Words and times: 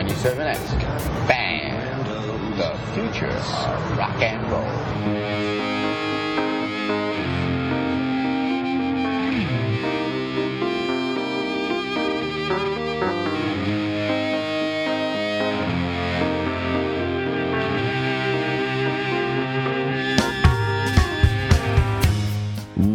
97X. 0.00 1.28
Band, 1.28 2.06
the 2.56 2.74
future 2.94 3.26
of 3.26 3.98
rock 3.98 4.22
and 4.22 4.50
roll. 4.50 4.64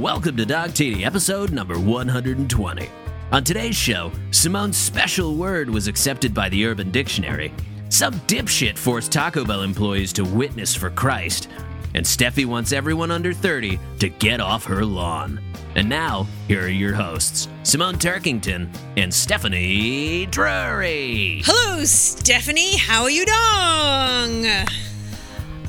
Welcome 0.01 0.37
to 0.37 0.45
Dong 0.47 0.71
Teeny, 0.71 1.05
episode 1.05 1.51
number 1.51 1.77
120. 1.77 2.89
On 3.31 3.43
today's 3.43 3.75
show, 3.75 4.11
Simone's 4.29 4.77
special 4.77 5.35
word 5.35 5.67
was 5.67 5.87
accepted 5.87 6.31
by 6.33 6.47
the 6.47 6.63
Urban 6.63 6.91
Dictionary. 6.91 7.51
Some 7.89 8.13
dipshit 8.27 8.77
forced 8.77 9.11
Taco 9.11 9.43
Bell 9.43 9.63
employees 9.63 10.13
to 10.13 10.23
witness 10.23 10.75
for 10.75 10.91
Christ. 10.91 11.49
And 11.95 12.05
Steffi 12.05 12.45
wants 12.45 12.71
everyone 12.71 13.09
under 13.09 13.33
30 13.33 13.79
to 13.99 14.09
get 14.09 14.39
off 14.39 14.63
her 14.65 14.85
lawn. 14.85 15.41
And 15.75 15.89
now, 15.89 16.27
here 16.47 16.65
are 16.65 16.69
your 16.69 16.93
hosts, 16.93 17.47
Simone 17.63 17.95
Turkington 17.95 18.69
and 18.95 19.11
Stephanie 19.13 20.27
Drury. 20.27 21.41
Hello, 21.43 21.83
Stephanie. 21.83 22.77
How 22.77 23.03
are 23.03 23.09
you, 23.09 23.25
Dong? 23.25 24.65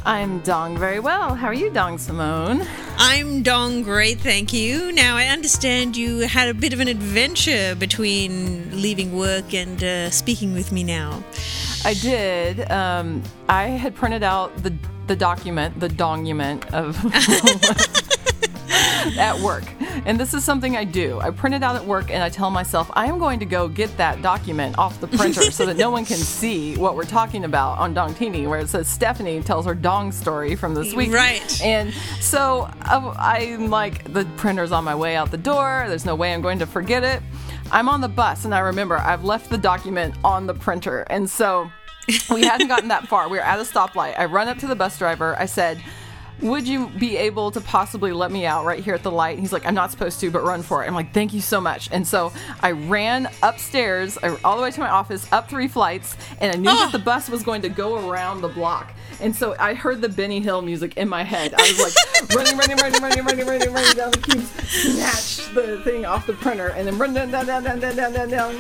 I'm 0.07 0.39
Dong 0.39 0.79
very 0.79 1.01
well. 1.01 1.35
How 1.35 1.49
are 1.49 1.53
you, 1.53 1.69
Dong 1.69 1.99
Simone? 1.99 2.65
I'm 2.97 3.43
Dong 3.43 3.83
great, 3.83 4.21
thank 4.21 4.53
you. 4.53 4.93
Now, 4.93 5.17
I 5.17 5.25
understand 5.25 5.97
you 5.97 6.21
had 6.21 6.49
a 6.49 6.55
bit 6.55 6.73
of 6.73 6.79
an 6.79 6.87
adventure 6.87 7.75
between 7.75 8.71
leaving 8.81 9.17
work 9.17 9.53
and 9.53 9.83
uh, 9.83 10.11
speaking 10.11 10.55
with 10.55 10.71
me 10.71 10.85
now. 10.85 11.25
I 11.85 11.95
did. 11.95 12.71
Um, 12.71 13.21
I 13.49 13.65
had 13.65 13.97
printed 13.97 14.23
out 14.23 14.57
the 14.63 14.73
the 15.09 15.17
document, 15.17 15.81
the 15.81 15.89
document 15.89 16.73
of 16.73 16.97
at 19.19 19.39
work, 19.41 19.65
and 20.05 20.19
this 20.19 20.35
is 20.35 20.45
something 20.45 20.77
I 20.77 20.85
do. 20.85 21.21
I 21.21 21.31
print 21.31 21.55
it 21.55 21.63
out 21.63 21.77
at 21.77 21.85
work, 21.85 22.11
and 22.11 22.23
I 22.23 22.29
tell 22.29 22.51
myself 22.51 22.91
I 22.95 23.07
am 23.07 23.19
going 23.19 23.39
to 23.41 23.47
go 23.47 23.69
get 23.69 23.97
that 23.97 24.23
document 24.23 24.79
off 24.79 25.01
the 25.01 25.09
printer 25.09 25.51
so 25.51 25.67
that 25.67 25.77
no 25.77 25.91
one 25.91 26.05
can 26.05 26.17
see 26.39 26.77
what 26.77 26.97
we're 26.97 27.05
talking 27.05 27.45
about 27.45 27.79
on 27.79 27.95
Dong 27.95 28.15
Teeny, 28.15 28.47
where 28.47 28.61
it 28.61 28.69
says 28.69 28.89
Stephanie 28.89 29.43
tells 29.43 29.67
her 29.67 29.75
Dong 29.75 30.13
story 30.13 30.57
from 30.57 30.75
this 30.75 30.95
week. 30.95 31.13
Right. 31.13 31.63
And 31.63 31.93
so 32.21 32.69
uh, 32.83 33.15
I'm 33.19 33.71
like, 33.71 34.13
the 34.13 34.25
printer's 34.37 34.73
on 34.73 34.85
my 34.85 34.95
way 34.95 35.17
out 35.17 35.31
the 35.31 35.39
door. 35.39 35.85
There's 35.89 36.07
no 36.07 36.15
way 36.15 36.35
I'm 36.35 36.43
going 36.43 36.59
to 36.59 36.67
forget 36.67 37.05
it. 37.05 37.23
I'm 37.73 37.89
on 37.89 38.01
the 38.01 38.09
bus, 38.09 38.45
and 38.45 38.55
I 38.55 38.61
remember 38.61 38.99
I've 38.99 39.25
left 39.25 39.51
the 39.51 39.59
document 39.59 40.15
on 40.23 40.47
the 40.47 40.55
printer. 40.55 41.01
And 41.11 41.29
so 41.29 41.71
we 42.31 42.45
hadn't 42.45 42.69
gotten 42.69 42.89
that 42.89 43.09
far. 43.09 43.29
We 43.29 43.39
were 43.39 43.45
at 43.45 43.59
a 43.59 43.63
stoplight. 43.63 44.19
I 44.19 44.27
run 44.27 44.49
up 44.49 44.59
to 44.59 44.67
the 44.67 44.77
bus 44.77 44.99
driver. 44.99 45.37
I 45.39 45.47
said, 45.47 45.83
would 46.43 46.69
you 46.69 46.89
be 46.89 47.17
able 47.17 47.51
to 47.51 47.61
possibly 47.61 48.13
let 48.13 48.31
me 48.31 48.47
out 48.47 48.65
right 48.65 48.83
here 48.83 48.95
at 48.95 49.03
the 49.03 49.11
light? 49.11 49.39
He's 49.39 49.53
like, 49.53 49.67
I'm 49.67 49.75
not 49.75 49.91
supposed 49.91 50.21
to, 50.21 50.31
but 50.31 50.43
run 50.43 50.63
for 50.63 50.85
it. 50.85 50.87
I'm 50.87 50.95
like, 50.95 51.13
thank 51.13 51.33
you 51.33 51.41
so 51.41 51.61
much. 51.61 51.89
And 51.91 52.07
so 52.07 52.33
I 52.61 52.73
ran 52.73 53.29
upstairs, 53.43 54.19
all 54.45 54.57
the 54.57 54.63
way 54.63 54.71
to 54.71 54.81
my 54.81 54.91
office, 54.91 55.31
up 55.33 55.49
three 55.49 55.69
flights, 55.69 56.17
and 56.41 56.53
I 56.53 56.57
knew 56.57 56.65
that 56.65 56.89
ah! 56.89 56.91
the 56.93 56.99
bus 56.99 57.29
was 57.29 57.43
going 57.43 57.63
to 57.63 57.69
go 57.69 58.09
around 58.09 58.43
the 58.43 58.49
block. 58.49 58.93
And 59.21 59.35
so 59.35 59.57
I 59.59 59.75
heard 59.75 60.03
the 60.03 60.09
Benny 60.09 60.41
Hill 60.41 60.61
music 60.63 60.97
in 60.97 61.09
my 61.09 61.23
head. 61.23 61.55
I 61.57 61.63
was 61.63 61.81
like 61.81 61.95
running, 62.37 62.59
running, 62.59 62.77
running, 62.77 63.03
running, 63.03 63.25
running, 63.25 63.47
running, 63.47 63.73
running 63.73 63.97
down 63.97 64.11
the 64.11 64.19
cubes, 64.19 64.51
snatch 64.69 65.55
the 65.55 65.81
thing 65.85 66.05
off 66.05 66.27
the 66.27 66.35
printer, 66.35 66.69
and 66.69 66.87
then 66.87 66.99
run 66.99 67.15
down, 67.15 67.31
down, 67.31 67.47
down, 67.47 67.65
down, 67.65 67.81
down, 67.81 67.97
down, 67.97 68.13
down, 68.13 68.29
down. 68.29 68.55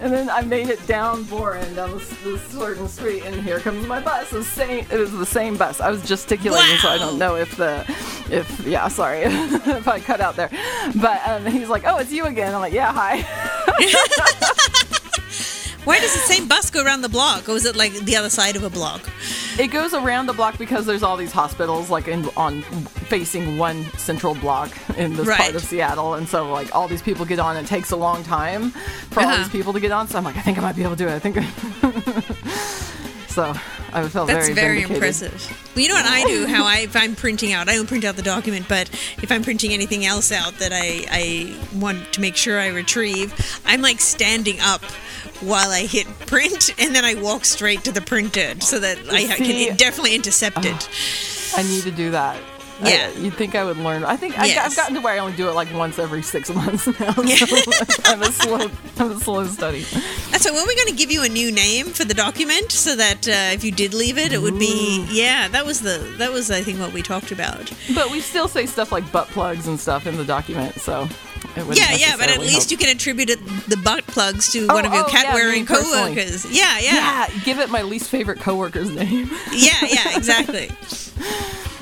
And 0.00 0.12
then 0.12 0.28
I 0.28 0.42
made 0.42 0.68
it 0.68 0.84
down 0.86 1.24
Boren 1.24 1.74
down 1.74 1.92
this, 1.92 2.08
this 2.22 2.42
certain 2.48 2.86
street, 2.86 3.24
and 3.24 3.34
here 3.42 3.58
comes 3.60 3.86
my 3.86 4.00
bus. 4.00 4.32
It 4.32 4.36
was, 4.36 4.46
same, 4.46 4.86
it 4.90 4.98
was 4.98 5.12
the 5.12 5.26
same 5.26 5.55
bus. 5.56 5.80
I 5.80 5.90
was 5.90 6.02
gesticulating, 6.06 6.76
so 6.78 6.88
I 6.88 6.98
don't 6.98 7.18
know 7.18 7.36
if 7.36 7.56
the, 7.56 7.84
if 8.30 8.66
yeah, 8.66 8.88
sorry 8.88 9.20
if 9.24 9.88
I 9.88 10.00
cut 10.00 10.20
out 10.20 10.36
there. 10.36 10.50
But 11.00 11.20
um, 11.26 11.46
he's 11.46 11.68
like, 11.68 11.84
"Oh, 11.86 11.98
it's 11.98 12.12
you 12.12 12.24
again." 12.26 12.54
I'm 12.54 12.60
like, 12.60 12.72
"Yeah, 12.72 12.92
hi." 12.92 13.22
Why 15.84 16.00
does 16.00 16.12
the 16.14 16.18
same 16.20 16.48
bus 16.48 16.68
go 16.70 16.82
around 16.84 17.02
the 17.02 17.08
block, 17.08 17.48
or 17.48 17.52
is 17.52 17.64
it 17.64 17.76
like 17.76 17.92
the 17.92 18.16
other 18.16 18.28
side 18.28 18.56
of 18.56 18.64
a 18.64 18.70
block? 18.70 19.08
It 19.56 19.68
goes 19.68 19.94
around 19.94 20.26
the 20.26 20.32
block 20.32 20.58
because 20.58 20.84
there's 20.84 21.04
all 21.04 21.16
these 21.16 21.30
hospitals 21.30 21.90
like 21.90 22.08
in 22.08 22.28
on 22.36 22.62
facing 22.62 23.56
one 23.56 23.84
central 23.96 24.34
block 24.34 24.70
in 24.98 25.14
this 25.14 25.28
part 25.36 25.54
of 25.54 25.62
Seattle, 25.62 26.14
and 26.14 26.28
so 26.28 26.50
like 26.52 26.74
all 26.74 26.88
these 26.88 27.02
people 27.02 27.24
get 27.24 27.38
on. 27.38 27.56
It 27.56 27.66
takes 27.68 27.92
a 27.92 27.96
long 27.96 28.24
time 28.24 28.70
for 29.10 29.20
all 29.20 29.28
Uh-huh. 29.28 29.36
these 29.44 29.48
people 29.48 29.72
to 29.74 29.78
get 29.80 29.92
on. 29.92 30.08
So 30.08 30.18
I'm 30.18 30.24
like, 30.24 30.36
I 30.36 30.40
think 30.40 30.58
I 30.58 30.60
might 30.60 30.74
be 30.74 30.82
able 30.82 30.96
to 30.96 31.04
do 31.04 31.08
it. 31.08 31.14
I 31.14 31.20
think. 31.20 31.36
so 33.36 33.52
I 33.92 34.08
felt 34.08 34.28
That's 34.28 34.48
very 34.48 34.80
very, 34.80 34.94
impressive. 34.94 35.34
Well, 35.74 35.82
you 35.82 35.90
know 35.90 35.94
what 35.94 36.06
I 36.06 36.24
do? 36.24 36.46
How 36.46 36.64
I, 36.64 36.78
if 36.78 36.96
I'm 36.96 37.14
printing 37.14 37.52
out, 37.52 37.68
I 37.68 37.74
don't 37.74 37.86
print 37.86 38.02
out 38.02 38.16
the 38.16 38.22
document, 38.22 38.66
but 38.66 38.88
if 39.22 39.30
I'm 39.30 39.42
printing 39.42 39.74
anything 39.74 40.06
else 40.06 40.32
out 40.32 40.54
that 40.54 40.72
I, 40.72 41.04
I 41.10 41.78
want 41.78 42.14
to 42.14 42.22
make 42.22 42.34
sure 42.34 42.58
I 42.58 42.68
retrieve, 42.68 43.60
I'm 43.66 43.82
like 43.82 44.00
standing 44.00 44.58
up 44.60 44.82
while 45.42 45.68
I 45.68 45.82
hit 45.82 46.06
print, 46.20 46.70
and 46.78 46.94
then 46.94 47.04
I 47.04 47.12
walk 47.12 47.44
straight 47.44 47.84
to 47.84 47.92
the 47.92 48.00
printer 48.00 48.58
so 48.60 48.78
that 48.78 48.98
I 49.10 49.26
See- 49.26 49.66
can 49.66 49.76
definitely 49.76 50.14
intercept 50.14 50.64
it. 50.64 50.88
Uh, 51.54 51.60
I 51.60 51.62
need 51.62 51.82
to 51.82 51.90
do 51.90 52.10
that. 52.12 52.40
Yeah. 52.84 53.10
I, 53.14 53.18
you'd 53.18 53.34
think 53.34 53.54
I 53.54 53.64
would 53.64 53.78
learn. 53.78 54.04
I 54.04 54.16
think 54.16 54.38
I, 54.38 54.46
Yes. 54.46 54.66
I've 54.66 54.76
gotten 54.76 54.94
to 54.96 55.00
where 55.00 55.14
I 55.14 55.18
only 55.18 55.36
do 55.36 55.48
it 55.48 55.54
like 55.54 55.72
once 55.72 55.98
every 55.98 56.22
six 56.22 56.50
months 56.54 56.86
now. 57.00 57.14
Yeah. 57.24 57.36
So 57.36 57.56
I'm 58.04 58.22
a 58.22 58.26
slow, 58.32 58.70
I'm 58.98 59.10
a 59.12 59.20
slow 59.20 59.46
study. 59.46 59.84
That's 60.30 60.44
why 60.44 60.52
we're 60.52 60.74
going 60.74 60.88
to 60.88 60.94
give 60.96 61.10
you 61.10 61.22
a 61.24 61.28
new 61.28 61.50
name 61.50 61.86
for 61.86 62.04
the 62.04 62.14
document, 62.14 62.70
so 62.72 62.94
that 62.96 63.26
uh, 63.26 63.54
if 63.54 63.64
you 63.64 63.72
did 63.72 63.94
leave 63.94 64.18
it, 64.18 64.32
it 64.32 64.40
would 64.42 64.58
be 64.58 65.06
yeah. 65.10 65.48
That 65.48 65.64
was 65.64 65.80
the 65.80 65.98
that 66.18 66.32
was 66.32 66.50
I 66.50 66.60
think 66.62 66.78
what 66.78 66.92
we 66.92 67.02
talked 67.02 67.32
about. 67.32 67.72
But 67.94 68.10
we 68.10 68.20
still 68.20 68.48
say 68.48 68.66
stuff 68.66 68.92
like 68.92 69.10
butt 69.10 69.28
plugs 69.28 69.66
and 69.68 69.78
stuff 69.80 70.06
in 70.06 70.16
the 70.16 70.24
document, 70.24 70.78
so 70.78 71.08
Yeah, 71.56 71.94
yeah, 71.96 72.16
but 72.18 72.28
at 72.28 72.40
least 72.40 72.68
help. 72.68 72.70
you 72.72 72.76
can 72.76 72.94
attribute 72.94 73.30
it, 73.30 73.38
the 73.68 73.78
butt 73.78 74.06
plugs 74.06 74.52
to 74.52 74.66
Oh, 74.68 74.74
one 74.74 74.84
of 74.84 74.92
your 74.92 75.04
oh, 75.04 75.08
cat 75.08 75.24
yeah, 75.26 75.34
wearing 75.34 75.64
personally. 75.64 76.14
coworkers. 76.14 76.44
Yeah, 76.44 76.78
yeah, 76.80 76.92
Yeah, 76.94 77.28
give 77.44 77.58
it 77.58 77.70
my 77.70 77.82
least 77.82 78.10
favorite 78.10 78.40
coworker's 78.40 78.90
name. 78.90 79.30
yeah, 79.52 79.72
yeah, 79.88 80.16
exactly. 80.16 80.70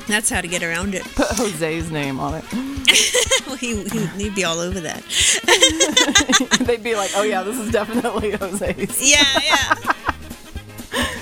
That's 0.07 0.29
how 0.29 0.41
to 0.41 0.47
get 0.47 0.61
around 0.63 0.93
it. 0.95 1.03
Put 1.15 1.27
Jose's 1.29 1.91
name 1.91 2.19
on 2.19 2.35
it. 2.35 2.45
Well, 3.47 3.57
he, 3.57 3.83
he'd 4.17 4.33
be 4.33 4.43
all 4.43 4.59
over 4.59 4.79
that. 4.79 5.03
They'd 6.65 6.81
be 6.83 6.95
like, 6.95 7.11
"Oh 7.15 7.21
yeah, 7.23 7.43
this 7.43 7.57
is 7.59 7.71
definitely 7.71 8.31
Jose's." 8.31 8.99
Yeah, 9.07 9.23
yeah. 9.43 9.75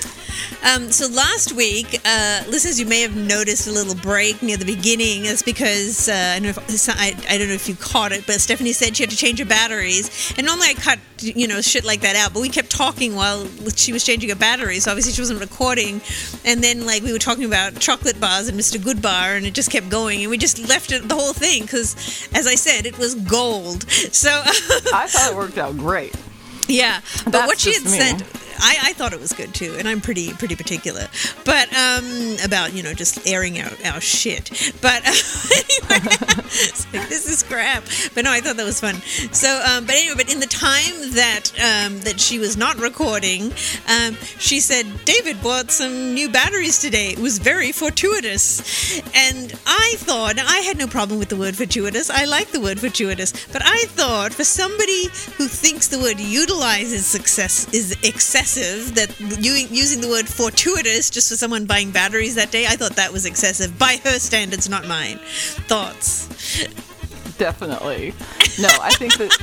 Um, 0.64 0.90
so 0.90 1.08
last 1.08 1.52
week, 1.52 2.00
uh, 2.06 2.42
listeners, 2.48 2.80
you 2.80 2.86
may 2.86 3.02
have 3.02 3.14
noticed 3.14 3.68
a 3.68 3.70
little 3.70 3.94
break 3.94 4.42
near 4.42 4.56
the 4.56 4.64
beginning. 4.64 5.24
That's 5.24 5.42
because 5.42 6.08
uh, 6.08 6.12
I, 6.36 6.40
don't 6.40 6.56
know 6.56 6.62
if, 6.66 6.88
I, 6.88 7.14
I 7.28 7.38
don't 7.38 7.48
know 7.48 7.54
if 7.54 7.68
you 7.68 7.76
caught 7.76 8.12
it, 8.12 8.26
but 8.26 8.40
Stephanie 8.40 8.72
said 8.72 8.96
she 8.96 9.02
had 9.02 9.10
to 9.10 9.16
change 9.16 9.38
her 9.40 9.44
batteries. 9.44 10.32
And 10.38 10.46
normally 10.46 10.68
I 10.68 10.74
cut, 10.74 10.98
you 11.18 11.46
know, 11.46 11.60
shit 11.60 11.84
like 11.84 12.00
that 12.00 12.16
out, 12.16 12.32
but 12.32 12.40
we 12.40 12.48
kept 12.48 12.70
talking 12.70 13.14
while 13.14 13.46
she 13.76 13.92
was 13.92 14.04
changing 14.04 14.30
her 14.30 14.36
batteries. 14.36 14.84
So 14.84 14.90
obviously 14.90 15.12
she 15.12 15.20
wasn't 15.20 15.40
recording. 15.40 16.00
And 16.46 16.62
then 16.62 16.86
like 16.86 17.02
we 17.02 17.12
were 17.12 17.18
talking 17.18 17.44
about 17.44 17.78
chocolate 17.78 18.18
bars 18.18 18.48
and 18.48 18.58
Mr. 18.58 18.78
Goodbar, 18.78 19.36
and 19.36 19.44
it 19.44 19.52
just 19.52 19.70
kept 19.70 19.90
going, 19.90 20.22
and 20.22 20.30
we 20.30 20.38
just 20.38 20.66
left 20.66 20.92
it 20.92 21.06
the 21.08 21.14
whole 21.14 21.34
thing 21.34 21.62
because, 21.62 22.28
as 22.32 22.46
I 22.46 22.54
said, 22.54 22.86
it 22.86 22.96
was 22.98 23.14
gold. 23.14 23.88
So. 23.90 24.30
I 24.30 25.06
thought 25.08 25.32
it 25.32 25.36
worked 25.36 25.58
out 25.58 25.76
great. 25.76 26.14
Yeah, 26.68 27.00
but 27.24 27.32
That's 27.32 27.46
what 27.46 27.58
she 27.60 27.74
had 27.74 27.84
me. 27.84 27.90
said, 27.90 28.26
I, 28.58 28.76
I 28.82 28.92
thought 28.92 29.12
it 29.12 29.20
was 29.20 29.32
good 29.32 29.54
too, 29.54 29.76
and 29.78 29.88
I'm 29.88 30.00
pretty 30.00 30.32
pretty 30.32 30.56
particular. 30.56 31.06
But 31.44 31.68
um, 31.74 32.36
about 32.44 32.74
you 32.74 32.82
know 32.82 32.92
just 32.92 33.26
airing 33.26 33.58
out 33.58 33.84
our 33.84 34.00
shit. 34.00 34.50
But 34.80 35.02
anyway, 35.52 36.04
like, 36.92 37.08
this 37.08 37.28
is 37.28 37.42
crap. 37.42 37.84
But 38.14 38.24
no, 38.24 38.32
I 38.32 38.40
thought 38.40 38.56
that 38.56 38.64
was 38.64 38.80
fun. 38.80 38.96
So, 39.32 39.62
um, 39.68 39.86
but 39.86 39.94
anyway, 39.94 40.14
but 40.16 40.32
in 40.32 40.40
the 40.40 40.46
time 40.46 41.12
that 41.14 41.50
um, 41.58 42.00
that 42.00 42.20
she 42.20 42.38
was 42.38 42.56
not 42.56 42.78
recording, 42.78 43.52
um, 43.88 44.14
she 44.38 44.60
said 44.60 44.86
David 45.04 45.42
bought 45.42 45.70
some 45.70 46.14
new 46.14 46.28
batteries 46.28 46.78
today. 46.78 47.10
It 47.10 47.18
was 47.18 47.38
very 47.38 47.72
fortuitous, 47.72 49.00
and 49.14 49.52
I 49.66 49.94
thought 49.98 50.38
I 50.38 50.58
had 50.58 50.78
no 50.78 50.86
problem 50.86 51.18
with 51.18 51.28
the 51.28 51.36
word 51.36 51.56
fortuitous. 51.56 52.10
I 52.10 52.24
like 52.24 52.48
the 52.48 52.60
word 52.60 52.80
fortuitous, 52.80 53.32
but 53.52 53.62
I 53.64 53.84
thought 53.86 54.32
for 54.32 54.44
somebody 54.44 55.04
who 55.36 55.48
thinks 55.48 55.88
the 55.88 55.98
word 55.98 56.20
utilizes 56.20 57.06
success 57.06 57.72
is 57.72 57.92
excessive, 58.02 58.43
that 58.44 59.18
you, 59.40 59.52
using 59.52 60.00
the 60.00 60.08
word 60.08 60.28
fortuitous 60.28 61.10
just 61.10 61.28
for 61.30 61.36
someone 61.36 61.66
buying 61.66 61.90
batteries 61.90 62.34
that 62.34 62.50
day, 62.50 62.66
I 62.66 62.76
thought 62.76 62.96
that 62.96 63.12
was 63.12 63.26
excessive 63.26 63.78
by 63.78 63.98
her 64.04 64.18
standards, 64.18 64.68
not 64.68 64.86
mine. 64.86 65.18
Thoughts? 65.68 66.26
Definitely. 67.38 68.14
No, 68.60 68.68
I 68.80 68.90
think 68.90 69.16
that 69.18 69.36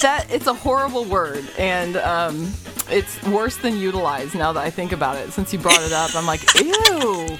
that 0.00 0.26
it's 0.30 0.46
a 0.46 0.54
horrible 0.54 1.04
word, 1.04 1.44
and 1.58 1.96
um, 1.96 2.52
it's 2.88 3.20
worse 3.24 3.56
than 3.56 3.78
utilized. 3.78 4.34
Now 4.34 4.52
that 4.52 4.62
I 4.64 4.70
think 4.70 4.92
about 4.92 5.16
it, 5.16 5.32
since 5.32 5.52
you 5.52 5.58
brought 5.58 5.82
it 5.82 5.92
up, 5.92 6.14
I'm 6.14 6.26
like, 6.26 6.42
ew. 6.54 7.38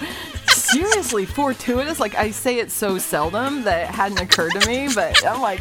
Seriously, 0.70 1.24
fortuitous. 1.24 1.98
Like 1.98 2.14
I 2.14 2.30
say 2.30 2.58
it 2.58 2.70
so 2.70 2.98
seldom 2.98 3.62
that 3.64 3.88
it 3.88 3.94
hadn't 3.94 4.20
occurred 4.20 4.52
to 4.52 4.66
me, 4.68 4.88
but 4.94 5.24
I'm 5.26 5.40
like, 5.40 5.60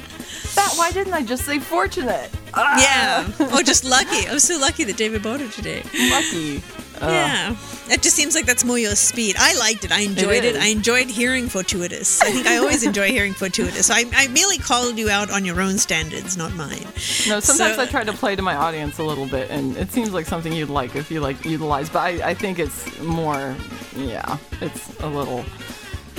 that. 0.55 0.73
Why 0.75 0.91
didn't 0.91 1.13
I 1.13 1.23
just 1.23 1.45
say 1.45 1.59
fortunate? 1.59 2.29
Yeah. 2.55 3.29
Oh, 3.39 3.61
just 3.63 3.85
lucky. 3.85 4.27
I'm 4.27 4.39
so 4.39 4.57
lucky 4.59 4.83
that 4.83 4.97
David 4.97 5.23
bought 5.23 5.41
it 5.41 5.51
today. 5.51 5.83
Lucky. 6.11 6.63
Uh. 7.01 7.07
Yeah. 7.09 7.55
It 7.89 8.01
just 8.01 8.15
seems 8.15 8.35
like 8.35 8.45
that's 8.45 8.65
more 8.65 8.77
your 8.77 8.95
speed. 8.95 9.35
I 9.39 9.57
liked 9.57 9.85
it. 9.85 9.91
I 9.93 10.01
enjoyed 10.01 10.43
it. 10.43 10.55
I 10.57 10.67
enjoyed 10.67 11.07
hearing 11.07 11.47
fortuitous. 11.47 12.21
I 12.21 12.31
think 12.31 12.45
I 12.45 12.57
always 12.57 12.83
enjoy 12.83 13.09
hearing 13.11 13.33
fortuitous. 13.33 13.89
I, 13.89 14.03
I 14.13 14.27
merely 14.27 14.57
called 14.57 14.97
you 14.97 15.09
out 15.09 15.31
on 15.31 15.45
your 15.45 15.61
own 15.61 15.77
standards, 15.77 16.35
not 16.35 16.53
mine. 16.53 16.83
No, 17.27 17.39
sometimes 17.39 17.75
So- 17.75 17.81
I 17.81 17.85
try 17.85 18.03
to 18.03 18.11
play 18.13 18.35
to 18.35 18.41
my 18.41 18.55
audience 18.55 18.97
a 18.99 19.03
little 19.03 19.25
bit, 19.27 19.49
and 19.49 19.77
it 19.77 19.89
seems 19.91 20.11
like 20.11 20.25
something 20.25 20.51
you'd 20.51 20.69
like 20.69 20.95
if 20.97 21.09
you 21.09 21.21
like 21.21 21.45
utilize. 21.45 21.89
But 21.89 21.99
I, 21.99 22.29
I 22.29 22.33
think 22.33 22.59
it's 22.59 22.99
more, 22.99 23.55
yeah, 23.95 24.37
it's 24.59 24.99
a 24.99 25.07
little, 25.07 25.45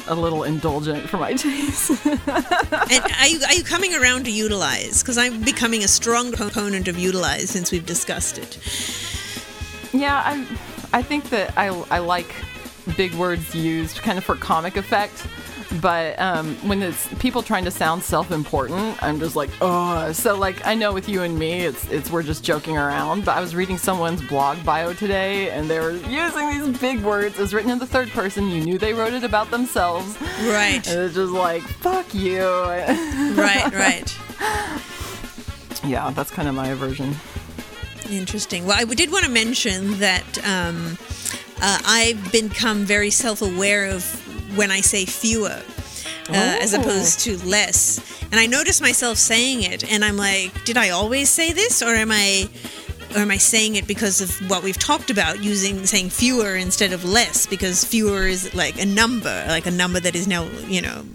a 0.07 0.15
little 0.15 0.45
indulgent 0.45 1.07
for 1.11 1.19
my 1.19 1.33
taste. 1.35 1.91
And 2.07 2.19
are 3.21 3.27
you, 3.29 3.41
are 3.47 3.55
you 3.55 3.65
coming 3.65 3.95
around 3.95 4.25
to 4.25 4.31
utilize? 4.31 5.03
Because 5.03 5.19
I'm 5.19 5.43
becoming 5.43 5.85
a 5.85 5.89
strong 5.89 6.33
proponent 6.33 6.89
of 6.89 6.97
utilize 6.99 7.51
since 7.51 7.71
we've 7.73 7.85
discussed 7.85 8.39
it. 8.39 8.59
yeah, 9.93 10.23
I, 10.25 10.47
I 10.93 11.03
think 11.03 11.31
that 11.31 11.57
I, 11.57 11.67
I 11.91 11.99
like 11.99 12.33
big 12.97 13.13
words 13.15 13.55
used 13.55 13.99
kind 13.99 14.17
of 14.19 14.25
for 14.25 14.35
comic 14.37 14.77
effect. 14.77 15.27
But 15.83 16.19
um, 16.19 16.55
when 16.67 16.83
it's 16.83 17.07
people 17.19 17.43
trying 17.43 17.67
to 17.67 17.71
sound 17.71 18.03
self-important, 18.03 19.03
I'm 19.03 19.21
just 19.21 19.37
like, 19.37 19.51
oh. 19.61 20.11
So 20.13 20.35
like, 20.35 20.67
I 20.67 20.75
know 20.75 20.95
with 20.95 21.11
you 21.11 21.21
and 21.25 21.39
me, 21.39 21.61
it's 21.61 21.87
it's 21.91 22.11
we're 22.11 22.23
just 22.23 22.43
joking 22.43 22.79
around. 22.79 23.27
But 23.27 23.37
I 23.37 23.43
was 23.43 23.55
reading 23.55 23.77
someone's 23.77 24.23
blog 24.23 24.65
bio 24.65 24.95
today, 24.95 25.51
and 25.51 25.69
they 25.69 25.79
were 25.79 25.91
using 25.93 26.49
these 26.49 26.79
big 26.81 27.01
words. 27.03 27.39
It 27.39 27.43
was 27.43 27.53
written 27.53 27.71
in 27.71 27.79
the 27.79 27.87
third 27.87 28.09
person. 28.09 28.49
You 28.49 28.63
knew 28.65 28.79
they 28.79 28.95
wrote 28.95 29.13
it 29.13 29.25
about 29.25 29.51
themselves, 29.51 30.19
Right. 30.41 30.81
and 30.89 31.01
it's 31.01 31.17
just 31.17 31.33
like, 31.35 31.61
fuck 31.65 32.15
you. 32.15 32.47
right, 32.49 33.71
right. 33.75 34.19
yeah, 35.85 36.09
that's 36.13 36.31
kind 36.31 36.49
of 36.49 36.55
my 36.55 36.69
aversion. 36.69 37.15
Interesting. 38.11 38.65
Well, 38.67 38.77
I 38.79 38.85
did 38.85 39.11
want 39.13 39.25
to 39.25 39.31
mention 39.31 39.99
that 39.99 40.25
um, 40.47 40.97
uh, 41.61 41.79
I've 41.85 42.33
become 42.33 42.85
very 42.85 43.11
self 43.11 43.43
aware 43.43 43.87
of 43.87 44.03
when 44.57 44.71
I 44.71 44.81
say 44.81 45.05
fewer 45.05 45.61
uh, 46.31 46.33
as 46.33 46.75
Oh. 46.75 46.81
opposed 46.81 47.21
to 47.21 47.37
less. 47.47 48.01
And 48.31 48.39
I 48.41 48.47
notice 48.47 48.81
myself 48.81 49.17
saying 49.19 49.63
it, 49.63 49.91
and 49.91 50.05
I'm 50.05 50.17
like, 50.17 50.65
did 50.65 50.77
I 50.77 50.91
always 50.91 51.29
say 51.31 51.53
this, 51.53 51.83
or 51.83 51.95
am 51.95 52.11
I. 52.11 52.49
Or 53.15 53.21
am 53.21 53.31
I 53.31 53.39
saying 53.39 53.77
it 53.77 53.87
because 53.87 54.21
of 54.21 54.51
what 54.51 54.63
we've 54.63 54.79
talked 54.79 55.09
about, 55.09 55.43
using 55.43 55.87
saying 55.87 56.11
fewer 56.11 56.55
instead 56.57 56.93
of 56.93 57.07
less? 57.07 57.47
Because 57.47 57.83
fewer 57.83 58.27
is 58.27 58.53
like 58.55 58.79
a 58.79 58.85
number, 58.85 59.45
like 59.49 59.65
a 59.65 59.71
number 59.71 59.99
that 59.99 60.15
is 60.15 60.27
now, 60.29 60.45
you 60.69 60.83
know, 60.83 61.07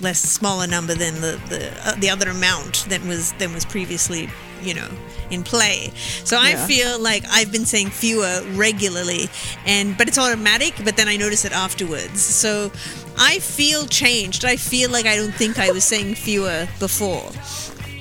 less 0.00 0.20
smaller 0.22 0.68
number 0.68 0.94
than 0.94 1.14
the 1.16 1.40
the, 1.48 1.72
uh, 1.84 1.96
the 1.98 2.10
other 2.10 2.30
amount 2.30 2.86
that 2.90 3.02
was 3.06 3.32
than 3.40 3.52
was 3.52 3.64
previously, 3.64 4.30
you 4.62 4.74
know, 4.74 4.88
in 5.30 5.42
play. 5.42 5.90
So 6.24 6.36
I 6.38 6.50
Yeah. 6.50 6.66
feel 6.66 6.98
like 6.98 7.24
I've 7.30 7.50
been 7.52 7.66
saying 7.66 7.90
fewer 7.90 8.42
regularly, 8.54 9.28
and 9.66 9.96
but 9.98 10.08
it's 10.08 10.18
automatic. 10.18 10.74
But 10.84 10.96
then 10.96 11.08
I 11.08 11.16
notice 11.16 11.44
it 11.44 11.52
afterwards. 11.52 12.20
So 12.22 12.70
I 13.18 13.38
feel 13.40 13.86
changed. 13.86 14.44
I 14.44 14.56
feel 14.56 14.90
like 14.90 15.06
I 15.06 15.16
don't 15.16 15.34
think 15.34 15.58
I 15.58 15.70
was 15.70 15.84
saying 15.84 16.14
fewer 16.14 16.66
before. 16.78 17.30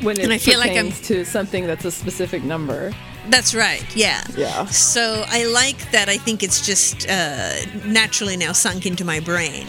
When 0.01 0.17
it 0.19 0.23
And 0.23 0.33
I 0.33 0.37
feel 0.39 0.59
like 0.59 0.71
I'm- 0.71 0.91
to 1.05 1.23
something 1.25 1.67
that's 1.67 1.85
a 1.85 1.91
specific 1.91 2.43
number. 2.43 2.93
That's 3.29 3.53
right. 3.53 3.85
Yeah. 3.95 4.23
Yeah. 4.35 4.65
So 4.65 5.23
I 5.27 5.43
like 5.45 5.91
that. 5.91 6.09
I 6.09 6.17
think 6.17 6.41
it's 6.41 6.65
just 6.65 7.07
uh, 7.07 7.53
naturally 7.85 8.35
now 8.35 8.51
sunk 8.51 8.87
into 8.87 9.05
my 9.05 9.19
brain, 9.19 9.67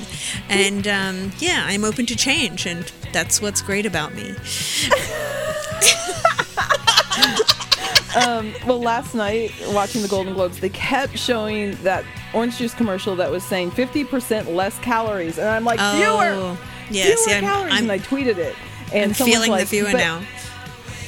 and 0.48 0.88
um, 0.88 1.32
yeah, 1.38 1.64
I'm 1.66 1.84
open 1.84 2.06
to 2.06 2.16
change, 2.16 2.64
and 2.64 2.90
that's 3.12 3.42
what's 3.42 3.60
great 3.60 3.84
about 3.84 4.14
me. 4.14 4.34
Um, 8.14 8.52
well, 8.66 8.78
last 8.78 9.14
night 9.14 9.52
watching 9.68 10.02
the 10.02 10.08
Golden 10.08 10.34
Globes, 10.34 10.60
they 10.60 10.68
kept 10.68 11.16
showing 11.18 11.72
that 11.76 12.04
orange 12.34 12.58
juice 12.58 12.74
commercial 12.74 13.16
that 13.16 13.30
was 13.30 13.42
saying 13.42 13.70
50% 13.70 14.54
less 14.54 14.78
calories, 14.80 15.38
and 15.38 15.48
I'm 15.48 15.64
like, 15.64 15.78
Oh, 15.80 15.96
fewer, 15.96 16.56
yeah, 16.90 17.04
fewer 17.14 17.34
I'm- 17.34 17.42
calories, 17.44 17.72
I'm- 17.72 17.82
and 17.84 17.92
I 17.92 17.98
tweeted 17.98 18.36
it. 18.36 18.54
And 18.92 19.12
I'm 19.12 19.14
feeling 19.14 19.50
the 19.50 19.56
like, 19.56 19.68
fewer 19.68 19.92
now. 19.92 20.20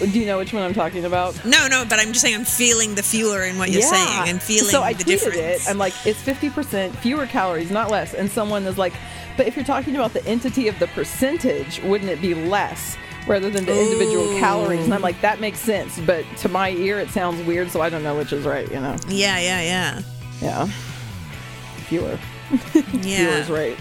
Do 0.01 0.07
you 0.19 0.25
know 0.25 0.39
which 0.39 0.55
one 0.55 0.63
I'm 0.63 0.73
talking 0.73 1.05
about? 1.05 1.45
No, 1.45 1.67
no, 1.69 1.85
but 1.87 1.99
I'm 2.01 2.09
just 2.09 2.23
saying 2.23 2.35
I'm 2.35 2.45
feeling 2.47 2.95
the 2.95 3.03
fewer 3.03 3.45
in 3.45 3.59
what 3.59 3.71
you're 3.71 3.83
saying. 3.83 4.09
I'm 4.09 4.39
feeling 4.39 4.71
So 4.71 4.83
I 4.83 4.95
the 4.95 5.05
tweeted 5.05 5.07
difference. 5.07 5.67
it. 5.67 5.71
I'm 5.71 5.77
like, 5.79 5.93
it's 6.07 6.21
50% 6.23 6.97
fewer 6.97 7.27
calories, 7.27 7.71
not 7.71 7.91
less. 7.91 8.15
And 8.15 8.31
someone 8.31 8.65
is 8.65 8.77
like, 8.79 8.95
but 9.37 9.47
if 9.47 9.55
you're 9.57 9.65
talking 9.65 9.95
about 9.95 10.13
the 10.15 10.25
entity 10.27 10.69
of 10.69 10.79
the 10.79 10.87
percentage, 10.89 11.81
wouldn't 11.83 12.11
it 12.11 12.21
be 12.23 12.35
less 12.35 12.97
rather 13.27 13.51
than 13.51 13.65
the 13.65 13.79
individual 13.79 14.25
Ooh. 14.25 14.39
calories? 14.39 14.85
And 14.85 14.95
I'm 14.95 15.03
like, 15.03 15.21
that 15.21 15.41
makes 15.41 15.59
sense. 15.59 15.99
But 16.01 16.25
to 16.39 16.49
my 16.49 16.71
ear, 16.71 16.99
it 17.01 17.11
sounds 17.11 17.45
weird, 17.47 17.71
so 17.71 17.81
I 17.81 17.89
don't 17.89 18.03
know 18.03 18.17
which 18.17 18.33
is 18.33 18.45
right. 18.45 18.71
You 18.71 18.81
know? 18.81 18.97
yeah, 19.09 19.39
yeah, 19.39 19.61
yeah, 19.61 20.03
Yeah. 20.41 20.67
Fewer. 21.87 22.17
Fewer 22.51 22.85
yeah. 23.03 23.39
is 23.39 23.51
right. 23.51 23.79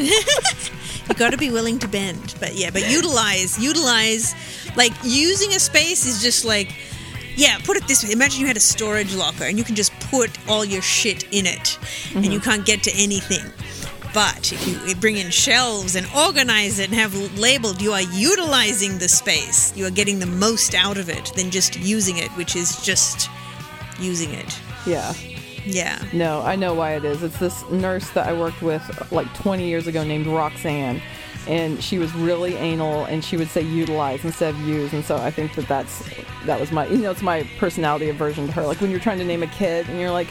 you 0.00 1.14
got 1.14 1.30
to 1.30 1.36
be 1.36 1.50
willing 1.50 1.78
to 1.78 1.88
bend 1.88 2.34
but 2.40 2.54
yeah 2.54 2.70
but 2.70 2.90
utilize 2.90 3.58
utilize 3.58 4.34
like 4.76 4.92
using 5.04 5.50
a 5.50 5.58
space 5.58 6.06
is 6.06 6.22
just 6.22 6.44
like 6.44 6.74
yeah 7.36 7.58
put 7.64 7.76
it 7.76 7.86
this 7.86 8.04
way 8.04 8.10
imagine 8.12 8.40
you 8.40 8.46
had 8.46 8.56
a 8.56 8.60
storage 8.60 9.14
locker 9.14 9.44
and 9.44 9.58
you 9.58 9.64
can 9.64 9.74
just 9.74 9.92
put 10.10 10.30
all 10.48 10.64
your 10.64 10.82
shit 10.82 11.24
in 11.32 11.46
it 11.46 11.78
and 12.14 12.26
you 12.26 12.32
mm-hmm. 12.32 12.50
can't 12.50 12.66
get 12.66 12.82
to 12.82 12.90
anything 12.94 13.44
but 14.14 14.52
if 14.52 14.88
you 14.88 14.94
bring 14.96 15.16
in 15.18 15.28
shelves 15.30 15.96
and 15.96 16.06
organize 16.16 16.78
it 16.78 16.88
and 16.90 16.94
have 16.94 17.14
labeled 17.38 17.82
you 17.82 17.92
are 17.92 18.02
utilizing 18.02 18.98
the 18.98 19.08
space 19.08 19.76
you 19.76 19.84
are 19.84 19.90
getting 19.90 20.20
the 20.20 20.26
most 20.26 20.74
out 20.74 20.96
of 20.96 21.08
it 21.08 21.32
than 21.36 21.50
just 21.50 21.76
using 21.80 22.16
it 22.18 22.30
which 22.36 22.54
is 22.56 22.80
just 22.82 23.28
using 24.00 24.30
it 24.32 24.58
Yeah. 24.86 25.12
yeah 25.64 25.98
No, 26.12 26.42
I 26.42 26.56
know 26.56 26.74
why 26.74 26.94
it 26.96 27.04
is. 27.04 27.22
It's 27.22 27.38
this 27.38 27.68
nurse 27.70 28.08
that 28.10 28.26
I 28.28 28.32
worked 28.38 28.62
with 28.62 28.82
like 29.12 29.32
20 29.34 29.66
years 29.66 29.86
ago 29.86 30.04
named 30.04 30.26
Roxanne. 30.26 31.00
And 31.46 31.82
she 31.82 31.98
was 31.98 32.12
really 32.14 32.54
anal 32.56 33.04
and 33.04 33.22
she 33.24 33.36
would 33.36 33.48
say 33.48 33.60
utilize 33.62 34.24
instead 34.24 34.54
of 34.54 34.60
use. 34.62 34.92
And 34.92 35.04
so 35.04 35.16
I 35.16 35.30
think 35.30 35.54
that 35.56 35.68
that's, 35.68 36.02
that 36.46 36.58
was 36.58 36.72
my, 36.72 36.86
you 36.86 36.98
know, 36.98 37.10
it's 37.10 37.22
my 37.22 37.42
personality 37.58 38.08
aversion 38.08 38.46
to 38.46 38.52
her. 38.52 38.62
Like 38.62 38.80
when 38.80 38.90
you're 38.90 39.00
trying 39.00 39.18
to 39.18 39.24
name 39.24 39.42
a 39.42 39.46
kid 39.48 39.88
and 39.88 40.00
you're 40.00 40.10
like, 40.10 40.28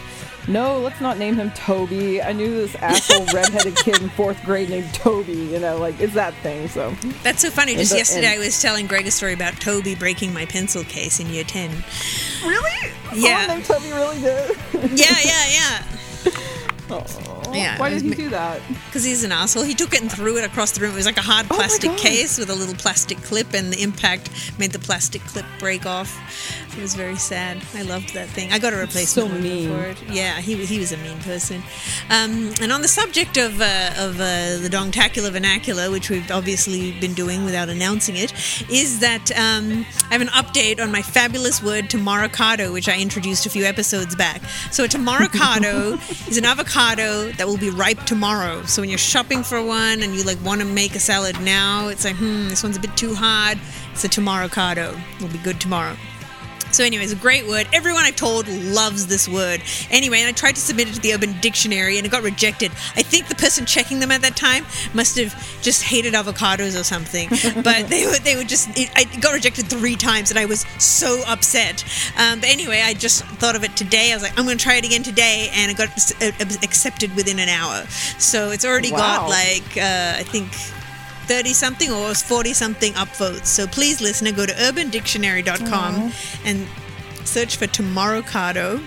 no, 0.47 0.77
let's 0.79 0.99
not 0.99 1.17
name 1.17 1.35
him 1.35 1.51
Toby. 1.51 2.21
I 2.21 2.33
knew 2.33 2.49
this 2.53 2.75
asshole 2.75 3.25
redheaded 3.33 3.75
kid 3.77 4.01
in 4.01 4.09
fourth 4.09 4.43
grade 4.43 4.69
named 4.69 4.93
Toby, 4.93 5.33
you 5.33 5.57
know, 5.59 5.77
like 5.77 5.97
it's 6.01 6.13
that 6.15 6.33
thing. 6.43 6.67
So 6.67 6.91
That's 7.23 7.41
so 7.41 7.49
funny. 7.49 7.75
Just 7.75 7.91
the- 7.91 7.97
yesterday, 7.99 8.33
and- 8.33 8.41
I 8.41 8.45
was 8.45 8.61
telling 8.61 8.87
Greg 8.87 9.07
a 9.07 9.11
story 9.11 9.33
about 9.33 9.53
Toby 9.61 9.95
breaking 9.95 10.33
my 10.33 10.45
pencil 10.45 10.83
case 10.83 11.19
in 11.19 11.29
year 11.29 11.43
10. 11.45 11.71
really? 12.43 12.91
Yeah. 13.13 13.45
Oh, 13.49 13.53
named 13.53 13.65
Toby 13.65 13.91
really 13.91 14.19
did? 14.19 14.57
Yeah, 14.99 15.15
yeah, 15.23 15.45
yeah. 15.47 16.31
Aw, 16.89 17.05
Yeah, 17.53 17.77
Why 17.77 17.89
did 17.89 18.01
he 18.01 18.09
do 18.15 18.29
that? 18.29 18.61
Because 18.85 19.03
he's 19.03 19.23
an 19.23 19.31
asshole. 19.31 19.63
He 19.63 19.73
took 19.73 19.93
it 19.93 20.01
and 20.01 20.11
threw 20.11 20.37
it 20.37 20.43
across 20.43 20.71
the 20.71 20.81
room. 20.81 20.93
It 20.93 20.95
was 20.95 21.05
like 21.05 21.17
a 21.17 21.21
hard 21.21 21.47
Oh 21.49 21.55
plastic 21.55 21.95
case 21.97 22.37
with 22.37 22.49
a 22.49 22.55
little 22.55 22.75
plastic 22.75 23.21
clip, 23.21 23.53
and 23.53 23.71
the 23.71 23.81
impact 23.81 24.29
made 24.59 24.71
the 24.71 24.79
plastic 24.79 25.21
clip 25.23 25.45
break 25.59 25.85
off. 25.85 26.17
It 26.75 26.81
was 26.81 26.95
very 26.95 27.17
sad. 27.17 27.61
I 27.75 27.83
loved 27.83 28.13
that 28.15 28.29
thing. 28.29 28.51
I 28.51 28.57
got 28.57 28.73
a 28.73 28.77
replacement 28.77 29.29
so 29.29 29.37
mean. 29.39 29.69
for 29.69 29.83
it. 29.83 29.97
Yeah, 30.09 30.39
he, 30.41 30.55
he 30.65 30.79
was 30.79 30.91
a 30.91 30.97
mean 30.97 31.19
person. 31.19 31.61
Um, 32.09 32.51
and 32.61 32.71
on 32.71 32.81
the 32.81 32.87
subject 32.87 33.37
of 33.37 33.61
uh, 33.61 33.91
of 33.97 34.15
uh, 34.15 34.57
the 34.57 34.69
Dongtacular 34.71 35.31
Vernacular, 35.31 35.91
which 35.91 36.09
we've 36.09 36.31
obviously 36.31 36.99
been 36.99 37.13
doing 37.13 37.45
without 37.45 37.69
announcing 37.69 38.15
it, 38.15 38.33
is 38.69 38.99
that 38.99 39.31
um, 39.31 39.85
I 40.09 40.13
have 40.13 40.21
an 40.21 40.29
update 40.29 40.81
on 40.81 40.91
my 40.91 41.01
fabulous 41.01 41.61
word 41.61 41.85
tomorrowcado, 41.85 42.73
which 42.73 42.89
I 42.89 42.97
introduced 42.97 43.45
a 43.45 43.49
few 43.49 43.65
episodes 43.65 44.15
back. 44.15 44.41
So 44.71 44.83
a 44.83 44.87
tomorrowcado 44.87 46.27
is 46.27 46.37
an 46.37 46.45
avocado 46.45 47.31
that 47.33 47.42
will 47.47 47.57
be 47.57 47.69
ripe 47.69 48.03
tomorrow. 48.05 48.63
So 48.63 48.81
when 48.81 48.89
you're 48.89 48.97
shopping 48.97 49.43
for 49.43 49.61
one 49.61 50.03
and 50.03 50.15
you 50.15 50.23
like 50.23 50.43
want 50.43 50.61
to 50.61 50.67
make 50.67 50.95
a 50.95 50.99
salad 50.99 51.39
now, 51.41 51.87
it's 51.87 52.05
like, 52.05 52.15
hmm, 52.15 52.49
this 52.49 52.63
one's 52.63 52.77
a 52.77 52.79
bit 52.79 52.95
too 52.97 53.13
hard. 53.15 53.59
It's 53.91 54.03
a 54.03 54.09
tamaracado. 54.09 54.99
It'll 55.17 55.29
be 55.29 55.37
good 55.39 55.59
tomorrow. 55.59 55.95
So, 56.73 56.83
anyways, 56.83 57.11
a 57.11 57.15
great 57.15 57.47
word. 57.47 57.67
Everyone 57.71 58.03
I've 58.03 58.15
told 58.15 58.47
loves 58.47 59.05
this 59.05 59.29
word. 59.29 59.61
Anyway, 59.91 60.19
and 60.19 60.27
I 60.27 60.31
tried 60.31 60.55
to 60.55 60.61
submit 60.61 60.87
it 60.87 60.95
to 60.95 60.99
the 60.99 61.13
Urban 61.13 61.39
Dictionary 61.39 61.97
and 61.97 62.05
it 62.07 62.11
got 62.11 62.23
rejected. 62.23 62.71
I 62.95 63.03
think 63.03 63.27
the 63.27 63.35
person 63.35 63.67
checking 63.67 63.99
them 63.99 64.09
at 64.09 64.21
that 64.23 64.35
time 64.35 64.65
must 64.91 65.15
have 65.19 65.61
just 65.61 65.83
hated 65.83 66.15
avocados 66.15 66.79
or 66.79 66.83
something. 66.83 67.29
but 67.63 67.89
they 67.89 68.07
were, 68.07 68.17
they 68.17 68.35
were 68.35 68.43
just, 68.43 68.69
it, 68.75 68.89
I 68.95 69.01
it 69.01 69.21
got 69.21 69.33
rejected 69.33 69.67
three 69.67 69.95
times 69.95 70.31
and 70.31 70.39
I 70.39 70.45
was 70.45 70.65
so 70.79 71.21
upset. 71.27 71.83
Um, 72.17 72.39
but 72.39 72.49
anyway, 72.49 72.81
I 72.83 72.95
just 72.95 73.23
thought 73.23 73.55
of 73.55 73.63
it 73.63 73.77
today. 73.77 74.11
I 74.11 74.15
was 74.15 74.23
like, 74.23 74.37
I'm 74.39 74.45
going 74.45 74.57
to 74.57 74.63
try 74.63 74.77
it 74.77 74.85
again 74.85 75.03
today. 75.03 75.51
And 75.53 75.69
it 75.69 75.77
got 75.77 75.89
accepted 76.63 77.15
within 77.15 77.37
an 77.37 77.49
hour. 77.49 77.85
So 78.17 78.49
it's 78.49 78.65
already 78.65 78.89
got 78.89 79.29
like, 79.29 79.77
uh, 79.77 80.15
I 80.17 80.23
think. 80.23 80.51
30 81.23 81.53
something 81.53 81.91
or 81.91 82.13
40 82.13 82.53
something 82.53 82.93
upvotes. 82.93 83.45
So 83.47 83.67
please, 83.67 84.01
listener, 84.01 84.31
go 84.31 84.45
to 84.45 84.53
urbandictionary.com 84.53 86.11
and 86.45 86.67
search 87.25 87.57
for 87.57 87.67
Tomorrowcado 87.67 88.83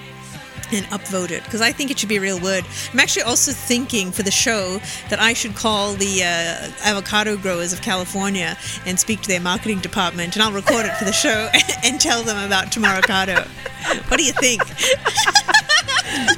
and 0.72 0.84
upvote 0.86 1.30
it 1.30 1.44
because 1.44 1.60
I 1.60 1.70
think 1.72 1.90
it 1.90 1.98
should 1.98 2.08
be 2.08 2.16
a 2.16 2.20
real 2.20 2.40
word. 2.40 2.64
I'm 2.92 2.98
actually 3.00 3.22
also 3.22 3.52
thinking 3.52 4.10
for 4.10 4.22
the 4.22 4.30
show 4.30 4.80
that 5.10 5.20
I 5.20 5.32
should 5.32 5.54
call 5.54 5.94
the 5.94 6.22
uh, 6.24 6.70
avocado 6.84 7.36
growers 7.36 7.72
of 7.72 7.82
California 7.82 8.56
and 8.84 8.98
speak 8.98 9.20
to 9.22 9.28
their 9.28 9.40
marketing 9.40 9.78
department, 9.80 10.34
and 10.34 10.42
I'll 10.42 10.52
record 10.52 10.86
it 10.86 10.96
for 10.96 11.04
the 11.04 11.12
show 11.12 11.48
and 11.84 12.00
tell 12.00 12.22
them 12.22 12.44
about 12.44 12.66
Tomorrowcado. 12.66 13.46
what 14.08 14.18
do 14.18 14.24
you 14.24 14.32
think? 14.32 14.62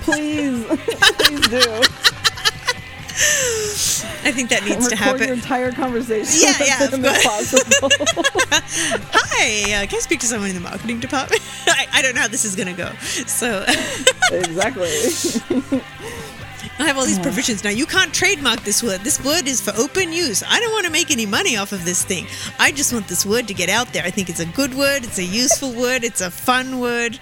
Please, 0.01 0.65
please 1.19 1.49
do. 1.49 1.83
I 3.19 4.31
think 4.33 4.51
that 4.51 4.65
needs 4.65 4.89
to 4.89 4.95
Record 4.95 4.99
happen. 4.99 5.27
your 5.27 5.35
entire 5.35 5.73
conversation. 5.73 6.41
Yeah, 6.41 6.65
yeah, 6.65 6.87
them 6.87 7.05
if 7.05 7.23
possible. 7.25 7.89
Hi, 9.13 9.83
uh, 9.83 9.87
can 9.87 9.97
I 9.97 10.01
speak 10.01 10.21
to 10.21 10.27
someone 10.27 10.51
in 10.51 10.55
the 10.55 10.61
marketing 10.61 11.01
department? 11.01 11.43
I, 11.67 11.87
I 11.95 12.03
don't 12.03 12.15
know 12.15 12.21
how 12.21 12.29
this 12.29 12.45
is 12.45 12.55
going 12.55 12.69
to 12.69 12.75
go. 12.75 12.93
So 13.01 13.65
exactly. 14.33 14.91
I 16.79 16.87
have 16.87 16.97
all 16.97 17.07
these 17.07 17.19
provisions 17.19 17.65
now. 17.65 17.71
You 17.71 17.87
can't 17.87 18.15
trademark 18.15 18.61
this 18.61 18.85
word. 18.85 19.01
This 19.01 19.23
word 19.25 19.49
is 19.49 19.61
for 19.61 19.73
open 19.77 20.13
use. 20.13 20.45
I 20.47 20.61
don't 20.61 20.73
want 20.73 20.87
to 20.87 20.93
make 20.93 21.11
any 21.11 21.27
money 21.27 21.57
off 21.57 21.73
of 21.73 21.85
this 21.85 22.05
thing. 22.05 22.27
I 22.61 22.71
just 22.71 22.93
want 22.93 23.09
this 23.09 23.27
word 23.27 23.49
to 23.49 23.55
get 23.55 23.69
out 23.69 23.93
there. 23.93 24.05
I 24.05 24.11
think 24.11 24.31
it's 24.31 24.41
a 24.41 24.47
good 24.47 24.75
word. 24.75 25.03
It's 25.03 25.19
a 25.19 25.25
useful 25.25 25.73
word. 25.73 26.05
It's 26.05 26.21
a 26.21 26.31
fun 26.31 26.79
word. 26.79 27.19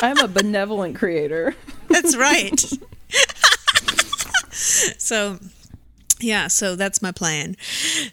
I'm 0.00 0.18
a 0.18 0.28
benevolent 0.28 0.96
creator. 0.96 1.54
That's 1.88 2.16
right. 2.16 2.64
so, 4.98 5.38
yeah, 6.20 6.48
so 6.48 6.76
that's 6.76 7.02
my 7.02 7.12
plan. 7.12 7.56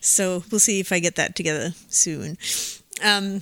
So 0.02 0.44
we'll 0.52 0.60
see 0.60 0.80
if 0.80 0.92
I 0.92 1.00
get 1.00 1.16
that 1.16 1.36
together 1.36 1.74
soon. 1.90 2.38
Um, 3.04 3.42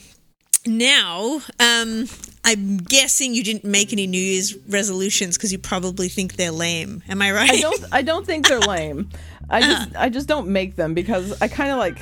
now, 0.67 1.41
um, 1.59 2.07
I'm 2.43 2.77
guessing 2.77 3.33
you 3.35 3.43
didn't 3.43 3.65
make 3.65 3.93
any 3.93 4.07
New 4.07 4.19
Year's 4.19 4.55
resolutions 4.67 5.37
because 5.37 5.51
you 5.51 5.59
probably 5.59 6.09
think 6.09 6.35
they're 6.35 6.51
lame. 6.51 7.03
Am 7.07 7.21
I 7.21 7.31
right? 7.31 7.51
I 7.51 7.61
don't. 7.61 7.85
I 7.91 8.01
don't 8.01 8.25
think 8.25 8.47
they're 8.47 8.59
lame. 8.67 9.09
I 9.49 9.61
just. 9.61 9.95
I 9.95 10.09
just 10.09 10.27
don't 10.27 10.47
make 10.47 10.75
them 10.75 10.93
because 10.93 11.39
I 11.41 11.47
kind 11.47 11.71
of 11.71 11.77
like. 11.77 11.99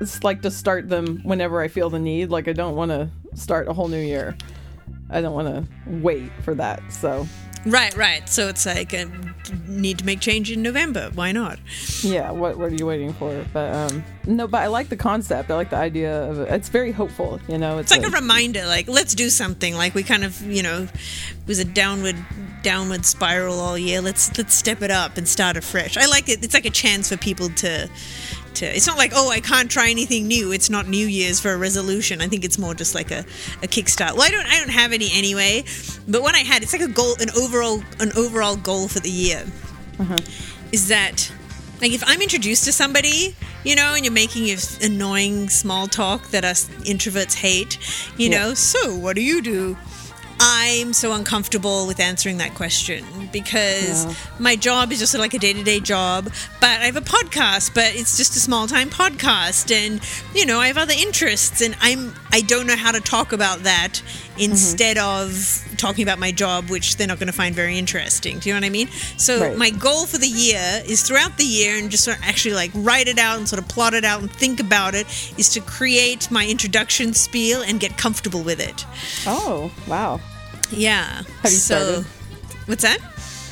It's 0.00 0.22
like 0.24 0.42
to 0.42 0.50
start 0.50 0.88
them 0.88 1.20
whenever 1.22 1.60
I 1.60 1.68
feel 1.68 1.90
the 1.90 1.98
need. 1.98 2.30
Like 2.30 2.48
I 2.48 2.52
don't 2.52 2.76
want 2.76 2.90
to 2.90 3.08
start 3.34 3.68
a 3.68 3.72
whole 3.72 3.88
new 3.88 4.00
year. 4.00 4.36
I 5.10 5.20
don't 5.20 5.34
want 5.34 5.48
to 5.48 5.66
wait 5.86 6.30
for 6.42 6.54
that. 6.54 6.92
So 6.92 7.26
Right, 7.66 7.96
right. 7.96 8.28
So 8.28 8.48
it's 8.48 8.66
like 8.66 8.92
I 8.92 9.06
need 9.66 9.98
to 9.98 10.06
make 10.06 10.20
change 10.20 10.50
in 10.50 10.62
November. 10.62 11.10
Why 11.14 11.32
not? 11.32 11.58
yeah, 12.02 12.30
what 12.30 12.58
what 12.58 12.72
are 12.72 12.74
you 12.74 12.86
waiting 12.86 13.12
for? 13.14 13.44
But 13.52 13.74
um, 13.74 14.04
no, 14.26 14.46
but 14.46 14.58
I 14.58 14.66
like 14.66 14.88
the 14.88 14.96
concept. 14.96 15.50
I 15.50 15.54
like 15.54 15.70
the 15.70 15.76
idea 15.76 16.24
of 16.30 16.40
it. 16.40 16.50
It's 16.52 16.68
very 16.68 16.92
hopeful. 16.92 17.40
You 17.48 17.58
know, 17.58 17.78
It's 17.78 17.90
like 17.90 18.06
a 18.06 18.10
reminder, 18.10 18.66
like 18.66 18.88
let's 18.88 19.14
do 19.14 19.30
something. 19.30 19.74
Like 19.74 19.94
we 19.94 20.02
kind 20.02 20.24
of, 20.24 20.40
you 20.42 20.62
know, 20.62 20.82
it 20.82 21.48
was 21.48 21.58
a 21.58 21.64
downward 21.64 22.16
downward 22.62 23.04
spiral 23.06 23.60
all 23.60 23.78
year. 23.78 24.00
Let's 24.00 24.36
let's 24.36 24.54
step 24.54 24.82
it 24.82 24.90
up 24.90 25.16
and 25.16 25.26
start 25.26 25.56
afresh. 25.56 25.96
I 25.96 26.06
like 26.06 26.28
it. 26.28 26.44
It's 26.44 26.54
like 26.54 26.66
a 26.66 26.70
chance 26.70 27.08
for 27.08 27.16
people 27.16 27.48
to 27.50 27.88
to 28.56 28.66
it's 28.66 28.86
not 28.86 28.96
like, 28.98 29.12
oh, 29.14 29.30
I 29.30 29.40
can't 29.40 29.70
try 29.70 29.90
anything 29.90 30.26
new. 30.26 30.52
It's 30.52 30.70
not 30.70 30.88
New 30.88 31.06
Year's 31.06 31.40
for 31.40 31.52
a 31.52 31.56
resolution. 31.56 32.20
I 32.20 32.28
think 32.28 32.44
it's 32.44 32.58
more 32.58 32.74
just 32.74 32.94
like 32.94 33.10
a, 33.10 33.20
a 33.62 33.68
kickstart. 33.68 34.12
Well, 34.12 34.22
I 34.22 34.30
don't 34.30 34.46
I 34.46 34.58
don't 34.58 34.70
have 34.70 34.92
any 34.92 35.10
anyway, 35.12 35.64
but 36.08 36.22
when 36.22 36.34
I 36.34 36.40
had 36.40 36.62
it's 36.62 36.72
like 36.72 36.82
a 36.82 36.88
goal 36.88 37.14
an 37.20 37.30
overall 37.30 37.82
an 38.00 38.10
overall 38.16 38.56
goal 38.56 38.88
for 38.88 39.00
the 39.00 39.10
year. 39.10 39.44
Uh-huh. 39.98 40.16
Is 40.72 40.88
that 40.88 41.30
like 41.80 41.92
if 41.92 42.02
I'm 42.06 42.20
introduced 42.22 42.64
to 42.64 42.72
somebody, 42.72 43.34
you 43.64 43.74
know, 43.76 43.94
and 43.94 44.04
you're 44.04 44.12
making 44.12 44.44
this 44.44 44.82
annoying 44.84 45.48
small 45.48 45.86
talk 45.86 46.28
that 46.28 46.44
us 46.44 46.68
introverts 46.84 47.34
hate, 47.34 47.78
you 48.16 48.30
Yeah. 48.30 48.38
know, 48.38 48.54
so 48.54 48.94
what 48.96 49.16
do 49.16 49.22
you 49.22 49.42
do? 49.42 49.76
I'm 50.40 50.92
so 50.92 51.12
uncomfortable 51.12 51.86
with 51.86 52.00
answering 52.00 52.38
that 52.38 52.54
question 52.54 53.04
because 53.32 54.04
Yeah. 54.04 54.14
my 54.38 54.56
job 54.56 54.92
is 54.92 54.98
just 54.98 55.12
sort 55.12 55.20
of 55.20 55.24
like 55.24 55.34
a 55.34 55.38
day 55.38 55.52
to 55.52 55.62
day 55.62 55.80
job, 55.80 56.32
but 56.60 56.80
I 56.80 56.84
have 56.86 56.96
a 56.96 57.00
podcast, 57.00 57.72
but 57.74 57.94
it's 57.94 58.16
just 58.16 58.36
a 58.36 58.40
small 58.40 58.66
time 58.66 58.90
podcast, 58.90 59.70
and 59.74 60.00
you 60.34 60.44
know 60.44 60.60
I 60.60 60.66
have 60.66 60.76
other 60.78 60.94
interests, 60.96 61.60
and 61.60 61.76
I'm 61.80 62.14
I 62.32 62.40
don't 62.40 62.66
know 62.66 62.76
how 62.76 62.90
to 62.92 63.00
talk 63.00 63.32
about 63.32 63.62
that 63.62 63.92
mm-hmm. 63.94 64.40
instead 64.40 64.98
of 64.98 65.62
talking 65.76 66.02
about 66.02 66.18
my 66.18 66.32
job, 66.32 66.68
which 66.70 66.96
they're 66.96 67.06
not 67.06 67.18
going 67.18 67.26
to 67.28 67.32
find 67.32 67.54
very 67.54 67.78
interesting. 67.78 68.38
Do 68.38 68.48
you 68.48 68.54
know 68.54 68.60
what 68.60 68.66
I 68.66 68.70
mean? 68.70 68.88
So 69.16 69.40
Right. 69.40 69.56
my 69.56 69.70
goal 69.70 70.06
for 70.06 70.18
the 70.18 70.28
year 70.28 70.82
is 70.86 71.02
throughout 71.02 71.36
the 71.36 71.44
year 71.44 71.76
and 71.76 71.90
just 71.90 72.04
sort 72.04 72.16
of 72.18 72.22
actually 72.24 72.54
like 72.54 72.70
write 72.74 73.08
it 73.08 73.18
out 73.18 73.38
and 73.38 73.48
sort 73.48 73.60
of 73.62 73.68
plot 73.68 73.94
it 73.94 74.04
out 74.04 74.20
and 74.20 74.30
think 74.30 74.60
about 74.60 74.94
it 74.94 75.06
is 75.38 75.48
to 75.50 75.60
create 75.60 76.30
my 76.30 76.46
introduction 76.46 77.12
spiel 77.14 77.62
and 77.62 77.80
get 77.80 77.96
comfortable 77.98 78.42
with 78.42 78.60
it. 78.60 78.84
Oh 79.26 79.70
wow! 79.86 80.20
Yeah. 80.76 81.22
Have 81.42 81.44
you 81.44 81.50
so, 81.50 82.02
started? 82.02 82.06
What's 82.66 82.82
that? 82.82 82.98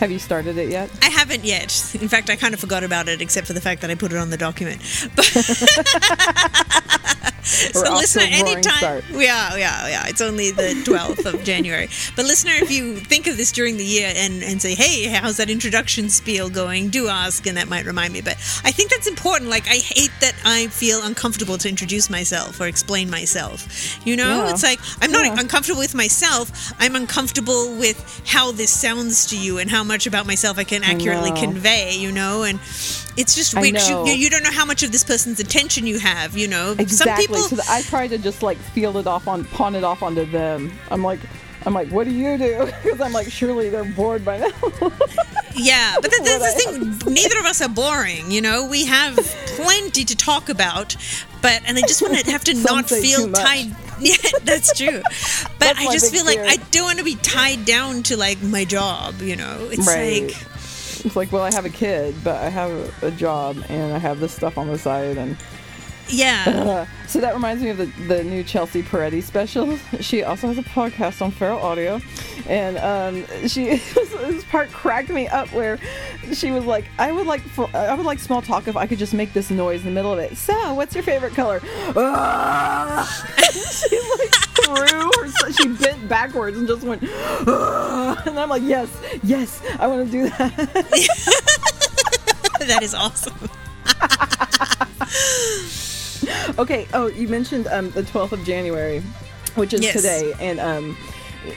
Have 0.01 0.11
you 0.11 0.19
started 0.19 0.59
it 0.59 0.69
yet? 0.69 0.91
I 1.01 1.11
haven't 1.11 1.45
yet. 1.45 1.95
In 1.95 2.09
fact, 2.09 2.29
I 2.29 2.35
kind 2.37 2.55
of 2.55 2.61
forgot 2.61 2.83
about 2.83 3.09
it, 3.09 3.21
except 3.21 3.47
for 3.47 3.53
the 3.53 3.61
fact 3.61 3.83
that 3.83 3.91
I 3.91 3.95
put 3.95 4.11
it 4.11 4.19
on 4.19 4.31
the 4.31 4.37
document. 4.37 4.81
But 5.15 5.27
so, 7.43 7.95
listener, 7.95 8.23
to 8.27 8.29
a 8.29 8.41
roaring 8.43 8.57
anytime, 8.57 9.03
yeah, 9.13 9.57
yeah, 9.57 9.89
yeah. 9.89 10.07
It's 10.07 10.21
only 10.21 10.51
the 10.51 10.81
twelfth 10.85 11.27
of 11.27 11.43
January. 11.45 11.89
But 12.17 12.25
listener, 12.27 12.53
if 12.55 12.71
you 12.71 12.97
think 12.97 13.27
of 13.27 13.37
this 13.37 13.53
during 13.53 13.77
the 13.77 13.85
year 13.85 14.13
and 14.15 14.43
and 14.43 14.61
say, 14.63 14.75
hey, 14.75 15.05
how's 15.09 15.37
that 15.39 15.51
introduction 15.51 16.09
spiel 16.09 16.49
going? 16.51 16.89
Do 16.89 17.09
ask, 17.09 17.47
and 17.47 17.57
that 17.57 17.69
might 17.69 17.85
remind 17.85 18.13
me. 18.13 18.21
But 18.21 18.35
I 18.65 18.73
think 18.73 18.91
that's 18.91 19.07
important. 19.07 19.51
Like, 19.51 19.67
I 19.67 19.77
hate 19.77 20.13
that 20.21 20.35
I 20.45 20.69
feel 20.69 21.03
uncomfortable 21.03 21.59
to 21.59 21.69
introduce 21.69 22.09
myself 22.11 22.61
or 22.61 22.67
explain 22.67 23.11
myself. 23.11 23.67
You 24.07 24.17
know, 24.17 24.45
Yeah. 24.45 24.51
it's 24.51 24.63
like 24.63 24.79
I'm 25.01 25.11
not 25.11 25.25
Yeah. 25.25 25.39
uncomfortable 25.41 25.81
with 25.81 25.95
myself. 25.95 26.73
I'm 26.79 26.95
uncomfortable 26.97 27.75
with 27.77 28.23
how 28.27 28.53
this 28.53 28.71
sounds 28.71 29.27
to 29.27 29.37
you 29.37 29.59
and 29.59 29.71
how 29.71 29.83
much 29.85 30.07
about 30.07 30.27
myself 30.27 30.59
I 30.59 30.65
can 30.65 30.83
accurately 30.85 31.31
know. 31.31 31.41
convey. 31.41 31.97
You 31.97 32.13
know, 32.13 32.43
and 32.45 32.59
it's 33.17 33.35
just 33.35 33.59
weird. 33.59 33.77
You, 33.81 34.05
you 34.07 34.31
don't 34.31 34.43
know 34.43 34.51
how 34.53 34.65
much 34.65 34.83
of 34.83 34.93
this 34.93 35.05
person's 35.05 35.41
attention 35.41 35.87
you 35.87 35.99
have. 35.99 36.37
You 36.37 36.49
know, 36.49 36.75
Exactly. 36.79 37.27
some 37.27 37.35
people. 37.49 37.57
so 37.57 37.73
I 37.73 37.83
try 37.83 38.09
to 38.09 38.19
just 38.19 38.43
like 38.43 38.59
feel 38.59 38.97
it 38.97 39.07
off 39.07 39.29
on 39.29 39.45
pawn 39.45 39.75
it 39.75 39.85
off 39.85 40.03
onto 40.03 40.25
them. 40.27 40.73
I'm 40.91 41.03
like, 41.03 41.21
I'm 41.65 41.75
like, 41.75 41.89
what 41.91 42.05
do 42.07 42.13
you 42.13 42.37
do? 42.39 42.71
Because 42.83 43.01
I'm 43.01 43.13
like, 43.13 43.31
surely 43.31 43.69
they're 43.69 43.85
bored 43.85 44.25
by 44.25 44.39
now. 44.39 44.51
Yeah, 45.55 45.97
but 46.01 46.11
that, 46.11 46.25
that's 46.25 46.65
the 46.65 46.97
thing. 47.03 47.13
Neither 47.13 47.39
of 47.39 47.45
us 47.45 47.61
are 47.61 47.69
boring. 47.69 48.31
You 48.31 48.41
know, 48.41 48.67
we 48.67 48.87
have 48.87 49.17
plenty 49.49 50.03
to 50.03 50.17
talk 50.17 50.49
about, 50.49 50.97
but 51.43 51.61
and 51.67 51.77
I 51.77 51.83
just 51.83 52.01
want 52.01 52.17
to 52.19 52.31
have 52.31 52.43
to 52.45 52.55
not 52.55 52.89
feel 52.89 53.31
tied. 53.31 53.67
Yeah, 54.01 54.17
that's 54.45 54.75
true. 54.77 55.03
But 55.03 55.59
That's 55.59 55.79
I 55.81 55.93
just 55.93 56.11
feel 56.11 56.25
like. 56.25 56.39
I 56.39 56.57
don't 56.71 56.85
want 56.85 56.99
to 57.01 57.05
be 57.05 57.17
tied 57.17 57.67
down 57.67 58.03
to 58.05 58.17
like 58.17 58.43
my 58.43 58.65
job. 58.65 59.21
You 59.21 59.37
know, 59.37 59.69
it's 59.71 59.87
Right. 59.87 60.23
like 60.29 60.37
it's 61.05 61.17
like, 61.17 61.33
well, 61.33 61.43
I 61.43 61.53
have 61.53 61.65
a 61.65 61.71
kid, 61.71 62.15
but 62.23 62.37
I 62.37 62.49
have 62.49 63.03
a, 63.03 63.11
job 63.13 63.63
and 63.69 63.93
I 63.93 63.99
have 63.99 64.21
this 64.21 64.33
stuff 64.33 64.57
on 64.57 64.69
the 64.69 64.79
side, 64.79 65.19
and 65.19 65.37
yeah. 66.09 66.45
uh, 66.47 66.87
so 67.07 67.21
that 67.21 67.35
reminds 67.35 67.63
me 67.63 67.69
of 67.71 67.77
the, 67.77 67.87
the 68.07 68.25
new 68.25 68.43
Chelsea 68.43 68.83
Peretti 68.83 69.23
special. 69.23 69.79
She 70.01 70.23
also 70.25 70.49
has 70.49 70.59
a 70.59 70.63
podcast 70.63 71.23
on 71.23 71.31
Feral 71.31 71.61
Audio, 71.61 72.01
and 72.49 72.79
um, 72.79 73.49
she 73.49 73.77
this 73.77 74.45
part 74.45 74.71
cracked 74.73 75.11
me 75.11 75.29
up 75.29 75.53
where 75.53 75.79
she 76.33 76.51
was 76.51 76.65
like, 76.65 76.87
"I 76.99 77.13
would 77.13 77.27
like 77.27 77.43
for, 77.43 77.69
I 77.75 77.95
would 77.95 78.07
like 78.07 78.19
small 78.19 78.43
talk 78.43 78.67
if 78.67 78.77
I 78.77 78.87
could 78.87 78.99
just 78.99 79.15
make 79.15 79.33
this 79.33 79.51
noise 79.51 79.81
in 79.81 79.87
the 79.87 79.93
middle 79.93 80.13
of 80.13 80.19
it." 80.19 80.37
So, 80.37 80.75
what's 80.75 80.95
your 80.95 81.05
favorite 81.05 81.35
color? 81.35 81.61
Ah! 81.97 83.07
she 83.53 84.01
like 84.19 84.52
threw 84.65 85.11
her, 85.23 85.53
she 85.53 85.69
bent 85.69 86.09
backwards 86.09 86.57
and 86.59 86.67
just 86.67 86.83
went, 86.85 87.03
and 87.03 88.39
I'm 88.39 88.49
like, 88.49 88.63
"Yes, 88.63 88.89
yes, 89.23 89.61
I 89.79 89.87
want 89.87 90.07
to 90.07 90.11
do 90.13 90.29
that." 90.31 90.57
that 92.61 92.83
is 92.83 92.95
awesome. 92.95 93.35
Okay. 96.59 96.87
Oh, 96.95 97.09
you 97.09 97.29
mentioned 97.29 97.67
um, 97.69 97.91
the 97.91 98.03
12th 98.03 98.33
of 98.33 98.45
January, 98.45 99.01
which 99.57 99.73
is 99.73 99.81
Yes. 99.83 99.95
today, 99.95 100.33
and 100.39 100.61
um, 100.61 100.97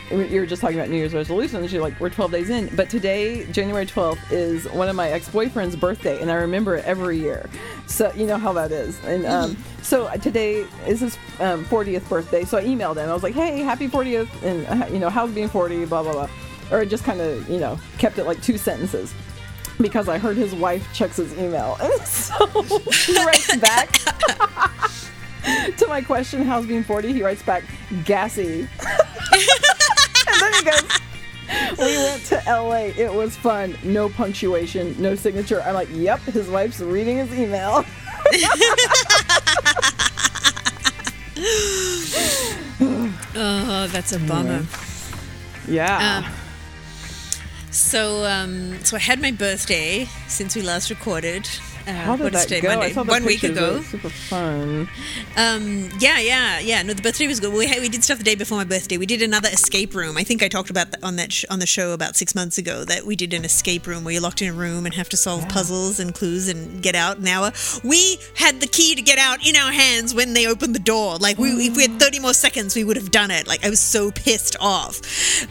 you 0.10 0.40
were 0.40 0.46
just 0.46 0.62
talking 0.62 0.78
about 0.78 0.90
New 0.90 0.98
Year's 0.98 1.14
resolutions. 1.14 1.72
You're 1.72 1.82
like, 1.82 2.00
we're 2.00 2.10
12 2.10 2.32
days 2.32 2.50
in, 2.50 2.74
but 2.76 2.90
today, 2.90 3.46
January 3.52 3.86
12th, 3.86 4.32
is 4.32 4.66
one 4.72 4.90
of 4.90 4.96
my 4.96 5.10
ex-boyfriend's 5.10 5.76
birthday, 5.76 6.22
and 6.22 6.32
I 6.32 6.36
remember 6.36 6.76
it 6.76 6.86
every 6.86 7.18
year. 7.18 7.50
So 7.88 8.12
you 8.16 8.26
know 8.26 8.38
how 8.38 8.54
that 8.54 8.72
is. 8.72 9.04
And 9.06 9.26
um, 9.26 9.58
so 9.82 10.10
today 10.18 10.66
is 10.88 11.02
his 11.02 11.18
um, 11.40 11.66
40th 11.66 12.08
birthday. 12.10 12.44
So 12.44 12.58
I 12.58 12.64
emailed 12.64 12.98
him. 12.98 13.10
I 13.10 13.14
was 13.14 13.24
like, 13.24 13.36
hey, 13.36 13.60
happy 13.60 13.88
40th, 13.88 14.44
and 14.44 14.84
uh, 14.84 14.88
you 14.88 15.00
know, 15.00 15.10
how's 15.10 15.32
being 15.32 15.50
40? 15.50 15.86
Blah 15.86 16.04
blah 16.04 16.14
blah. 16.14 16.30
Or 16.72 16.80
I 16.80 16.86
just 16.86 17.04
kind 17.04 17.22
of 17.22 17.48
you 17.50 17.60
know 17.60 17.80
kept 17.98 18.18
it 18.18 18.26
like 18.26 18.42
two 18.42 18.58
sentences. 18.58 19.14
Because 19.80 20.08
I 20.08 20.18
heard 20.18 20.38
his 20.38 20.56
wife 20.56 20.88
checks 20.94 21.18
his 21.18 21.34
email. 21.38 21.78
And 21.82 22.02
so 22.08 22.46
he 22.92 23.24
writes 23.26 23.56
back 23.58 24.00
to 25.78 25.88
my 25.88 26.02
question, 26.02 26.44
how's 26.44 26.66
being 26.66 26.84
40? 26.84 27.14
He 27.14 27.24
writes 27.24 27.44
back, 27.44 27.64
gassy. 28.04 28.68
and 29.32 30.42
then 30.42 30.54
he 30.54 30.64
goes, 30.64 30.84
we 31.78 31.98
went 31.98 32.24
to 32.26 32.42
LA. 32.48 32.92
It 32.98 33.14
was 33.14 33.36
fun. 33.36 33.78
No 33.84 34.10
punctuation, 34.10 34.96
no 35.02 35.16
signature. 35.16 35.62
I'm 35.62 35.74
like, 35.76 35.90
yep, 35.92 36.20
his 36.22 36.50
wife's 36.50 36.80
reading 36.80 37.18
his 37.18 37.34
email. 37.38 37.86
Oh, 43.38 43.88
that's 43.92 44.12
a 44.14 44.20
bummer. 44.20 44.66
Yeah. 45.68 46.24
Um, 46.26 46.34
So, 47.72 48.24
um, 48.26 48.82
so 48.86 48.96
I 48.96 49.00
had 49.00 49.22
my 49.22 49.32
birthday 49.32 50.08
since 50.28 50.56
we 50.56 50.62
last 50.62 50.90
recorded. 50.90 51.48
Uh, 51.88 51.92
How 51.92 52.16
did 52.16 52.34
that 52.34 52.62
go? 52.62 52.70
I 52.70 52.92
Monday. 52.94 53.12
One 53.12 53.26
week. 53.26 53.44
Ago. 53.44 53.82
super 53.82 54.10
fun. 54.10 54.90
Um, 55.38 55.90
yeah, 56.00 56.20
yeah, 56.20 56.60
yeah. 56.60 56.82
No, 56.82 56.94
the 56.94 57.02
birthday 57.02 57.28
was 57.28 57.40
good. 57.40 57.54
We 57.54 57.68
we 57.80 57.90
did 57.90 58.04
stuff 58.04 58.18
the 58.18 58.24
day 58.24 58.36
before 58.36 58.58
my 58.58 58.64
birthday. 58.64 58.98
We 58.98 59.06
did 59.06 59.22
another 59.22 59.50
escape 59.50 59.94
room. 59.94 60.18
I 60.18 60.24
think 60.24 60.42
I 60.42 60.48
talked 60.48 60.70
about 60.70 60.92
that 60.92 61.04
on 61.04 61.16
that 61.18 61.32
sh- 61.32 61.46
on 61.50 61.60
the 61.60 61.68
show 61.68 61.92
about 61.94 62.16
six 62.16 62.34
months 62.34 62.58
ago 62.58 62.86
that 62.86 63.06
we 63.06 63.16
did 63.16 63.34
an 63.34 63.46
escape 63.46 63.86
room 63.86 64.04
where 64.04 64.14
you're 64.14 64.22
locked 64.22 64.42
in 64.42 64.50
a 64.50 64.54
room 64.54 64.86
and 64.86 64.96
have 64.96 65.10
to 65.10 65.18
solve 65.18 65.48
puzzles 65.50 66.00
and 66.00 66.14
clues 66.16 66.48
and 66.48 66.82
get 66.82 66.96
out 66.96 67.18
an 67.18 67.28
hour. 67.28 67.52
We 67.84 68.18
had 68.36 68.62
the 68.62 68.68
key 68.68 68.96
to 68.96 69.02
get 69.02 69.20
out 69.20 69.46
in 69.48 69.56
our 69.56 69.72
hands 69.72 70.14
when 70.16 70.34
they 70.34 70.48
opened 70.48 70.74
the 70.74 70.80
door. 70.80 71.18
Like 71.18 71.38
we, 71.38 71.50
if 71.68 71.76
we 71.76 71.84
had 71.84 72.00
30 72.00 72.20
more 72.20 72.34
seconds, 72.34 72.76
we 72.76 72.84
would 72.84 72.98
have 72.98 73.12
done 73.12 73.30
it. 73.30 73.48
Like 73.48 73.64
I 73.64 73.70
was 73.70 73.80
so 73.80 74.12
pissed 74.12 74.56
off. 74.60 75.02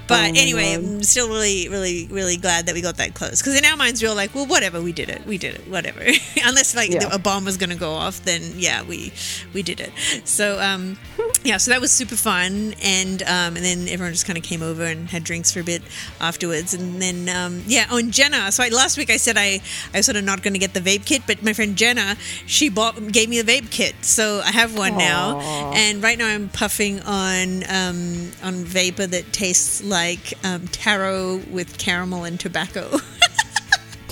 But 0.08 0.20
Oh 0.24 0.40
anyway. 0.40 0.74
I'm 0.74 1.02
still 1.02 1.28
really, 1.28 1.68
really, 1.68 2.08
really 2.10 2.36
glad 2.36 2.66
that 2.66 2.74
we 2.74 2.80
got 2.80 2.96
that 2.96 3.14
close 3.14 3.40
because 3.40 3.56
in 3.56 3.64
our 3.64 3.76
minds 3.76 4.02
we 4.02 4.08
were 4.08 4.14
like, 4.14 4.34
well, 4.34 4.46
whatever, 4.46 4.80
we 4.82 4.92
did 4.92 5.08
it, 5.10 5.24
we 5.26 5.38
did 5.38 5.54
it, 5.54 5.68
whatever. 5.68 6.00
Unless 6.44 6.74
like 6.76 6.90
Yeah. 6.90 7.08
a 7.12 7.18
bomb 7.18 7.44
was 7.44 7.56
going 7.56 7.70
to 7.70 7.76
go 7.76 7.92
off, 7.92 8.24
then 8.24 8.42
yeah, 8.56 8.82
we 8.82 9.12
we 9.52 9.62
did 9.62 9.80
it. 9.80 9.92
So 10.24 10.60
um, 10.60 10.98
yeah, 11.44 11.56
so 11.58 11.70
that 11.70 11.80
was 11.80 11.90
super 11.92 12.16
fun, 12.16 12.74
and 12.82 13.22
um, 13.22 13.56
and 13.56 13.64
then 13.64 13.88
everyone 13.88 14.12
just 14.12 14.26
kind 14.26 14.36
of 14.38 14.44
came 14.44 14.62
over 14.62 14.84
and 14.84 15.08
had 15.10 15.24
drinks 15.24 15.52
for 15.52 15.60
a 15.60 15.64
bit 15.64 15.82
afterwards, 16.20 16.74
and 16.74 17.00
then 17.00 17.28
um, 17.28 17.62
yeah, 17.66 17.86
on 17.90 18.10
Jenna. 18.10 18.50
So 18.52 18.62
I, 18.64 18.68
last 18.68 18.96
week 18.98 19.10
I 19.10 19.16
said 19.16 19.36
I 19.36 19.60
I 19.92 19.98
was 19.98 20.06
sort 20.06 20.16
of 20.16 20.24
not 20.24 20.42
going 20.42 20.54
to 20.54 20.58
get 20.60 20.74
the 20.74 20.80
vape 20.80 21.04
kit, 21.06 21.22
but 21.26 21.42
my 21.42 21.52
friend 21.52 21.76
Jenna 21.76 22.16
she 22.46 22.68
bought 22.68 23.12
gave 23.12 23.28
me 23.28 23.40
the 23.40 23.52
vape 23.52 23.70
kit, 23.70 23.94
so 24.02 24.40
I 24.44 24.50
have 24.52 24.76
one 24.76 24.96
now, 24.98 25.40
and 25.74 26.02
right 26.02 26.18
now 26.18 26.26
I'm 26.26 26.48
puffing 26.48 27.00
on 27.00 27.62
um, 27.70 28.30
on 28.42 28.64
vapor 28.64 29.06
that 29.06 29.32
tastes 29.32 29.82
like 29.82 30.34
um, 30.44 30.68
taro 30.68 31.36
with 31.50 31.78
caramel 31.78 32.24
and 32.24 32.38
tobacco. 32.40 32.98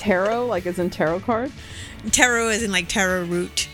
Tarot, 0.03 0.47
like 0.47 0.67
as 0.67 0.79
in 0.79 0.91
tarot 0.91 1.21
card. 1.21 1.53
taro 2.11 2.49
is 2.49 2.63
in 2.63 2.73
like 2.73 2.89
taro 2.89 3.25
root. 3.25 3.69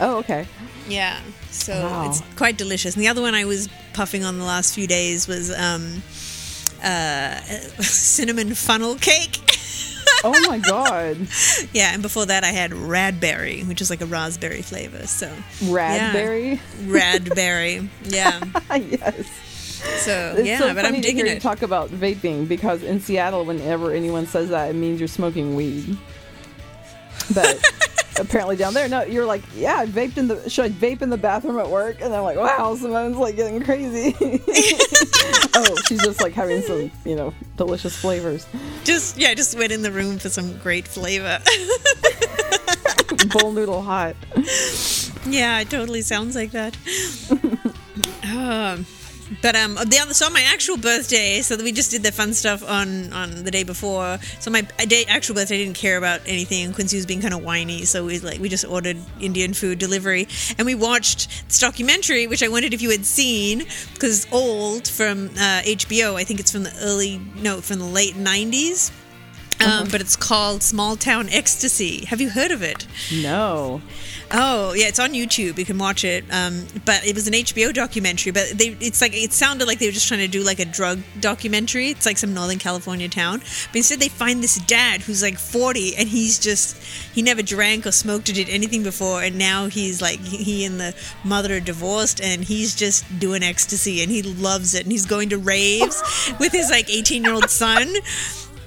Oh, 0.00 0.16
okay. 0.18 0.46
Yeah. 0.88 1.20
So 1.50 1.72
Wow. 1.74 2.08
it's 2.08 2.22
quite 2.36 2.56
delicious. 2.56 2.94
And 2.94 3.02
the 3.02 3.08
other 3.08 3.20
one 3.22 3.34
I 3.34 3.44
was 3.44 3.68
puffing 3.92 4.24
on 4.24 4.38
the 4.38 4.44
last 4.44 4.74
few 4.74 4.86
days 4.86 5.28
was 5.28 5.50
um, 5.50 6.02
uh, 6.82 7.36
cinnamon 7.80 8.54
funnel 8.54 8.94
cake. 8.96 9.38
Oh 10.26 10.32
my 10.48 10.58
god, 10.58 11.18
yeah, 11.74 11.92
and 11.92 12.00
before 12.02 12.24
that 12.24 12.44
I 12.44 12.48
had 12.48 12.70
radberry, 12.70 13.66
which 13.68 13.82
is 13.82 13.90
like 13.90 14.00
a 14.00 14.06
raspberry 14.06 14.62
flavor. 14.62 15.06
So 15.06 15.30
radberry. 15.60 16.58
radberry. 16.86 17.88
Yeah. 18.04 18.42
yes. 18.74 19.28
So 19.98 20.34
It's 20.38 20.46
yeah, 20.46 20.58
so 20.58 20.74
but 20.74 20.84
funny 20.84 20.96
I'm 20.98 21.02
to 21.02 21.08
digging 21.08 21.26
it. 21.26 21.40
talk 21.42 21.62
about 21.62 21.90
vaping 21.90 22.46
because 22.48 22.82
in 22.82 23.00
Seattle, 23.00 23.44
whenever 23.44 23.92
anyone 23.92 24.26
says 24.26 24.48
that, 24.50 24.70
it 24.70 24.74
means 24.74 25.00
you're 25.00 25.08
smoking 25.08 25.54
weed. 25.54 25.96
But 27.34 27.62
apparently 28.18 28.56
down 28.56 28.74
there, 28.74 28.88
no, 28.88 29.02
you're 29.02 29.24
like, 29.24 29.42
yeah, 29.54 29.78
I 29.78 29.86
vaped 29.86 30.18
in 30.18 30.28
the. 30.28 30.48
Should 30.50 30.64
I 30.66 30.68
vape 30.70 31.00
in 31.02 31.08
the 31.10 31.16
bathroom 31.16 31.58
at 31.58 31.70
work? 31.70 32.00
And 32.02 32.14
I'm 32.14 32.22
like, 32.22 32.36
wow, 32.36 32.74
Simone's 32.74 33.16
like 33.16 33.36
getting 33.36 33.62
crazy. 33.62 34.14
oh, 35.54 35.74
she's 35.86 36.02
just 36.02 36.20
like 36.20 36.32
having 36.32 36.60
some, 36.62 36.90
you 37.04 37.16
know, 37.16 37.32
delicious 37.56 37.96
flavors. 37.96 38.46
Just 38.84 39.16
yeah, 39.16 39.32
just 39.34 39.56
went 39.56 39.72
in 39.72 39.82
the 39.82 39.92
room 39.92 40.18
for 40.18 40.28
some 40.28 40.56
great 40.58 40.86
flavor. 40.86 41.38
Bowl 43.38 43.52
noodle 43.52 43.82
hot. 43.82 44.16
Yeah, 45.26 45.60
it 45.60 45.70
totally 45.70 46.02
sounds 46.02 46.36
like 46.36 46.50
that. 46.50 46.76
um, 48.24 48.84
but 49.42 49.56
um, 49.56 49.74
the 49.74 49.98
other 50.00 50.14
so 50.14 50.26
on 50.26 50.32
my 50.32 50.42
actual 50.42 50.76
birthday, 50.76 51.40
so 51.40 51.56
we 51.56 51.72
just 51.72 51.90
did 51.90 52.02
the 52.02 52.12
fun 52.12 52.34
stuff 52.34 52.62
on 52.68 53.12
on 53.12 53.44
the 53.44 53.50
day 53.50 53.64
before. 53.64 54.18
So 54.40 54.50
my 54.50 54.62
day 54.62 55.04
actual 55.08 55.34
birthday, 55.34 55.56
I 55.56 55.58
didn't 55.58 55.76
care 55.76 55.96
about 55.96 56.20
anything. 56.26 56.72
Quincy 56.72 56.96
was 56.96 57.06
being 57.06 57.20
kind 57.20 57.34
of 57.34 57.42
whiny, 57.42 57.84
so 57.84 58.04
we 58.04 58.18
like 58.20 58.40
we 58.40 58.48
just 58.48 58.64
ordered 58.64 58.96
Indian 59.20 59.54
food 59.54 59.78
delivery, 59.78 60.28
and 60.58 60.66
we 60.66 60.74
watched 60.74 61.48
this 61.48 61.60
documentary, 61.60 62.26
which 62.26 62.42
I 62.42 62.48
wondered 62.48 62.74
if 62.74 62.82
you 62.82 62.90
had 62.90 63.06
seen 63.06 63.60
because 63.94 64.24
it's 64.24 64.32
old 64.32 64.88
from 64.88 65.28
uh, 65.36 65.62
HBO. 65.64 66.14
I 66.14 66.24
think 66.24 66.40
it's 66.40 66.52
from 66.52 66.64
the 66.64 66.74
early 66.82 67.20
no 67.36 67.60
from 67.60 67.78
the 67.78 67.86
late 67.86 68.14
'90s. 68.14 68.92
Um, 69.60 69.88
but 69.90 70.00
it's 70.00 70.16
called 70.16 70.62
Small 70.62 70.96
Town 70.96 71.28
Ecstasy. 71.30 72.04
Have 72.06 72.20
you 72.20 72.30
heard 72.30 72.50
of 72.50 72.62
it? 72.62 72.86
No. 73.12 73.82
Oh 74.30 74.72
yeah, 74.74 74.88
it's 74.88 74.98
on 74.98 75.10
YouTube. 75.10 75.58
You 75.58 75.64
can 75.64 75.78
watch 75.78 76.04
it. 76.04 76.24
Um, 76.30 76.66
but 76.84 77.06
it 77.06 77.14
was 77.14 77.28
an 77.28 77.34
HBO 77.34 77.72
documentary. 77.72 78.32
But 78.32 78.50
they, 78.54 78.76
it's 78.80 79.00
like 79.00 79.14
it 79.14 79.32
sounded 79.32 79.66
like 79.66 79.78
they 79.78 79.86
were 79.86 79.92
just 79.92 80.08
trying 80.08 80.20
to 80.20 80.28
do 80.28 80.42
like 80.42 80.58
a 80.58 80.64
drug 80.64 81.00
documentary. 81.20 81.90
It's 81.90 82.06
like 82.06 82.18
some 82.18 82.34
Northern 82.34 82.58
California 82.58 83.08
town. 83.08 83.40
But 83.40 83.76
instead, 83.76 84.00
they 84.00 84.08
find 84.08 84.42
this 84.42 84.56
dad 84.56 85.02
who's 85.02 85.22
like 85.22 85.38
40, 85.38 85.96
and 85.96 86.08
he's 86.08 86.38
just 86.38 86.82
he 87.14 87.22
never 87.22 87.42
drank 87.42 87.86
or 87.86 87.92
smoked 87.92 88.28
or 88.28 88.32
did 88.32 88.48
anything 88.48 88.82
before, 88.82 89.22
and 89.22 89.38
now 89.38 89.66
he's 89.66 90.02
like 90.02 90.20
he 90.20 90.64
and 90.64 90.80
the 90.80 90.94
mother 91.22 91.56
are 91.56 91.60
divorced, 91.60 92.20
and 92.20 92.44
he's 92.44 92.74
just 92.74 93.04
doing 93.18 93.42
ecstasy, 93.42 94.02
and 94.02 94.10
he 94.10 94.22
loves 94.22 94.74
it, 94.74 94.82
and 94.82 94.92
he's 94.92 95.06
going 95.06 95.28
to 95.30 95.38
raves 95.38 96.02
with 96.40 96.52
his 96.52 96.70
like 96.70 96.90
18 96.90 97.24
year 97.24 97.34
old 97.34 97.50
son. 97.50 97.94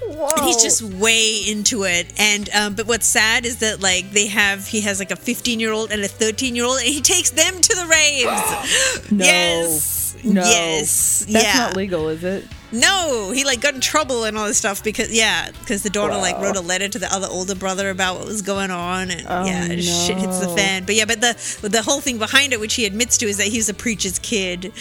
Whoa. 0.10 0.46
He's 0.46 0.62
just 0.62 0.82
way 0.82 1.42
into 1.48 1.84
it. 1.84 2.14
And 2.18 2.50
um, 2.54 2.76
but 2.76 2.88
what's 2.88 3.08
sad 3.08 3.46
is 3.46 3.58
that 3.58 3.82
like 3.82 4.12
they 4.12 4.28
have 4.28 4.68
he 4.68 4.82
has 4.82 5.00
like 5.00 5.12
a 5.12 5.16
15 5.16 5.60
year 5.60 5.72
old 5.72 5.92
and 5.92 6.02
a 6.02 6.08
13 6.08 6.56
year 6.56 6.66
old, 6.66 6.80
and 6.80 6.88
he 6.88 7.02
takes 7.02 7.30
them 7.32 7.62
to 7.62 7.76
the 7.76 7.86
raves. 7.86 9.12
No. 9.12 9.24
Yes. 9.24 10.18
No. 10.24 10.42
Yes. 10.42 11.26
That's 11.30 11.46
yeah. 11.46 11.60
not 11.60 11.76
legal, 11.76 12.10
is 12.10 12.24
it? 12.24 12.46
No, 12.72 13.32
he 13.32 13.46
like 13.46 13.62
got 13.62 13.76
in 13.76 13.82
trouble 13.82 14.26
and 14.26 14.38
all 14.38 14.46
this 14.48 14.58
stuff 14.58 14.84
because 14.84 15.12
yeah, 15.12 15.52
because 15.52 15.84
the 15.84 15.90
daughter 15.90 16.16
like 16.18 16.38
wrote 16.40 16.58
a 16.58 16.62
letter 16.62 16.90
to 16.90 17.00
the 17.00 17.12
other 17.14 17.28
older 17.30 17.56
brother 17.56 17.90
about 17.90 18.18
what 18.18 18.26
was 18.28 18.42
going 18.42 18.72
on, 18.72 19.10
and 19.10 19.26
Oh, 19.28 19.46
yeah, 19.46 19.68
shit 19.78 20.18
hits 20.18 20.40
the 20.40 20.50
fan. 20.50 20.84
But 20.84 20.96
yeah, 20.96 21.06
but 21.06 21.22
the 21.22 21.38
the 21.68 21.82
whole 21.82 22.02
thing 22.02 22.18
behind 22.18 22.52
it, 22.52 22.60
which 22.60 22.74
he 22.76 22.86
admits 22.86 23.18
to, 23.20 23.26
is 23.26 23.38
that 23.38 23.48
he 23.48 23.58
was 23.58 23.70
a 23.70 23.74
preacher's 23.74 24.20
kid. 24.20 24.72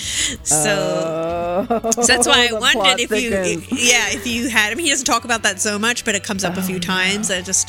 So. 0.42 1.66
Oh, 1.70 1.90
So 1.92 2.02
that's 2.02 2.26
why 2.26 2.48
I 2.50 2.52
wondered 2.58 3.00
if 3.00 3.10
you, 3.10 3.30
thickens. 3.30 3.66
yeah, 3.88 4.06
if 4.10 4.26
you 4.26 4.48
had. 4.48 4.72
I 4.72 4.74
mean, 4.74 4.84
he 4.86 4.90
doesn't 4.90 5.06
talk 5.06 5.24
about 5.24 5.42
that 5.44 5.60
so 5.60 5.78
much, 5.78 6.04
but 6.04 6.14
it 6.14 6.24
comes 6.24 6.42
up 6.44 6.56
a 6.56 6.60
Oh, 6.60 6.62
few 6.64 6.80
times. 6.80 7.30
I 7.30 7.40
just 7.40 7.68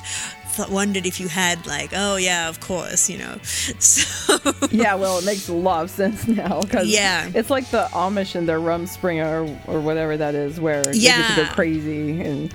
wondered 0.70 1.06
if 1.06 1.20
you 1.20 1.28
had 1.28 1.66
like, 1.68 1.92
oh 1.96 2.16
yeah, 2.18 2.50
of 2.50 2.60
course, 2.60 3.10
you 3.10 3.18
know. 3.18 3.38
So 3.80 4.38
yeah, 4.72 4.96
well, 4.96 5.20
it 5.20 5.26
makes 5.26 5.48
a 5.50 5.54
lot 5.54 5.84
of 5.84 5.90
sense 5.90 6.28
now 6.28 6.62
because 6.62 6.88
Yeah. 6.88 7.30
it's 7.34 7.50
like 7.50 7.70
the 7.72 7.88
Amish 7.92 8.36
and 8.36 8.48
their 8.48 8.60
rumspringa 8.60 9.60
or, 9.68 9.76
or 9.78 9.80
whatever 9.82 10.18
that 10.18 10.36
is, 10.36 10.60
where 10.60 10.86
you 10.94 11.02
get 11.02 11.28
to 11.28 11.34
Yeah. 11.34 11.36
go 11.36 11.54
crazy, 11.54 12.22
and 12.22 12.54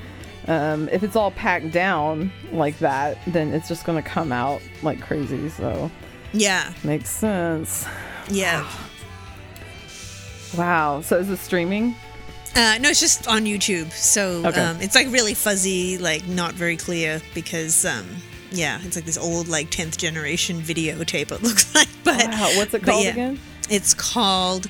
um, 0.48 0.88
if 0.90 1.02
it's 1.02 1.16
all 1.16 1.30
packed 1.30 1.70
down 1.70 2.32
like 2.52 2.78
that, 2.80 3.18
then 3.28 3.52
it's 3.54 3.68
just 3.68 3.84
going 3.84 4.02
to 4.02 4.08
come 4.08 4.32
out 4.32 4.60
like 4.82 5.00
crazy. 5.00 5.48
So 5.48 5.90
yeah, 6.32 6.72
makes 6.84 7.10
sense. 7.10 7.86
yeah. 8.28 8.68
Wow. 10.56 11.00
So 11.00 11.18
is 11.18 11.30
it 11.30 11.38
streaming? 11.38 11.94
Uh, 12.54 12.78
no, 12.80 12.90
it's 12.90 13.00
just 13.00 13.26
on 13.28 13.44
YouTube. 13.44 13.90
So 13.92 14.46
Okay. 14.46 14.60
um, 14.60 14.80
it's 14.80 14.94
like 14.94 15.06
really 15.10 15.34
fuzzy, 15.34 15.98
like 15.98 16.26
not 16.26 16.54
very 16.54 16.76
clear 16.76 17.20
because. 17.34 17.84
Um, 17.84 18.06
yeah, 18.54 18.78
it's 18.84 18.96
like 18.96 19.06
this 19.06 19.16
old, 19.16 19.48
like 19.48 19.70
tenth 19.70 19.96
generation 19.96 20.60
videotape. 20.60 21.32
It 21.32 21.42
looks 21.42 21.74
like, 21.74 21.88
but 22.04 22.22
Wow. 22.28 22.50
What's 22.56 22.74
it 22.74 22.82
called 22.82 23.02
yeah. 23.04 23.10
again? 23.12 23.40
It's 23.70 23.94
called 23.94 24.66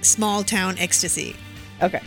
Small 0.00 0.42
Town 0.42 0.78
Ecstasy. 0.78 1.36
Okay. 1.82 2.00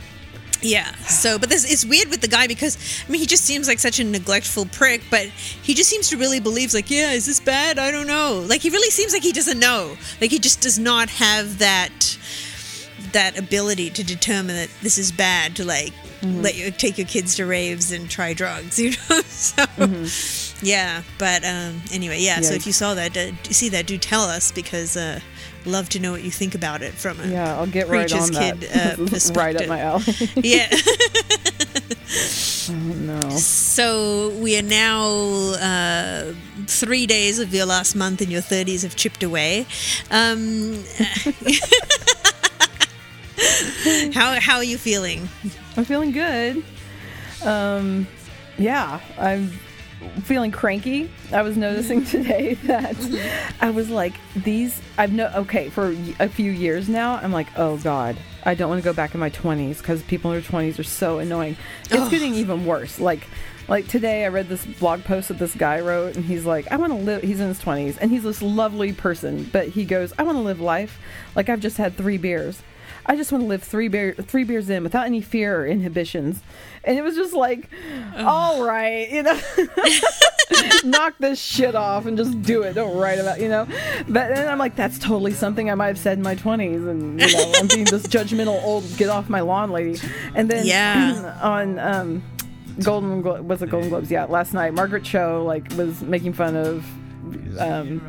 Yeah. 0.63 0.91
So, 1.05 1.37
but 1.37 1.49
this 1.49 1.71
it's 1.71 1.85
weird 1.85 2.09
with 2.09 2.21
the 2.21 2.27
guy 2.27 2.47
because 2.47 2.77
I 3.07 3.11
mean 3.11 3.19
he 3.21 3.27
just 3.27 3.43
seems 3.43 3.67
like 3.67 3.77
such 3.77 3.99
a 3.99 4.03
neglectful 4.03 4.65
prick, 4.67 5.03
but 5.11 5.27
he 5.27 5.75
just 5.75 5.87
seems 5.89 6.09
to 6.09 6.17
really 6.17 6.39
believes 6.39 6.73
like, 6.73 6.89
yeah, 6.89 7.11
is 7.11 7.27
this 7.27 7.39
bad? 7.39 7.77
I 7.77 7.91
don't 7.91 8.07
know. 8.07 8.43
Like 8.47 8.61
he 8.61 8.71
really 8.71 8.89
seems 8.89 9.13
like 9.13 9.21
he 9.21 9.33
doesn't 9.33 9.59
know. 9.59 9.95
Like 10.19 10.31
he 10.31 10.39
just 10.39 10.61
does 10.61 10.79
not 10.79 11.09
have 11.09 11.59
that 11.59 12.17
that 13.13 13.37
ability 13.37 13.89
to 13.91 14.03
determine 14.03 14.55
that 14.55 14.69
this 14.81 14.97
is 14.97 15.11
bad 15.11 15.55
to 15.55 15.65
like 15.65 15.93
let 16.23 16.55
you 16.55 16.71
take 16.71 16.97
your 16.97 17.07
kids 17.07 17.35
to 17.35 17.45
raves 17.45 17.91
and 17.91 18.09
try 18.09 18.33
drugs, 18.33 18.79
you 18.83 18.91
know. 19.09 19.21
so 19.21 19.65
yeah, 20.61 21.03
but 21.17 21.43
um 21.43 21.81
anyway, 21.91 22.19
yeah, 22.19 22.39
so 22.41 22.53
if 22.53 22.65
you 22.65 22.73
saw 22.73 22.93
that 22.93 23.15
uh, 23.17 23.31
see 23.51 23.69
that 23.69 23.87
do 23.87 23.97
tell 23.97 24.21
us 24.23 24.51
because 24.51 24.95
uh 24.95 25.19
love 25.65 25.89
to 25.89 25.99
know 25.99 26.11
what 26.11 26.23
you 26.23 26.31
think 26.31 26.55
about 26.55 26.81
it 26.81 26.93
from 26.93 27.19
a 27.19 27.27
Yeah, 27.27 27.57
I'll 27.57 27.67
get 27.67 27.87
right 27.87 28.11
on 28.13 28.31
that. 28.31 28.59
kid, 28.59 28.69
uh, 28.73 29.33
right 29.33 29.55
up 29.55 29.67
my 29.67 29.79
alley. 29.79 30.03
yeah. 30.37 30.67
oh, 32.69 32.95
no. 32.99 33.29
So 33.31 34.29
we 34.41 34.57
are 34.57 34.61
now 34.61 35.07
uh, 35.61 36.33
three 36.67 37.05
days 37.05 37.39
of 37.39 37.53
your 37.53 37.65
last 37.65 37.95
month 37.95 38.21
in 38.21 38.29
your 38.29 38.41
30s 38.41 38.83
have 38.83 38.95
chipped 38.95 39.23
away. 39.23 39.65
Um, 40.11 40.83
how 44.13 44.39
how 44.39 44.57
are 44.57 44.63
you 44.63 44.77
feeling? 44.77 45.27
I'm 45.75 45.85
feeling 45.85 46.11
good. 46.11 46.63
Um, 47.43 48.07
yeah, 48.57 48.99
I'm 49.17 49.51
feeling 50.23 50.51
cranky. 50.51 51.09
I 51.31 51.41
was 51.41 51.57
noticing 51.57 52.05
today 52.05 52.53
that 52.65 52.95
I 53.61 53.69
was 53.69 53.89
like, 53.89 54.13
these. 54.35 54.79
I've 54.97 55.11
no 55.11 55.31
okay 55.35 55.69
for 55.69 55.95
a 56.19 56.29
few 56.29 56.51
years 56.51 56.87
now. 56.89 57.15
I'm 57.15 57.31
like, 57.31 57.47
oh 57.57 57.77
god, 57.77 58.17
I 58.43 58.55
don't 58.55 58.69
want 58.69 58.81
to 58.81 58.85
go 58.85 58.93
back 58.93 59.13
in 59.13 59.19
my 59.19 59.29
20s 59.29 59.77
because 59.77 60.01
people 60.03 60.31
in 60.31 60.41
their 60.41 60.49
20s 60.49 60.79
are 60.79 60.83
so 60.83 61.19
annoying. 61.19 61.57
It's 61.89 62.09
getting 62.09 62.35
even 62.35 62.65
worse. 62.65 62.99
Like, 62.99 63.27
like 63.67 63.87
today 63.87 64.25
I 64.25 64.27
read 64.27 64.49
this 64.49 64.65
blog 64.65 65.03
post 65.03 65.29
that 65.29 65.39
this 65.39 65.55
guy 65.55 65.79
wrote, 65.79 66.15
and 66.15 66.25
he's 66.25 66.45
like, 66.45 66.71
I 66.71 66.75
want 66.75 66.93
to 66.93 66.99
live. 66.99 67.23
He's 67.23 67.39
in 67.39 67.47
his 67.47 67.61
20s, 67.61 67.97
and 67.99 68.11
he's 68.11 68.23
this 68.23 68.41
lovely 68.41 68.93
person, 68.93 69.49
but 69.51 69.69
he 69.69 69.85
goes, 69.85 70.13
I 70.17 70.23
want 70.23 70.37
to 70.37 70.41
live 70.41 70.59
life 70.59 70.99
like 71.35 71.49
I've 71.49 71.61
just 71.61 71.77
had 71.77 71.97
three 71.97 72.17
beers. 72.17 72.61
I 73.05 73.15
just 73.15 73.31
want 73.31 73.43
to 73.43 73.47
live 73.47 73.63
three 73.63 73.87
beer, 73.89 74.13
three 74.13 74.43
beers 74.43 74.69
in 74.69 74.83
without 74.83 75.05
any 75.05 75.21
fear 75.21 75.59
or 75.61 75.65
inhibitions. 75.67 76.41
And 76.85 76.97
it 76.97 77.01
was 77.01 77.15
just 77.15 77.33
like, 77.33 77.69
all 78.17 78.63
right, 78.65 79.09
you 79.11 79.23
know, 79.23 79.39
knock 80.83 81.15
this 81.19 81.39
shit 81.39 81.75
off 81.75 82.05
and 82.05 82.17
just 82.17 82.41
do 82.41 82.61
it. 82.63 82.73
Don't 82.73 82.97
write 82.97 83.19
about, 83.19 83.39
you 83.39 83.49
know. 83.49 83.65
But 84.07 84.35
then 84.35 84.47
I'm 84.47 84.57
like, 84.57 84.75
that's 84.75 84.99
totally 84.99 85.33
something 85.33 85.69
I 85.69 85.75
might 85.75 85.87
have 85.87 85.97
said 85.97 86.17
in 86.17 86.23
my 86.23 86.35
20s, 86.35 86.89
and 86.89 87.19
you 87.19 87.31
know, 87.33 87.51
I'm 87.55 87.67
being 87.67 87.85
this 87.85 88.03
judgmental 88.07 88.61
old 88.63 88.85
get 88.97 89.09
off 89.09 89.29
my 89.29 89.41
lawn 89.41 89.71
lady. 89.71 89.99
And 90.35 90.49
then 90.49 90.65
Yeah. 90.65 91.37
on 91.43 91.79
um, 91.79 92.23
Golden 92.81 93.21
was 93.47 93.61
it 93.61 93.69
Golden 93.69 93.89
Globes? 93.89 94.09
Yeah, 94.09 94.25
last 94.25 94.53
night 94.53 94.73
Margaret 94.73 95.03
Cho 95.03 95.43
like 95.45 95.71
was 95.73 96.01
making 96.01 96.33
fun 96.33 96.55
of 96.55 96.85
um, 97.59 97.99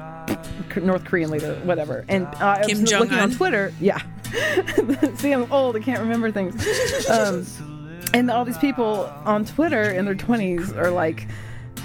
North 0.83 1.05
Korean 1.05 1.31
leader, 1.31 1.55
whatever, 1.65 2.05
and 2.09 2.27
uh, 2.27 2.63
I 2.63 2.67
was 2.67 2.93
looking 2.93 3.19
on 3.19 3.31
Twitter. 3.31 3.73
Yeah, 3.81 4.01
see, 5.17 5.33
I'm 5.33 5.51
old. 5.53 5.77
I 5.77 5.81
can't 5.81 6.01
remember 6.01 6.31
things. 6.31 7.09
Um, 7.09 7.47
and 8.13 8.31
all 8.31 8.45
these 8.45 8.59
people 8.59 9.13
on 9.25 9.45
Twitter 9.45 9.83
in 9.83 10.05
their 10.05 10.15
20s 10.15 10.77
are 10.77 10.91
like, 10.91 11.27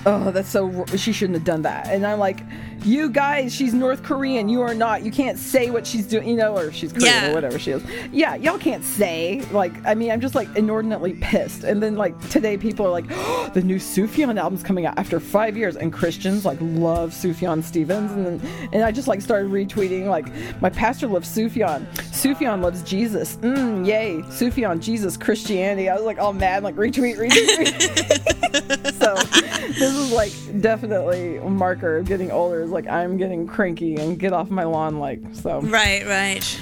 "Oh, 0.05 0.31
that's 0.31 0.49
so. 0.49 0.85
She 0.95 1.12
shouldn't 1.12 1.35
have 1.38 1.45
done 1.45 1.62
that." 1.63 1.88
And 1.88 2.05
I'm 2.05 2.19
like, 2.19 2.41
"You 2.83 3.09
guys, 3.09 3.53
she's 3.53 3.73
North 3.73 4.03
Korean. 4.03 4.49
You 4.49 4.62
are 4.62 4.73
not. 4.73 5.03
You 5.03 5.12
can't 5.12 5.38
say 5.38 5.69
what 5.69 5.85
she's 5.85 6.05
doing. 6.07 6.27
You 6.27 6.35
know, 6.38 6.57
or 6.57 6.71
she's 6.71 6.91
Korean 6.93 7.07
Yeah. 7.07 7.31
or 7.31 7.33
whatever 7.33 7.59
she 7.59 7.71
is. 7.71 7.83
Yeah, 8.12 8.35
y'all 8.35 8.57
can't 8.57 8.83
say. 8.83 9.41
Like, 9.51 9.73
I 9.85 9.93
mean, 9.95 10.12
I'm 10.12 10.21
just 10.21 10.35
like 10.35 10.47
inordinately 10.55 11.13
pissed. 11.21 11.63
And 11.63 11.81
then 11.83 11.95
like 11.95 12.19
today, 12.29 12.57
people 12.57 12.85
are 12.85 12.91
like, 12.91 13.05
oh, 13.12 13.49
"The 13.53 13.62
new 13.62 13.77
Sufjan 13.77 14.39
album's 14.39 14.63
coming 14.63 14.85
out 14.85 14.97
after 14.97 15.19
five 15.19 15.57
years," 15.57 15.75
and 15.75 15.91
Christians 15.91 16.45
like 16.45 16.57
love 16.62 17.12
Sufjan 17.12 17.63
Stevens, 17.63 18.12
and 18.12 18.25
then 18.25 18.41
and 18.73 18.83
I 18.83 18.91
just 18.91 19.07
like 19.07 19.21
started 19.21 19.51
retweeting 19.51 20.05
like, 20.07 20.27
"My 20.62 20.69
pastor 20.69 21.07
loves 21.07 21.27
Sufjan. 21.29 21.85
Sufjan 22.12 22.62
loves 22.62 22.81
Jesus. 22.83 23.38
Mm, 23.38 23.85
yay, 23.85 24.17
Sufjan, 24.29 24.79
Jesus, 24.79 25.17
Christianity." 25.17 25.89
I 25.89 25.95
was 25.95 26.03
like 26.03 26.19
all 26.19 26.33
mad, 26.33 26.63
like 26.63 26.75
retweet, 26.75 27.17
retweet. 27.17 27.57
retweet. 27.57 28.93
so 28.99 29.15
this 29.80 29.96
is 29.96 30.12
like 30.12 30.34
definitely 30.62 31.38
a 31.38 31.50
marker 31.50 31.98
of 31.98 32.06
getting 32.06 32.32
older. 32.32 32.62
Is 32.62 32.70
like 32.72 32.88
I'm 32.88 33.18
getting 33.18 33.48
cranky 33.48 33.96
and 33.96 34.20
get 34.20 34.34
off 34.34 34.50
my 34.50 34.63
lawn. 34.63 35.00
Like 35.00 35.22
so, 35.34 35.62
Right, 35.62 36.06
right. 36.06 36.60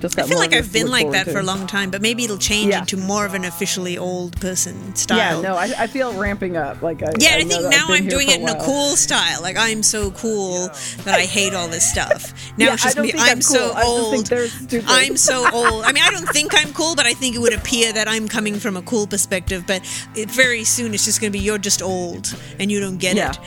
Just 0.00 0.18
I 0.18 0.22
feel 0.24 0.38
like 0.38 0.52
I've 0.52 0.72
been 0.72 0.90
like 0.90 1.10
that 1.12 1.24
to. 1.24 1.32
for 1.32 1.38
a 1.40 1.42
long 1.42 1.66
time, 1.66 1.90
but 1.90 2.00
maybe 2.02 2.24
it'll 2.24 2.38
change 2.38 2.70
Yeah. 2.70 2.80
into 2.80 2.96
more 2.96 3.24
of 3.26 3.34
an 3.34 3.44
officially 3.44 3.96
old 3.98 4.40
person 4.40 4.94
style. 4.94 5.42
Yeah, 5.42 5.48
no, 5.48 5.56
I, 5.56 5.72
I 5.78 5.86
feel 5.86 6.12
ramping 6.14 6.56
up. 6.56 6.82
Like 6.82 7.02
I, 7.02 7.12
Yeah, 7.18 7.34
I, 7.34 7.36
I, 7.38 7.44
think 7.44 7.68
now 7.70 7.86
I'm 7.88 8.06
doing 8.08 8.28
it 8.30 8.40
in 8.40 8.48
a 8.48 8.58
cool 8.64 8.96
style. 8.96 9.42
Like 9.42 9.56
I'm 9.58 9.82
so 9.82 10.10
cool 10.12 10.68
that 11.04 11.14
I 11.14 11.22
hate 11.22 11.54
all 11.54 11.68
this 11.68 11.88
stuff. 11.90 12.32
Now 12.56 12.66
Yeah, 12.66 12.74
it's 12.74 12.82
just 12.84 12.98
me. 12.98 13.12
I'm 13.14 13.30
I'm 13.34 13.42
so 13.42 13.72
cool. 13.74 14.22
Think 14.22 14.84
old. 14.84 14.84
I'm 14.86 15.16
so 15.16 15.48
old. 15.52 15.84
I 15.84 15.92
mean, 15.92 16.04
I 16.04 16.10
don't 16.10 16.28
think 16.28 16.52
I'm 16.54 16.72
cool, 16.72 16.94
but 16.94 17.04
I 17.06 17.12
think 17.14 17.34
it 17.34 17.40
would 17.40 17.52
appear 17.54 17.92
that 17.92 18.06
I'm 18.08 18.28
coming 18.28 18.54
from 18.60 18.76
a 18.76 18.82
cool 18.82 19.06
perspective. 19.08 19.64
But 19.66 19.82
it, 20.14 20.30
very 20.30 20.62
soon, 20.64 20.94
it's 20.94 21.04
just 21.04 21.20
going 21.20 21.32
to 21.32 21.36
be 21.38 21.42
you're 21.44 21.58
just 21.58 21.82
old 21.82 22.34
and 22.60 22.70
you 22.70 22.78
don't 22.80 22.98
get 22.98 23.16
Yeah. 23.16 23.30
it. 23.32 23.38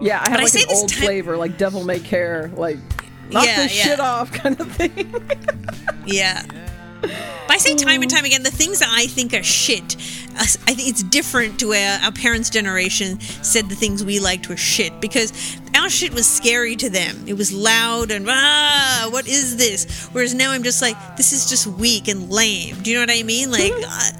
Yeah, 0.00 0.22
I 0.24 0.30
have 0.30 0.40
like 0.42 0.54
an 0.54 0.62
old 0.70 0.90
time- 0.90 1.02
flavor, 1.02 1.36
like 1.36 1.58
devil 1.58 1.82
may 1.82 1.98
care, 1.98 2.52
like 2.54 2.78
knock 3.30 3.46
Yeah, 3.46 3.62
this 3.64 3.76
yeah. 3.78 3.84
shit 3.84 4.00
off 4.00 4.32
kind 4.42 4.58
of 4.60 4.70
thing. 4.72 5.14
Yeah. 6.06 6.42
But 7.00 7.54
I 7.54 7.58
say 7.58 7.74
time 7.76 8.02
and 8.02 8.10
time 8.10 8.24
again, 8.24 8.42
the 8.42 8.50
things 8.50 8.80
that 8.80 8.88
I 8.90 9.06
think 9.06 9.32
are 9.32 9.42
shit, 9.42 9.96
uh, 10.36 10.40
I 10.40 10.74
think 10.74 10.88
it's 10.88 11.02
different 11.02 11.60
to 11.60 11.68
where 11.68 11.98
our 12.02 12.12
parents' 12.12 12.50
generation 12.50 13.20
said 13.20 13.68
the 13.68 13.74
things 13.74 14.04
we 14.04 14.18
liked 14.20 14.48
were 14.48 14.56
shit 14.56 15.00
because 15.00 15.32
our 15.74 15.88
shit 15.88 16.12
was 16.12 16.26
scary 16.28 16.76
to 16.76 16.90
them. 16.90 17.24
It 17.26 17.34
was 17.34 17.52
loud 17.52 18.10
and 18.10 18.26
ah, 18.28 19.08
what 19.10 19.26
is 19.28 19.56
this? 19.56 20.08
Whereas 20.12 20.34
now 20.34 20.50
I'm 20.50 20.62
just 20.62 20.82
like, 20.82 20.96
this 21.16 21.32
is 21.32 21.48
just 21.48 21.66
weak 21.66 22.08
and 22.08 22.28
lame. 22.30 22.76
Do 22.82 22.90
you 22.90 22.96
know 22.96 23.02
what 23.02 23.16
I 23.16 23.22
mean? 23.22 23.50
Like, 23.50 23.72
uh, 23.72 24.10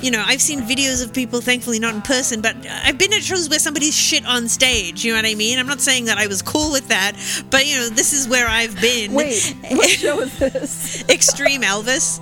you 0.00 0.10
know, 0.10 0.22
I've 0.24 0.42
seen 0.42 0.60
videos 0.60 1.02
of 1.02 1.12
people, 1.12 1.40
thankfully 1.40 1.78
not 1.78 1.94
in 1.94 2.02
person, 2.02 2.40
but 2.40 2.56
I've 2.84 2.98
been 2.98 3.12
at 3.12 3.22
shows 3.22 3.48
where 3.48 3.58
somebody's 3.58 3.96
shit 3.96 4.26
on 4.26 4.48
stage. 4.48 5.04
You 5.04 5.12
know 5.12 5.18
what 5.18 5.26
I 5.26 5.34
mean? 5.34 5.58
I'm 5.58 5.66
not 5.66 5.80
saying 5.80 6.06
that 6.06 6.18
I 6.18 6.26
was 6.26 6.42
cool 6.42 6.72
with 6.72 6.88
that, 6.88 7.12
but 7.50 7.66
you 7.66 7.78
know, 7.78 7.88
this 7.88 8.12
is 8.12 8.28
where 8.28 8.46
I've 8.46 8.78
been. 8.80 9.12
Wait, 9.12 9.54
what 9.70 9.88
show 9.88 10.20
is 10.20 10.38
this? 10.38 11.04
Extreme 11.08 11.62
Elvis. 11.62 12.20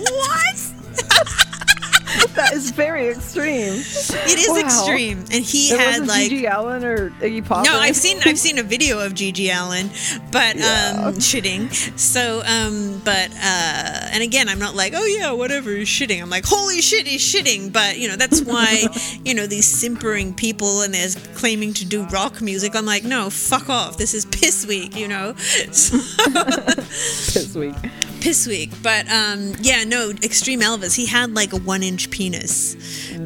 what? 0.00 1.46
that 2.34 2.52
is 2.52 2.70
very 2.70 3.08
extreme. 3.08 3.74
It 3.74 4.38
is 4.38 4.48
Wow. 4.48 4.56
extreme, 4.58 5.18
and 5.30 5.44
he 5.44 5.70
It 5.70 5.78
had 5.80 6.06
like. 6.06 6.30
GG 6.30 6.50
Allin 6.52 6.84
or 6.84 7.10
Iggy 7.20 7.44
Pop. 7.46 7.64
No, 7.66 7.78
I've 7.78 7.96
seen 7.96 8.18
I've 8.24 8.38
seen 8.38 8.58
a 8.58 8.62
video 8.62 8.98
of 9.00 9.12
GG 9.14 9.48
Allin, 9.50 9.90
but 10.32 10.56
Yeah. 10.56 10.94
um, 11.06 11.14
shitting. 11.16 11.70
So, 11.98 12.42
um, 12.46 13.00
but 13.04 13.30
uh, 13.32 14.08
and 14.12 14.22
again, 14.22 14.48
I'm 14.48 14.58
not 14.58 14.74
like, 14.74 14.92
oh 14.96 15.04
yeah, 15.04 15.32
whatever, 15.32 15.70
he's 15.70 15.88
shitting. 15.88 16.20
I'm 16.22 16.30
like, 16.30 16.44
holy 16.46 16.80
shit, 16.80 17.06
he's 17.06 17.22
shitting. 17.22 17.72
But 17.72 17.98
you 17.98 18.08
know, 18.08 18.16
that's 18.16 18.40
why 18.52 18.84
you 19.24 19.34
know 19.34 19.46
these 19.46 19.66
simpering 19.66 20.34
people 20.34 20.82
and 20.82 20.92
they're 20.94 21.08
claiming 21.34 21.72
to 21.74 21.84
do 21.84 22.04
rock 22.06 22.40
music. 22.40 22.74
I'm 22.74 22.86
like, 22.86 23.04
no, 23.04 23.30
fuck 23.30 23.68
off. 23.68 23.96
This 23.98 24.14
is 24.14 24.24
piss 24.26 24.66
week, 24.66 24.96
you 24.96 25.08
know. 25.08 25.34
So, 25.72 25.96
this 25.96 27.54
week. 27.54 27.74
Piss 28.20 28.46
week. 28.46 28.70
But 28.82 29.08
um, 29.10 29.54
yeah, 29.60 29.84
no, 29.84 30.10
Extreme 30.22 30.60
Elvis, 30.60 30.94
he 30.94 31.06
had 31.06 31.34
like 31.34 31.52
a 31.52 31.58
one 31.58 31.82
inch 31.82 32.10
penis 32.10 32.76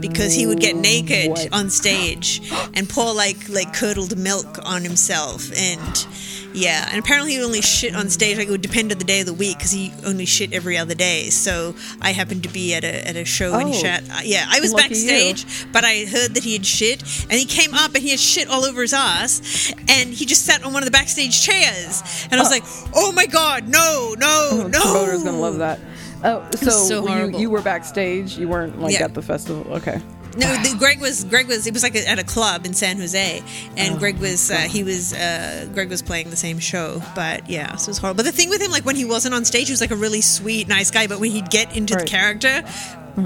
because 0.00 0.34
he 0.34 0.46
would 0.46 0.60
get 0.60 0.76
naked 0.76 1.30
What? 1.30 1.52
on 1.52 1.70
stage 1.70 2.40
and 2.74 2.88
pour 2.88 3.12
like 3.14 3.48
like 3.48 3.72
curdled 3.74 4.16
milk 4.16 4.58
on 4.64 4.82
himself 4.82 5.50
and. 5.56 6.06
Yeah, 6.54 6.88
and 6.90 6.98
apparently 7.00 7.32
he 7.32 7.42
only 7.42 7.60
shit 7.62 7.96
on 7.96 8.08
stage. 8.10 8.38
Like 8.38 8.46
it 8.46 8.50
would 8.50 8.62
depend 8.62 8.92
on 8.92 8.98
the 8.98 9.04
day 9.04 9.20
of 9.20 9.26
the 9.26 9.34
week 9.34 9.58
because 9.58 9.72
he 9.72 9.92
only 10.06 10.24
shit 10.24 10.52
every 10.52 10.78
other 10.78 10.94
day. 10.94 11.30
So 11.30 11.74
I 12.00 12.12
happened 12.12 12.44
to 12.44 12.48
be 12.48 12.74
at 12.74 12.84
a 12.84 13.08
at 13.08 13.16
a 13.16 13.24
show 13.24 13.54
and 13.58 13.68
he 13.68 13.74
Oh. 13.74 13.82
shat. 13.82 14.04
Uh, 14.08 14.20
yeah, 14.24 14.46
I 14.48 14.60
was 14.60 14.72
Lucky 14.72 14.88
backstage, 14.90 15.44
but 15.72 15.84
I 15.84 16.04
heard 16.04 16.34
that 16.34 16.44
he 16.44 16.52
had 16.52 16.64
shit, 16.64 17.02
and 17.24 17.32
he 17.32 17.44
came 17.44 17.74
up 17.74 17.94
and 17.94 18.02
he 18.04 18.10
had 18.10 18.20
shit 18.20 18.48
all 18.48 18.64
over 18.64 18.82
his 18.82 18.92
ass, 18.94 19.72
and 19.88 20.14
he 20.14 20.24
just 20.26 20.44
sat 20.46 20.62
on 20.64 20.72
one 20.72 20.82
of 20.82 20.86
the 20.86 20.92
backstage 20.92 21.42
chairs, 21.42 22.02
and 22.30 22.40
I 22.40 22.42
was 22.44 22.50
like, 22.52 22.64
"Oh 22.94 23.10
my 23.10 23.26
god, 23.26 23.66
no, 23.68 24.14
no, 24.16 24.66
no!" 24.70 24.80
Promoter's 24.80 25.24
gonna 25.24 25.40
love 25.40 25.58
that. 25.58 25.80
Oh, 26.22 26.48
so, 26.54 26.70
so 26.70 27.02
you, 27.02 27.08
horrible. 27.08 27.40
you 27.40 27.50
were 27.50 27.60
backstage. 27.62 28.38
You 28.38 28.48
weren't 28.48 28.80
like 28.80 28.94
Yeah. 28.94 29.04
at 29.04 29.14
the 29.14 29.22
festival. 29.22 29.66
Okay. 29.74 30.00
No, 30.36 30.52
the, 30.62 30.74
Greg 30.78 31.00
was 31.00 31.24
Greg 31.24 31.46
was 31.48 31.66
it 31.66 31.72
was 31.72 31.82
like 31.82 31.94
a, 31.94 32.08
at 32.08 32.18
a 32.18 32.24
club 32.24 32.66
in 32.66 32.74
San 32.74 32.98
Jose, 32.98 33.42
and 33.76 33.94
Oh, 33.94 33.98
Greg 33.98 34.18
was 34.18 34.50
uh, 34.50 34.56
he 34.56 34.82
was 34.82 35.12
uh, 35.12 35.66
Greg 35.74 35.88
was 35.90 36.02
playing 36.02 36.30
the 36.30 36.36
same 36.36 36.58
show, 36.58 37.02
but 37.14 37.48
yeah, 37.48 37.76
so 37.76 37.88
it 37.88 37.90
was 37.90 37.98
horrible. 37.98 38.16
But 38.18 38.26
the 38.26 38.32
thing 38.32 38.48
with 38.50 38.60
him, 38.60 38.70
like 38.70 38.84
when 38.84 38.96
he 38.96 39.04
wasn't 39.04 39.34
on 39.34 39.44
stage, 39.44 39.66
he 39.68 39.72
was 39.72 39.80
like 39.80 39.90
a 39.92 39.96
really 39.96 40.20
sweet, 40.20 40.66
nice 40.68 40.90
guy, 40.90 41.06
but 41.06 41.20
when 41.20 41.30
he'd 41.30 41.50
get 41.50 41.76
into 41.76 41.94
the 41.94 41.98
Right. 42.00 42.08
character, 42.08 42.64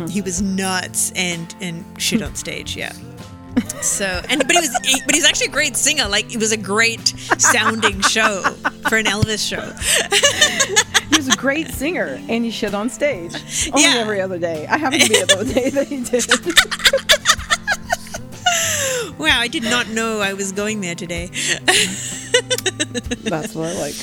he 0.09 0.21
was 0.21 0.43
nuts 0.43 1.13
and 1.17 1.55
and 1.61 1.85
shit 2.01 2.21
on 2.23 2.35
stage, 2.35 2.77
yeah. 2.77 2.93
So 3.83 4.05
and 4.29 4.41
but 4.47 4.53
he 4.53 4.61
was 4.61 5.03
but 5.07 5.15
he's 5.15 5.25
actually 5.25 5.47
a 5.49 5.51
great 5.51 5.77
singer. 5.77 6.07
Like 6.09 6.33
it 6.33 6.39
was 6.39 6.53
a 6.53 6.57
great 6.57 7.09
sounding 7.39 8.01
show 8.03 8.43
for 8.89 8.97
an 8.99 9.07
Elvis 9.07 9.47
show. 9.47 9.73
Was 11.19 11.27
a 11.27 11.37
great 11.37 11.67
singer, 11.75 12.21
and 12.29 12.45
he 12.45 12.51
shit 12.53 12.75
on 12.75 12.89
stage. 12.89 13.35
Only 13.73 13.83
Yeah. 13.83 13.95
every 13.97 14.21
other 14.21 14.39
day. 14.39 14.69
I 14.69 14.79
happened 14.79 15.03
to 15.03 15.09
be 15.09 15.19
at 15.19 15.27
the 15.29 15.45
day 15.53 15.71
that 15.71 15.89
he 15.89 16.05
did. 16.05 16.25
Wow, 19.19 19.41
I 19.41 19.49
did 19.49 19.65
not 19.65 19.89
know 19.89 20.21
I 20.21 20.33
was 20.35 20.53
going 20.53 20.81
there 20.81 20.95
today. 20.95 21.27
That's 23.25 23.53
what 23.53 23.67
I 23.67 23.73
like. 23.81 23.97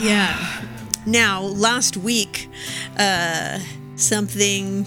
Yeah. 0.00 0.62
Now, 1.04 1.42
last 1.42 1.98
week, 1.98 2.48
uh, 2.98 3.58
something 3.96 4.86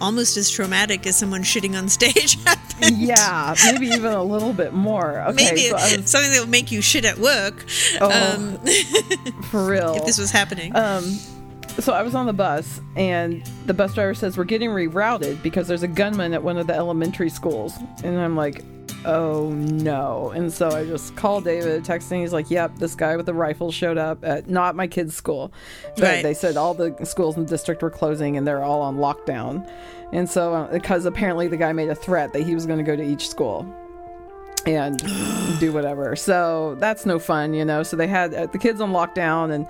almost 0.00 0.36
as 0.36 0.50
traumatic 0.50 1.06
as 1.06 1.18
someone 1.18 1.42
shitting 1.42 1.76
on 1.76 1.88
stage. 1.88 2.38
Yeah, 2.82 3.54
maybe 3.66 3.88
even 3.88 4.10
a 4.12 4.24
little 4.24 4.54
bit 4.54 4.72
more. 4.72 5.20
Okay, 5.20 5.32
Maybe 5.34 5.60
so 5.68 5.74
was, 5.74 6.10
something 6.10 6.30
that 6.30 6.40
will 6.40 6.48
make 6.48 6.72
you 6.72 6.80
shit 6.80 7.04
at 7.04 7.18
work 7.18 7.66
Oh. 8.00 8.10
um, 8.10 8.58
for 9.50 9.66
real. 9.70 9.96
if 9.96 10.06
this 10.06 10.16
was 10.18 10.30
happening. 10.30 10.74
Um, 10.74 11.04
so 11.78 11.92
I 11.92 12.00
was 12.00 12.14
on 12.14 12.24
the 12.24 12.32
bus, 12.32 12.80
and 12.96 13.44
the 13.66 13.74
bus 13.74 13.92
driver 13.92 14.14
says 14.14 14.38
we're 14.38 14.44
getting 14.44 14.70
rerouted 14.70 15.42
because 15.42 15.68
there's 15.68 15.82
a 15.82 15.88
gunman 15.88 16.32
at 16.32 16.42
one 16.42 16.56
of 16.56 16.66
the 16.68 16.74
elementary 16.74 17.28
schools, 17.28 17.76
and 18.02 18.18
I'm 18.18 18.34
like, 18.34 18.64
oh 19.04 19.50
no! 19.50 20.30
And 20.34 20.52
so 20.52 20.68
I 20.70 20.84
just 20.84 21.16
called 21.16 21.44
David, 21.44 21.84
texting. 21.84 22.20
He's 22.20 22.32
like, 22.32 22.50
yep, 22.50 22.76
this 22.76 22.94
guy 22.94 23.16
with 23.16 23.26
the 23.26 23.34
rifle 23.34 23.72
showed 23.72 23.98
up 23.98 24.24
at 24.24 24.48
not 24.48 24.76
my 24.76 24.86
kid's 24.86 25.14
school, 25.14 25.52
but 25.96 26.02
Right. 26.02 26.22
they 26.22 26.34
said 26.34 26.56
all 26.56 26.74
the 26.74 26.94
schools 27.04 27.36
in 27.36 27.44
the 27.44 27.48
district 27.48 27.82
were 27.82 27.90
closing 27.90 28.36
and 28.36 28.46
they're 28.46 28.62
all 28.62 28.82
on 28.82 28.96
lockdown, 28.98 29.68
and 30.12 30.28
so 30.28 30.54
uh, 30.54 30.72
because 30.72 31.04
apparently 31.06 31.48
the 31.48 31.56
guy 31.56 31.72
made 31.72 31.88
a 31.88 31.94
threat 31.94 32.32
that 32.32 32.42
he 32.42 32.54
was 32.54 32.66
going 32.66 32.78
to 32.78 32.84
go 32.84 32.96
to 32.96 33.02
each 33.02 33.28
school 33.28 33.66
and 34.66 34.98
do 35.60 35.72
whatever. 35.72 36.14
So 36.16 36.76
that's 36.78 37.06
no 37.06 37.18
fun, 37.18 37.54
you 37.54 37.64
know. 37.64 37.82
So 37.82 37.96
they 37.96 38.06
had 38.06 38.34
uh, 38.34 38.46
the 38.46 38.58
kids 38.58 38.80
on 38.80 38.92
lockdown 38.92 39.52
and 39.52 39.66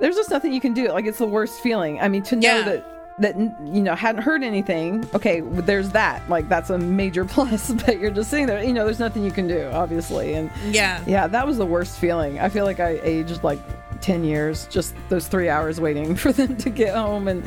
there's 0.00 0.16
just 0.16 0.30
nothing 0.30 0.52
you 0.52 0.60
can 0.60 0.74
do. 0.74 0.88
Like 0.88 1.06
it's 1.06 1.18
the 1.18 1.26
worst 1.26 1.60
feeling. 1.60 2.00
I 2.00 2.08
mean, 2.08 2.22
to 2.24 2.36
know 2.36 2.48
Yeah. 2.58 2.62
that 2.64 2.95
that 3.18 3.36
you 3.36 3.82
know 3.82 3.94
hadn't 3.94 4.22
heard 4.22 4.42
anything. 4.42 5.08
Okay, 5.14 5.40
there's 5.40 5.90
that. 5.90 6.28
Like 6.28 6.48
that's 6.48 6.70
a 6.70 6.78
major 6.78 7.24
plus. 7.34 7.70
But 7.72 7.98
you're 7.98 8.10
just 8.10 8.30
sitting 8.30 8.46
there. 8.46 8.62
You 8.62 8.72
know, 8.72 8.84
there's 8.84 8.98
nothing 9.00 9.24
you 9.24 9.30
can 9.30 9.46
do, 9.48 9.70
obviously. 9.72 10.34
And 10.34 10.50
Yeah. 10.66 11.02
yeah, 11.06 11.26
that 11.26 11.46
was 11.46 11.56
the 11.58 11.66
worst 11.66 11.98
feeling. 11.98 12.38
I 12.40 12.48
feel 12.48 12.64
like 12.64 12.80
I 12.80 13.00
aged 13.02 13.42
like. 13.42 13.60
10 14.02 14.24
years 14.24 14.66
just 14.66 14.94
those 15.08 15.26
three 15.26 15.48
hours 15.48 15.80
waiting 15.80 16.14
for 16.22 16.30
them 16.30 16.54
to 16.58 16.68
get 16.68 16.94
home 16.94 17.28
and 17.28 17.42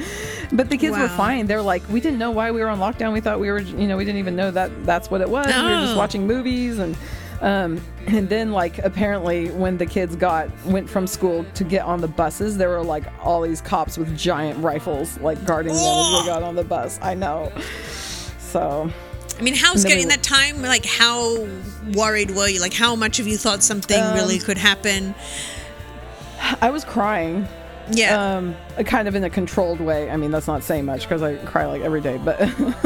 but 0.51 0.67
the 0.67 0.75
kids 0.75 0.97
were 0.97 1.07
fine 1.09 1.45
they're 1.45 1.61
like 1.61 1.87
we 1.89 2.01
didn't 2.01 2.17
know 2.17 2.31
why 2.31 2.49
we 2.49 2.59
were 2.59 2.67
on 2.67 2.79
lockdown 2.79 3.13
we 3.13 3.21
thought 3.21 3.39
we 3.39 3.51
were 3.51 3.59
you 3.59 3.87
know 3.87 3.95
we 3.95 4.03
didn't 4.03 4.17
even 4.17 4.35
know 4.35 4.49
that 4.49 4.71
that's 4.83 5.11
what 5.11 5.21
it 5.21 5.29
was 5.29 5.45
we 5.45 5.53
were 5.53 5.81
just 5.85 5.95
watching 5.95 6.25
movies 6.25 6.79
and 6.79 6.97
um, 7.41 7.81
and 8.07 8.27
then 8.29 8.51
like 8.51 8.79
apparently 8.79 9.49
when 9.51 9.77
the 9.77 9.85
kids 9.85 10.15
got 10.15 10.49
went 10.65 10.89
from 10.89 11.07
school 11.07 11.45
to 11.53 11.63
get 11.63 11.85
on 11.85 12.01
the 12.01 12.07
buses 12.07 12.57
there 12.57 12.69
were 12.69 12.83
like 12.83 13.05
all 13.23 13.41
these 13.41 13.61
cops 13.61 13.97
with 13.97 14.17
giant 14.17 14.61
rifles 14.63 15.17
like 15.19 15.43
guarding 15.45 15.73
them 15.73 15.81
as 15.81 16.21
they 16.21 16.27
got 16.27 16.43
on 16.43 16.55
the 16.55 16.63
bus 16.63 16.99
i 17.01 17.13
know 17.13 17.51
so 18.39 18.91
I 19.37 19.41
mean, 19.41 19.55
how 19.55 19.71
then 19.73 19.81
scary 19.81 20.01
in 20.01 20.09
that 20.09 20.21
time? 20.21 20.61
Like, 20.61 20.85
how 20.85 21.47
worried 21.93 22.31
were 22.31 22.49
you? 22.49 22.59
Like, 22.59 22.73
how 22.73 22.93
much 22.97 23.21
of 23.21 23.27
you 23.27 23.37
thought 23.37 23.63
something 23.63 23.97
Um, 23.97 24.13
really 24.13 24.37
could 24.37 24.57
happen? 24.57 25.15
i 26.61 26.69
was 26.69 26.83
crying 26.83 27.47
Yeah. 27.91 28.37
um 28.37 28.55
kind 28.85 29.07
of 29.07 29.15
in 29.15 29.23
a 29.23 29.29
controlled 29.29 29.79
way 29.79 30.09
i 30.09 30.17
mean 30.17 30.31
that's 30.31 30.47
not 30.47 30.63
saying 30.63 30.85
much 30.85 31.01
because 31.03 31.21
i 31.21 31.35
cry 31.37 31.65
like 31.65 31.81
every 31.81 32.01
day 32.01 32.17
but 32.23 32.39
um, 32.59 32.75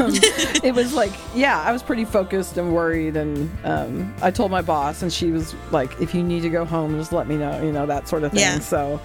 it 0.62 0.74
was 0.74 0.94
like 0.94 1.12
yeah 1.34 1.60
i 1.62 1.72
was 1.72 1.82
pretty 1.82 2.04
focused 2.04 2.56
and 2.56 2.72
worried 2.74 3.16
and 3.16 3.50
um 3.64 4.14
i 4.22 4.30
told 4.30 4.50
my 4.50 4.62
boss 4.62 5.02
and 5.02 5.12
she 5.12 5.30
was 5.30 5.54
like 5.70 6.00
if 6.00 6.14
you 6.14 6.22
need 6.22 6.40
to 6.40 6.50
go 6.50 6.64
home 6.64 6.96
just 6.98 7.12
let 7.12 7.26
me 7.26 7.36
know 7.36 7.62
you 7.62 7.72
know 7.72 7.86
that 7.86 8.08
sort 8.08 8.22
of 8.24 8.32
thing 8.32 8.40
Yeah. 8.40 8.58
so 8.58 9.00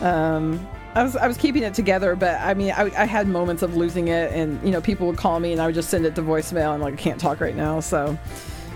um 0.00 0.66
I 0.96 1.02
was, 1.02 1.16
I 1.16 1.26
was 1.26 1.36
keeping 1.36 1.64
it 1.64 1.74
together, 1.74 2.14
but 2.14 2.40
I 2.40 2.54
mean, 2.54 2.70
I, 2.70 2.82
I 2.96 3.04
had 3.04 3.26
moments 3.26 3.62
of 3.62 3.74
losing 3.76 4.06
it, 4.06 4.30
and 4.32 4.62
you 4.64 4.70
know, 4.70 4.80
people 4.80 5.08
would 5.08 5.16
call 5.16 5.40
me, 5.40 5.50
and 5.50 5.60
I 5.60 5.66
would 5.66 5.74
just 5.74 5.90
send 5.90 6.06
it 6.06 6.14
to 6.14 6.22
voicemail. 6.22 6.70
I'm 6.72 6.80
like, 6.80 6.94
I 6.94 6.96
can't 6.96 7.18
talk 7.20 7.40
right 7.40 7.56
now, 7.56 7.80
so 7.80 8.16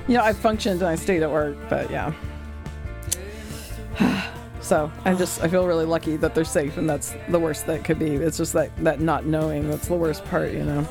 you 0.09 0.15
know, 0.15 0.25
I 0.25 0.33
functioned 0.33 0.81
and 0.81 0.89
I 0.89 0.97
stayed 0.97 1.23
at 1.23 1.31
work, 1.31 1.57
but 1.69 1.89
yeah. 1.93 2.13
So 4.69 4.93
I 5.07 5.15
just 5.15 5.43
I 5.43 5.49
feel 5.49 5.67
really 5.67 5.87
lucky 5.87 6.17
that 6.17 6.35
they're 6.35 6.45
safe, 6.45 6.77
and 6.77 6.89
that's 6.89 7.15
the 7.31 7.39
worst 7.41 7.65
that 7.69 7.85
could 7.85 7.99
be. 7.99 8.17
It's 8.17 8.37
just 8.37 8.53
that 8.53 8.71
that 8.85 9.01
not 9.01 9.25
knowing 9.25 9.71
that's 9.71 9.89
the 9.89 9.95
worst 9.97 10.23
part, 10.27 10.53
you 10.53 10.63
know. 10.63 10.87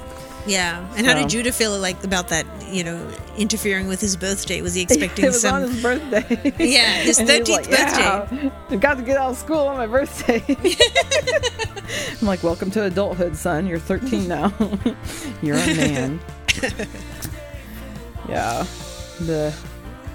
yeah. 0.48 0.84
And 0.98 1.06
how 1.06 1.13
did 1.13 1.30
Judah 1.30 1.52
feel 1.52 1.78
like 1.78 2.04
about 2.04 2.30
that? 2.30 2.48
You 2.72 2.84
know, 2.84 3.08
interfering 3.38 3.88
with 3.88 4.02
his 4.02 4.18
birthday? 4.18 4.62
Was 4.62 4.74
he 4.74 4.82
expecting 4.90 5.26
it 5.26 5.28
was 5.28 5.42
some? 5.42 5.62
on 5.62 5.70
his 5.70 5.80
birthday. 5.80 6.54
Yeah, 6.60 7.02
his 7.04 7.20
he 7.20 7.24
was 7.26 7.32
13th 7.32 7.70
Yeah, 7.70 8.50
I 8.72 8.76
got 8.78 8.96
to 8.96 9.04
get 9.04 9.16
out 9.16 9.30
of 9.30 9.38
school 9.38 9.68
on 9.68 9.78
my 9.78 9.86
birthday. 9.86 10.44
I'm 12.20 12.26
like, 12.28 12.42
welcome 12.42 12.72
to 12.72 12.86
adulthood, 12.86 13.38
son. 13.38 13.68
You're 13.68 13.78
13 13.78 14.28
now. 14.28 14.52
You're 15.44 15.56
a 15.58 15.68
man. 15.76 16.20
yeah. 18.28 18.66
The 19.20 19.54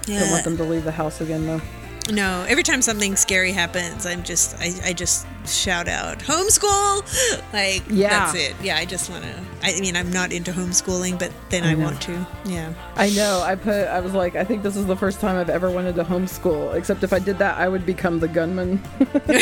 don't 0.05 0.31
want 0.31 0.43
them 0.43 0.57
to 0.57 0.63
leave 0.65 0.83
the 0.83 0.91
house 0.91 1.21
again 1.21 1.45
though. 1.47 1.61
No, 2.11 2.43
every 2.49 2.63
time 2.63 2.81
something 2.81 3.15
scary 3.15 3.53
happens, 3.53 4.05
I'm 4.05 4.23
just 4.23 4.55
I, 4.59 4.73
I 4.89 4.93
just 4.93 5.25
shout 5.47 5.87
out 5.87 6.19
homeschool. 6.19 7.01
Like 7.53 7.83
Yeah. 7.89 8.09
that's 8.09 8.35
it. 8.35 8.55
Yeah, 8.61 8.75
I 8.77 8.83
just 8.85 9.09
want 9.09 9.23
to. 9.23 9.33
I 9.61 9.79
mean, 9.79 9.95
I'm 9.95 10.11
not 10.11 10.33
into 10.33 10.51
homeschooling, 10.51 11.17
but 11.19 11.31
then 11.49 11.63
I, 11.63 11.73
know. 11.75 11.85
want 11.85 12.01
to. 12.03 12.27
Yeah. 12.45 12.73
I 12.95 13.09
know. 13.11 13.41
I 13.41 13.55
put. 13.55 13.87
I 13.87 13.99
was 14.01 14.13
like, 14.13 14.35
I 14.35 14.43
think 14.43 14.63
this 14.63 14.75
is 14.75 14.85
the 14.85 14.97
first 14.97 15.21
time 15.21 15.37
I've 15.37 15.49
ever 15.49 15.69
wanted 15.71 15.95
to 15.95 16.03
homeschool. 16.03 16.73
Except 16.75 17.03
if 17.03 17.13
I 17.13 17.19
did 17.19 17.37
that, 17.37 17.57
I 17.57 17.69
would 17.69 17.85
become 17.85 18.19
the 18.19 18.27
gunman. 18.27 18.81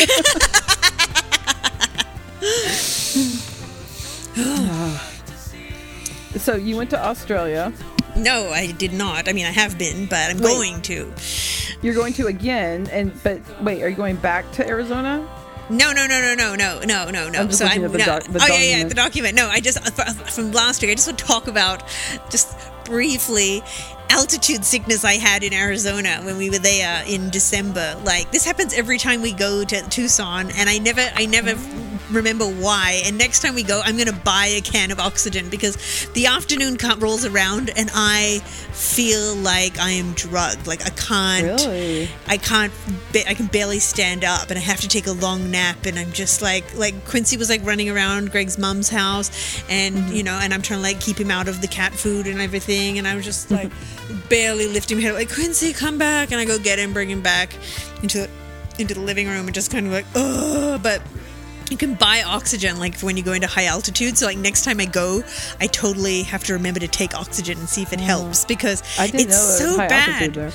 so 6.37 6.55
you 6.55 6.77
went 6.77 6.89
to 6.91 7.03
Australia. 7.03 7.73
No, 8.15 8.49
I 8.49 8.71
did 8.71 8.93
not. 8.93 9.27
I 9.27 9.33
mean, 9.33 9.45
I 9.45 9.51
have 9.51 9.77
been, 9.77 10.05
but 10.05 10.29
I'm 10.29 10.37
Wait. 10.37 10.43
going 10.43 10.81
to. 10.83 11.13
You're 11.81 11.95
going 11.95 12.13
to 12.13 12.27
again, 12.27 12.87
and 12.91 13.11
but 13.23 13.41
wait, 13.61 13.81
are 13.81 13.89
you 13.89 13.95
going 13.95 14.17
back 14.17 14.51
to 14.53 14.67
Arizona? 14.67 15.27
No, 15.69 15.93
no, 15.93 16.05
no, 16.05 16.19
no, 16.19 16.35
no, 16.35 16.55
no, 16.55 16.79
no, 16.83 17.09
no, 17.09 17.29
no. 17.29 17.49
So 17.49 17.65
I'm 17.65 17.81
the 17.81 17.97
no. 17.97 18.05
doc- 18.05 18.23
the 18.23 18.39
oh 18.41 18.47
yeah, 18.47 18.77
yeah, 18.77 18.83
the 18.83 18.93
document. 18.93 19.35
No, 19.35 19.47
I 19.47 19.61
just 19.61 19.77
uh, 19.77 20.13
from 20.13 20.51
last 20.51 20.81
week. 20.81 20.91
I 20.91 20.95
just 20.95 21.07
want 21.07 21.17
to 21.19 21.25
talk 21.25 21.47
about 21.47 21.83
just 22.29 22.57
briefly 22.83 23.63
altitude 24.09 24.65
sickness 24.65 25.05
I 25.05 25.13
had 25.13 25.43
in 25.43 25.53
Arizona 25.53 26.19
when 26.23 26.37
we 26.37 26.49
were 26.49 26.59
there 26.59 27.03
in 27.07 27.29
December. 27.29 27.97
Like 28.03 28.31
this 28.31 28.43
happens 28.43 28.73
every 28.73 28.97
time 28.97 29.21
we 29.21 29.31
go 29.31 29.63
to 29.63 29.81
Tucson, 29.89 30.51
and 30.51 30.69
I 30.69 30.77
never, 30.77 31.09
I 31.15 31.25
never 31.25 31.55
remember 32.11 32.45
why. 32.45 33.01
And 33.05 33.17
next 33.17 33.41
time 33.41 33.55
we 33.55 33.63
go, 33.63 33.81
I'm 33.83 33.97
gonna 33.97 34.11
buy 34.11 34.47
a 34.47 34.61
can 34.61 34.91
of 34.91 34.99
oxygen 34.99 35.49
because 35.49 36.07
the 36.13 36.25
afternoon 36.27 36.77
rolls 36.99 37.25
around 37.25 37.71
and 37.75 37.89
I 37.93 38.39
feel 38.71 39.35
like 39.35 39.79
I 39.79 39.91
am 39.91 40.13
drugged. 40.13 40.67
Like 40.67 40.85
I 40.85 40.89
can't. 40.89 41.61
Really? 41.61 42.09
I 42.27 42.37
can't. 42.37 42.73
I 43.27 43.33
can 43.33 43.47
barely 43.47 43.79
stand 43.79 44.23
up, 44.23 44.49
and 44.49 44.57
I 44.57 44.61
have 44.61 44.81
to 44.81 44.87
take 44.87 45.07
a 45.07 45.11
long 45.13 45.49
nap. 45.51 45.85
And 45.85 45.97
I'm 45.97 46.11
just 46.11 46.41
like, 46.41 46.77
like 46.77 47.05
Quincy 47.05 47.37
was 47.37 47.49
like 47.49 47.65
running 47.65 47.89
around 47.89 48.31
Greg's 48.31 48.57
mom's 48.57 48.89
house, 48.89 49.63
and 49.69 49.91
Mm-hmm. 50.01 50.13
you 50.15 50.23
know, 50.23 50.33
and 50.41 50.53
I'm 50.53 50.61
trying 50.61 50.79
to 50.79 50.83
like 50.83 50.99
keep 50.99 51.19
him 51.19 51.31
out 51.31 51.47
of 51.47 51.61
the 51.61 51.67
cat 51.67 51.93
food 51.93 52.27
and 52.27 52.39
everything. 52.39 52.97
And 52.97 53.07
I 53.07 53.15
was 53.15 53.25
just 53.25 53.51
like, 53.51 53.71
barely 54.29 54.67
lifting 54.67 54.97
my 54.97 55.03
him, 55.03 55.15
like 55.15 55.31
Quincy, 55.31 55.73
come 55.73 55.97
back, 55.97 56.31
and 56.31 56.39
I 56.39 56.45
go 56.45 56.57
get 56.57 56.79
him, 56.79 56.93
bring 56.93 57.09
him 57.09 57.21
back 57.21 57.53
into 58.01 58.19
the, 58.19 58.29
into 58.79 58.93
the 58.93 59.01
living 59.01 59.27
room, 59.27 59.45
and 59.45 59.53
just 59.53 59.71
kind 59.71 59.85
of 59.85 59.91
like, 59.93 60.05
ugh. 60.15 60.81
But 60.81 61.01
you 61.71 61.77
can 61.77 61.95
buy 61.95 62.21
oxygen 62.25 62.77
like 62.77 62.99
when 62.99 63.15
you 63.17 63.23
go 63.23 63.31
into 63.33 63.47
high 63.47 63.65
altitude. 63.65 64.17
So 64.17 64.25
like 64.25 64.37
next 64.37 64.65
time 64.65 64.79
I 64.81 64.85
go, 64.85 65.23
I 65.61 65.67
totally 65.67 66.23
have 66.23 66.43
to 66.43 66.53
remember 66.53 66.81
to 66.81 66.87
take 66.87 67.15
oxygen 67.15 67.57
and 67.57 67.67
see 67.69 67.81
if 67.81 67.93
it 67.93 68.01
helps 68.01 68.43
because 68.45 68.83
it's 68.99 69.57
so 69.57 69.77
bad. 69.77 70.53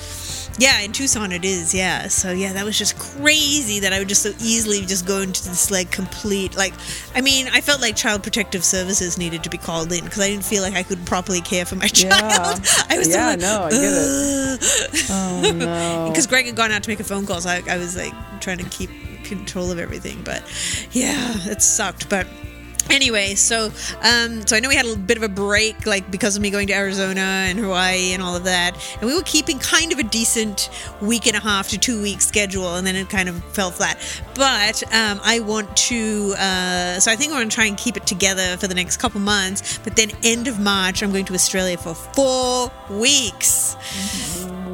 Yeah, 0.59 0.81
in 0.81 0.93
Tucson 0.93 1.33
it 1.33 1.45
is. 1.45 1.75
Yeah. 1.75 2.09
So 2.09 2.31
yeah, 2.33 2.53
that 2.55 2.65
was 2.65 2.79
just 2.79 2.99
crazy 2.99 3.81
that 3.81 3.93
I 3.93 3.99
would 3.99 4.09
just 4.09 4.23
so 4.23 4.31
easily 4.41 4.81
just 4.87 5.07
go 5.07 5.21
into 5.21 5.43
this 5.49 5.71
like 5.71 5.91
complete 5.91 6.57
like. 6.57 6.73
I 7.15 7.21
mean, 7.23 7.49
I 7.53 7.61
felt 7.63 7.81
like 7.81 7.97
Child 7.97 8.23
Protective 8.23 8.65
Services 8.65 9.19
needed 9.19 9.43
to 9.45 9.51
be 9.51 9.59
called 9.59 9.93
in 9.93 10.05
because 10.05 10.21
I 10.21 10.29
didn't 10.29 10.45
feel 10.45 10.63
like 10.63 10.75
I 10.75 10.83
could 10.83 11.05
properly 11.07 11.41
care 11.41 11.65
for 11.65 11.77
my 11.77 11.89
Yeah. 11.95 12.11
child. 12.21 12.61
I 12.89 12.99
was 12.99 13.09
Yeah, 13.09 13.15
so 13.15 13.31
like, 13.33 13.41
no, 13.41 13.63
I 13.65 13.71
get 13.71 13.81
it. 13.83 15.07
Oh 15.11 15.53
no. 15.55 16.09
because 16.11 16.27
Greg 16.27 16.47
had 16.47 16.57
gone 16.57 16.71
out 16.73 16.83
to 16.83 16.91
make 16.91 17.01
a 17.01 17.05
phone 17.05 17.27
call, 17.27 17.41
so 17.41 17.51
I, 17.51 17.63
I 17.69 17.77
was 17.79 17.97
like 17.97 18.13
trying 18.41 18.59
to 18.59 18.65
keep 18.71 18.91
control 19.27 19.71
of 19.71 19.79
everything. 19.79 20.23
But 20.25 20.43
yeah, 20.93 21.35
it 21.47 21.62
sucked. 21.62 22.09
But 22.09 22.27
anyway, 22.91 23.35
so 23.35 23.67
um, 24.03 24.47
so 24.47 24.57
I 24.57 24.61
know 24.61 24.69
we 24.69 24.77
had 24.77 24.87
a 24.87 24.97
bit 24.97 25.17
of 25.17 25.23
a 25.23 25.29
break, 25.29 25.87
like 25.87 26.11
because 26.11 26.37
of 26.37 26.43
me 26.43 26.51
going 26.51 26.67
to 26.69 26.75
Arizona 26.75 27.21
and 27.21 27.59
Hawaii 27.59 28.12
and 28.12 28.23
all 28.23 28.37
of 28.37 28.45
that, 28.45 28.75
and 29.01 29.09
we 29.09 29.15
were 29.15 29.23
keeping 29.23 29.59
kind 29.59 29.93
of 29.93 29.99
a 29.99 30.03
decent 30.03 30.71
week 31.01 31.27
and 31.27 31.37
a 31.37 31.41
half 31.41 31.69
to 31.69 31.79
two 31.79 32.01
week 32.03 32.21
schedule, 32.21 32.77
and 32.77 32.87
then 32.87 32.97
it 32.97 33.09
kind 33.09 33.29
of 33.29 33.43
fell 33.53 33.71
flat. 33.71 33.99
But 34.35 34.83
um, 34.93 35.21
I 35.25 35.41
want 35.41 35.75
to, 35.89 36.35
uh, 36.39 37.01
so 37.01 37.11
I 37.11 37.17
think 37.17 37.33
we're 37.33 37.39
going 37.39 37.49
to 37.49 37.55
try 37.55 37.67
and 37.67 37.77
keep 37.77 37.97
it 37.97 38.07
together 38.07 38.57
for 38.57 38.67
the 38.67 38.75
next 38.75 38.99
couple 38.99 39.21
months. 39.21 39.79
But 39.79 39.97
then 39.97 40.11
end 40.23 40.49
of 40.49 40.59
March, 40.59 41.03
I'm 41.03 41.12
going 41.12 41.25
to 41.27 41.35
Australia 41.35 41.77
for 41.77 41.95
four 41.95 42.71
weeks. 42.91 43.77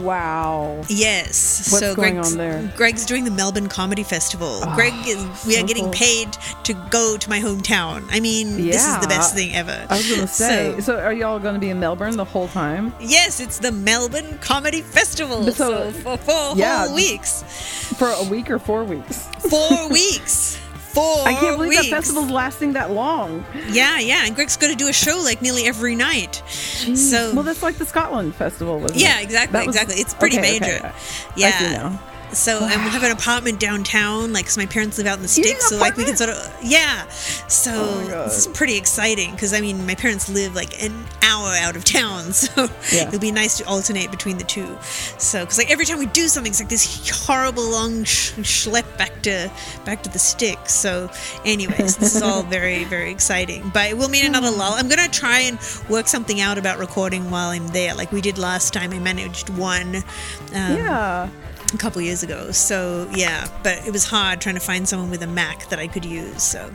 Wow. 0.03 0.83
Yes. 0.89 1.71
What's 1.73 1.85
so 1.85 1.95
going 1.95 2.15
Greg's, 2.15 2.33
on 2.33 2.39
there? 2.39 2.73
Greg's 2.77 3.07
doing 3.07 3.25
the 3.25 3.31
Melbourne 3.31 3.69
Comedy 3.69 4.03
Festival. 4.03 4.61
Ah, 4.63 4.75
Greg 4.75 4.93
is 5.07 5.25
we 5.47 5.57
are 5.59 5.63
getting 5.67 5.85
cool. 5.85 5.93
paid 5.93 6.33
to 6.65 6.75
go 6.91 7.17
to 7.17 7.29
my 7.31 7.39
hometown. 7.41 8.07
I 8.11 8.21
mean, 8.21 8.57
this 8.57 8.87
is 8.87 8.99
the 8.99 9.07
best 9.09 9.35
thing 9.35 9.55
ever. 9.55 9.87
I 9.89 9.97
was 9.97 10.11
gonna 10.11 10.27
say. 10.27 10.75
So, 10.77 10.81
So, 10.81 10.99
are 11.01 11.13
y'all 11.13 11.39
gonna 11.39 11.59
be 11.59 11.71
in 11.71 11.81
Melbourne 11.81 12.17
the 12.17 12.25
whole 12.25 12.49
time 12.49 12.93
yes, 13.01 13.41
it's 13.41 13.59
the 13.59 13.73
Melbourne 13.73 14.39
Comedy 14.41 14.81
Festival. 14.83 15.45
So, 15.53 15.91
so- 15.91 15.93
for 15.93 16.17
four 16.19 16.57
yeah. 16.57 16.87
whole 16.87 16.95
weeks. 16.95 17.43
for 17.99 18.09
a 18.09 18.25
week 18.29 18.51
or 18.51 18.59
four 18.59 18.85
weeks? 18.85 19.27
Four 19.49 19.89
weeks. 19.91 20.59
Four 20.93 21.27
I 21.27 21.33
can't 21.35 21.57
believe 21.57 21.71
weeks. 21.71 21.83
that 21.83 21.97
festival's 21.97 22.31
lasting 22.31 22.75
that 22.75 22.91
long. 22.91 23.45
Yeah, 23.71 23.99
yeah. 23.99 24.27
And 24.27 24.35
Greg's 24.35 24.57
going 24.57 24.73
to 24.73 24.79
do 24.79 24.89
a 24.89 24.93
show 24.93 25.21
like 25.25 25.41
nearly 25.41 25.65
every 25.67 25.95
night. 25.95 26.43
Jeez. 26.47 26.97
So 26.99 27.33
well, 27.35 27.43
that's 27.43 27.63
like 27.63 27.77
the 27.77 27.87
Scotland 27.87 28.35
festival, 28.35 28.79
wasn't 28.79 29.01
Yeah, 29.01 29.21
exactly, 29.21 29.67
was- 29.67 29.75
exactly. 29.77 29.97
It's 30.01 30.15
pretty 30.15 30.39
okay, 30.39 30.57
okay. 30.57 30.61
major. 30.61 30.87
I 30.87 30.93
Yeah. 31.37 31.99
So 32.33 32.65
and 32.65 32.83
we 32.85 32.91
have 32.91 33.03
an 33.03 33.11
apartment 33.13 33.61
downtown, 33.61 34.33
like 34.33 34.47
'cause 34.47 34.57
my 34.57 34.67
parents 34.67 34.97
live 34.99 35.07
out 35.07 35.17
in 35.17 35.23
the 35.23 35.29
sticks, 35.29 35.69
so 35.69 35.77
like 35.77 35.97
we 35.97 36.05
can 36.05 36.17
sort 36.17 36.31
of 36.31 36.53
yeah. 36.63 37.07
So 37.49 37.73
Oh 37.75 38.25
is 38.25 38.47
pretty 38.49 38.77
exciting 38.77 39.33
because 39.33 39.53
I 39.53 39.61
mean 39.61 39.87
my 39.87 39.95
parents 39.95 40.29
live 40.29 40.55
like 40.55 40.83
an 40.83 40.93
hour 41.23 41.51
out 41.57 41.77
of 41.77 41.85
town, 41.85 42.33
so 42.45 42.69
Yeah. 42.91 43.09
it'll 43.09 43.21
be 43.21 43.33
nice 43.33 43.59
to 43.59 43.65
alternate 43.67 44.11
between 44.11 44.39
the 44.39 44.45
two. 44.45 44.79
So 45.19 45.41
because 45.41 45.59
like 45.59 45.71
every 45.71 45.85
time 45.85 45.99
we 45.99 46.07
do 46.07 46.27
something, 46.29 46.51
it's 46.53 46.61
like 46.61 46.69
this 46.71 47.11
horrible 47.27 47.65
long 47.65 48.05
sh- 48.05 48.33
schlep 48.41 48.85
back 48.97 49.23
to 49.23 49.51
back 49.85 50.03
to 50.05 50.09
the 50.11 50.19
sticks. 50.19 50.73
So 50.75 51.11
anyways, 51.45 51.97
this 51.99 52.15
is 52.17 52.23
all 52.23 52.43
very 52.59 52.85
very 52.85 53.11
exciting. 53.11 53.71
But 53.75 53.97
we'll 53.99 54.09
meet 54.09 54.25
another 54.25 54.51
lull. 54.51 54.73
I'm 54.75 54.89
gonna 54.89 55.09
try 55.09 55.41
and 55.41 55.59
work 55.89 56.09
something 56.09 56.41
out 56.41 56.57
about 56.57 56.79
recording 56.79 57.31
while 57.31 57.51
I'm 57.51 57.69
there, 57.69 57.95
like 57.95 58.11
we 58.11 58.21
did 58.23 58.39
last 58.39 58.73
time. 58.73 58.93
I 58.93 58.99
managed 58.99 59.51
one. 59.51 59.97
Um, 60.55 60.77
Yeah. 60.77 61.29
A 61.73 61.79
couple 61.79 62.01
years 62.03 62.23
ago. 62.23 62.51
So 62.53 63.09
yeah, 63.15 63.47
but 63.63 63.87
it 63.87 63.93
was 63.93 64.05
hard 64.05 64.41
trying 64.41 64.55
to 64.57 64.61
find 64.61 64.89
someone 64.89 65.11
with 65.11 65.23
a 65.23 65.27
Mac 65.27 65.69
that 65.71 65.79
I 65.79 65.87
could 65.87 66.05
use. 66.05 66.43
So 66.43 66.71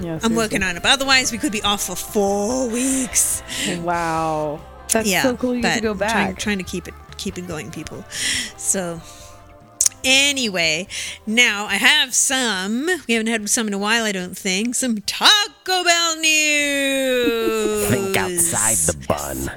Yeah, 0.00 0.18
I'm 0.22 0.34
working 0.34 0.62
on 0.62 0.76
it. 0.76 0.82
But 0.82 0.92
otherwise, 0.92 1.32
we 1.32 1.38
could 1.38 1.52
be 1.52 1.62
off 1.62 1.84
for 1.84 1.96
four 1.96 2.68
weeks. 2.68 3.42
Wow, 3.80 4.60
that's 4.88 5.08
yeah, 5.08 5.22
so 5.22 5.36
cool. 5.36 5.54
You 5.54 5.62
get 5.62 5.82
to 5.82 5.94
but 5.94 6.00
go 6.00 6.08
Trying, 6.08 6.32
back. 6.32 6.38
trying 6.38 6.58
to 6.58 6.64
keep 6.64 6.88
it 6.88 6.94
keep 7.16 7.38
it 7.38 7.46
going, 7.46 7.70
people. 7.70 8.04
So. 8.56 9.00
Anyway, 10.08 10.86
now 11.26 11.66
I 11.66 11.74
have 11.76 12.14
some. 12.14 12.86
We 13.08 13.14
haven't 13.14 13.26
had 13.26 13.50
some 13.50 13.66
in 13.66 13.74
a 13.74 13.78
while, 13.78 14.04
I 14.04 14.12
don't 14.12 14.38
think. 14.38 14.76
Some 14.76 14.98
Taco 14.98 15.82
Bell 15.82 16.16
news. 16.20 17.88
Think 17.88 18.16
outside 18.16 18.76
the 18.76 18.94
bun. 19.08 19.50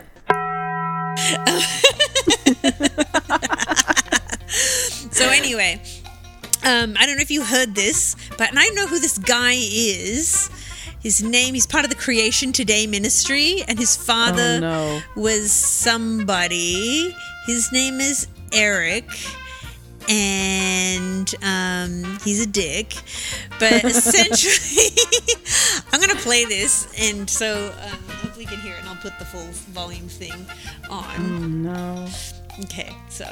So 5.11 5.29
anyway, 5.29 5.81
um, 6.63 6.95
I 6.99 7.05
don't 7.05 7.15
know 7.17 7.21
if 7.21 7.31
you 7.31 7.43
heard 7.43 7.73
this, 7.75 8.15
but 8.37 8.49
and 8.49 8.59
I 8.59 8.67
know 8.69 8.85
who 8.87 8.99
this 8.99 9.17
guy 9.17 9.53
is. 9.53 10.49
His 11.01 11.23
name, 11.23 11.53
he's 11.53 11.65
part 11.65 11.85
of 11.85 11.89
the 11.89 11.95
Creation 11.95 12.51
Today 12.51 12.85
ministry, 12.85 13.63
and 13.67 13.79
his 13.79 13.95
father 13.95 14.57
Oh, 14.57 14.59
no. 14.59 15.01
was 15.15 15.51
somebody. 15.51 17.15
His 17.45 17.71
name 17.71 17.99
is 18.01 18.27
Eric. 18.53 19.05
And 20.09 21.33
um, 21.43 22.17
he's 22.23 22.41
a 22.41 22.47
dick, 22.47 22.93
but 23.59 23.83
essentially, 23.83 24.89
I'm 25.93 25.99
gonna 26.01 26.15
play 26.19 26.45
this, 26.45 26.87
and 26.99 27.29
so 27.29 27.67
um, 27.83 27.89
hopefully 28.15 28.45
you 28.45 28.49
can 28.49 28.59
hear 28.59 28.73
it, 28.73 28.79
and 28.79 28.89
I'll 28.89 28.95
put 28.95 29.17
the 29.19 29.25
full 29.25 29.45
volume 29.71 30.07
thing 30.07 30.33
on. 30.89 31.05
Oh, 31.19 31.47
no. 31.47 32.07
Okay, 32.63 32.91
so 33.09 33.25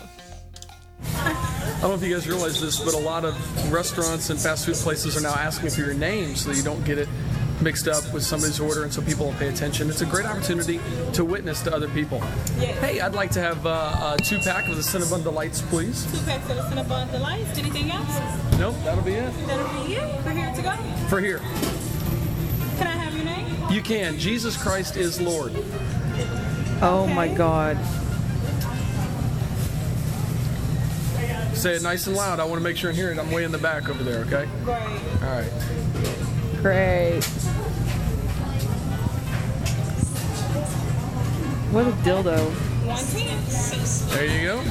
I 1.04 1.80
don't 1.82 1.90
know 1.92 1.96
if 1.96 2.04
you 2.04 2.14
guys 2.14 2.28
realize 2.28 2.60
this, 2.60 2.80
but 2.80 2.94
a 2.94 3.00
lot 3.00 3.24
of 3.24 3.36
restaurants 3.72 4.30
and 4.30 4.40
fast 4.40 4.66
food 4.66 4.76
places 4.76 5.18
are 5.18 5.22
now 5.22 5.34
asking 5.34 5.70
for 5.70 5.82
your 5.82 5.94
name 5.94 6.36
so 6.36 6.52
you 6.52 6.64
don't 6.64 6.84
get 6.84 6.98
it 6.98 7.08
mixed 7.62 7.88
up 7.88 8.14
with 8.14 8.24
somebody's 8.24 8.60
order 8.60 8.84
and 8.84 8.94
so 8.94 9.02
people 9.02 9.26
will 9.26 9.34
pay 9.34 9.48
attention. 9.48 9.90
It's 9.90 10.02
a 10.02 10.06
great 10.06 10.26
opportunity 10.26 10.80
to 11.14 11.26
witness 11.26 11.62
to 11.64 11.74
other 11.76 11.88
people. 11.90 12.20
Hey, 12.60 13.00
I'd 13.00 13.16
like 13.16 13.32
to 13.32 13.40
have 13.40 13.66
uh, 13.66 14.16
a 14.20 14.24
two 14.24 14.40
pack 14.40 14.68
of 14.70 14.76
the 14.76 14.82
Cinnabon 14.82 15.24
Delights, 15.24 15.62
please. 15.64 16.06
Two 16.12 16.24
packs 16.26 16.50
of 16.50 16.58
the 16.58 16.64
Cinnabon 16.64 17.12
Delights. 17.12 17.58
Anything 17.58 17.92
else? 17.92 18.60
Nope, 18.60 18.76
that'll 18.84 19.04
be 19.04 19.14
it. 19.14 19.34
That'll 19.48 19.86
be 19.86 19.94
it. 19.96 20.26
We're 20.26 20.32
here 20.32 20.54
to 20.54 20.62
go. 20.62 20.72
For 21.10 21.20
here. 21.20 21.40
Can 22.78 22.88
I 22.88 22.92
have 22.92 23.16
your 23.16 23.26
name? 23.26 23.72
You 23.72 23.82
can. 23.82 24.18
Jesus 24.20 24.56
Christ 24.56 24.96
is 24.98 25.20
Lord. 25.20 25.54
Oh 26.82 27.08
my 27.08 27.28
God. 27.28 27.78
Say 31.58 31.76
it 31.76 31.82
nice 31.82 32.06
and 32.06 32.16
loud. 32.16 32.40
I 32.40 32.44
want 32.44 32.60
to 32.60 32.64
make 32.64 32.78
sure 32.78 32.92
I 32.92 32.94
hear 32.94 33.12
it. 33.12 33.18
I'm 33.18 33.32
way 33.32 33.44
in 33.44 33.52
the 33.52 33.58
back 33.58 33.90
over 33.90 34.04
there, 34.04 34.20
okay? 34.20 34.48
Great. 34.64 34.78
All 35.24 35.30
right. 35.32 35.52
Great. 36.62 37.24
What 41.74 41.88
a 41.88 41.92
dildo. 42.04 42.38
110. 42.86 44.10
There 44.16 44.26
you 44.28 44.42
go. 44.46 44.62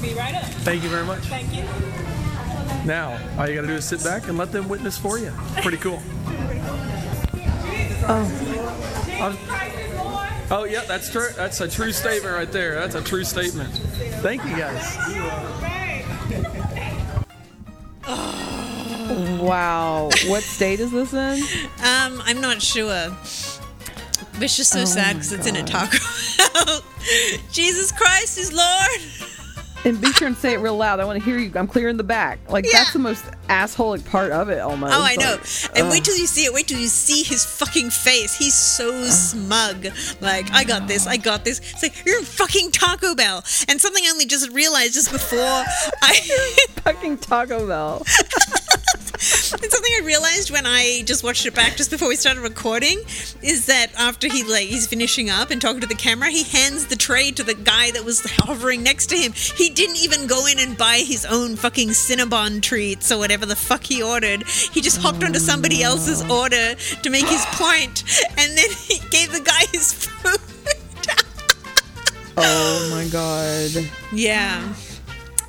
Be 0.00 0.14
right 0.14 0.34
up. 0.36 0.44
Thank 0.62 0.84
you 0.84 0.88
very 0.88 1.04
much. 1.04 1.24
Thank 1.24 1.52
you. 1.52 1.64
Now, 2.86 3.18
all 3.38 3.48
you 3.48 3.56
got 3.56 3.62
to 3.62 3.66
do 3.66 3.74
is 3.74 3.84
sit 3.84 4.04
back 4.04 4.28
and 4.28 4.38
let 4.38 4.52
them 4.52 4.68
witness 4.68 4.96
for 4.96 5.18
you. 5.18 5.32
Pretty 5.62 5.78
cool. 5.78 6.00
Jesus 7.34 8.04
Christ 8.04 8.42
is 8.42 9.20
Lord. 9.20 9.71
Oh, 10.54 10.64
yeah, 10.64 10.84
that's 10.84 11.08
true. 11.08 11.30
That's 11.34 11.62
a 11.62 11.68
true 11.68 11.92
statement 11.92 12.34
right 12.34 12.52
there. 12.52 12.74
That's 12.74 12.94
a 12.94 13.00
true 13.00 13.24
statement. 13.24 13.70
Thank 14.20 14.44
you, 14.44 14.54
guys. 14.54 14.98
Wow. 19.40 20.10
What 20.26 20.42
state 20.42 20.80
is 20.80 20.92
this 20.92 21.14
in? 21.14 21.38
Um, 21.82 22.20
I'm 22.26 22.42
not 22.42 22.60
sure. 22.60 23.08
But 24.34 24.42
it's 24.42 24.58
just 24.58 24.72
so 24.72 24.82
Oh 24.82 24.84
sad 24.84 25.14
because 25.14 25.32
it's 25.32 25.46
in 25.46 25.56
a 25.56 25.62
taco. 25.62 25.96
Jesus 27.50 27.90
Christ 27.90 28.36
is 28.36 28.52
Lord. 28.52 29.31
And 29.84 30.00
be 30.00 30.12
sure 30.12 30.28
and 30.28 30.36
say 30.36 30.52
it 30.54 30.58
real 30.58 30.76
loud. 30.76 31.00
I 31.00 31.04
want 31.04 31.18
to 31.18 31.24
hear 31.24 31.38
you. 31.38 31.50
I'm 31.56 31.66
clearing 31.66 31.96
the 31.96 32.04
back. 32.04 32.38
Like 32.48 32.64
Yeah. 32.64 32.78
that's 32.78 32.92
the 32.92 32.98
most 33.00 33.24
assholic 33.48 34.04
part 34.08 34.30
of 34.30 34.48
it, 34.48 34.60
almost. 34.60 34.94
Oh, 34.94 35.02
I 35.02 35.16
know. 35.16 35.32
Like, 35.32 35.76
And 35.78 35.86
ugh. 35.86 35.92
wait 35.92 36.04
till 36.04 36.16
you 36.16 36.26
see 36.28 36.44
it. 36.44 36.52
Wait 36.54 36.68
till 36.68 36.78
you 36.78 36.86
see 36.86 37.22
his 37.24 37.44
fucking 37.44 37.90
face. 37.90 38.34
He's 38.36 38.54
so 38.54 39.04
smug. 39.06 39.88
Like, 40.20 40.50
I 40.52 40.62
got 40.64 40.86
this. 40.86 41.06
I 41.06 41.16
got 41.16 41.44
this. 41.44 41.58
It's 41.58 41.82
like, 41.82 41.94
you're 42.06 42.18
in 42.18 42.24
fucking 42.24 42.70
Taco 42.70 43.14
Bell. 43.16 43.42
And 43.68 43.80
something 43.80 44.04
I 44.06 44.10
only 44.10 44.26
just 44.26 44.50
realized 44.52 44.94
just 44.94 45.10
before 45.10 45.38
I. 46.02 46.14
fucking 46.84 47.18
Taco 47.18 47.66
Bell. 47.66 48.02
It's 49.24 49.72
something 49.74 49.92
I 50.00 50.04
realized 50.04 50.50
when 50.50 50.66
I 50.66 51.02
just 51.04 51.22
watched 51.22 51.46
it 51.46 51.54
back 51.54 51.76
just 51.76 51.90
before 51.90 52.08
we 52.08 52.16
started 52.16 52.40
recording 52.40 52.98
is 53.40 53.66
that 53.66 53.88
after 53.96 54.26
he 54.26 54.42
like 54.42 54.66
he's 54.66 54.86
finishing 54.88 55.30
up 55.30 55.50
and 55.50 55.60
talking 55.60 55.80
to 55.80 55.86
the 55.86 55.94
camera, 55.94 56.28
he 56.30 56.42
hands 56.42 56.86
the 56.86 56.96
tray 56.96 57.30
to 57.32 57.44
the 57.44 57.54
guy 57.54 57.92
that 57.92 58.04
was 58.04 58.20
hovering 58.38 58.82
next 58.82 59.06
to 59.10 59.16
him. 59.16 59.32
He 59.32 59.70
didn't 59.70 59.98
even 59.98 60.26
go 60.26 60.46
in 60.46 60.58
and 60.58 60.76
buy 60.76 61.04
his 61.06 61.24
own 61.24 61.54
fucking 61.56 61.90
Cinnabon 61.90 62.62
treats 62.62 63.12
or 63.12 63.18
whatever 63.18 63.46
the 63.46 63.54
fuck 63.54 63.84
he 63.84 64.02
ordered. 64.02 64.42
He 64.48 64.80
just 64.80 65.00
hopped 65.00 65.22
onto 65.22 65.38
somebody 65.38 65.82
else's 65.84 66.22
order 66.28 66.74
to 66.74 67.10
make 67.10 67.26
his 67.28 67.44
point, 67.52 68.02
and 68.36 68.56
then 68.58 68.70
he 68.70 68.98
gave 69.10 69.30
the 69.32 69.40
guy 69.40 69.66
his 69.72 69.92
food. 69.92 70.40
Oh 72.34 72.88
my 72.90 73.06
god. 73.08 73.90
yeah. 74.12 74.72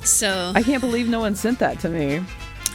So 0.04 0.52
I 0.54 0.62
can't 0.62 0.82
believe 0.82 1.08
no 1.08 1.20
one 1.20 1.34
sent 1.34 1.58
that 1.60 1.80
to 1.80 1.88
me. 1.88 2.22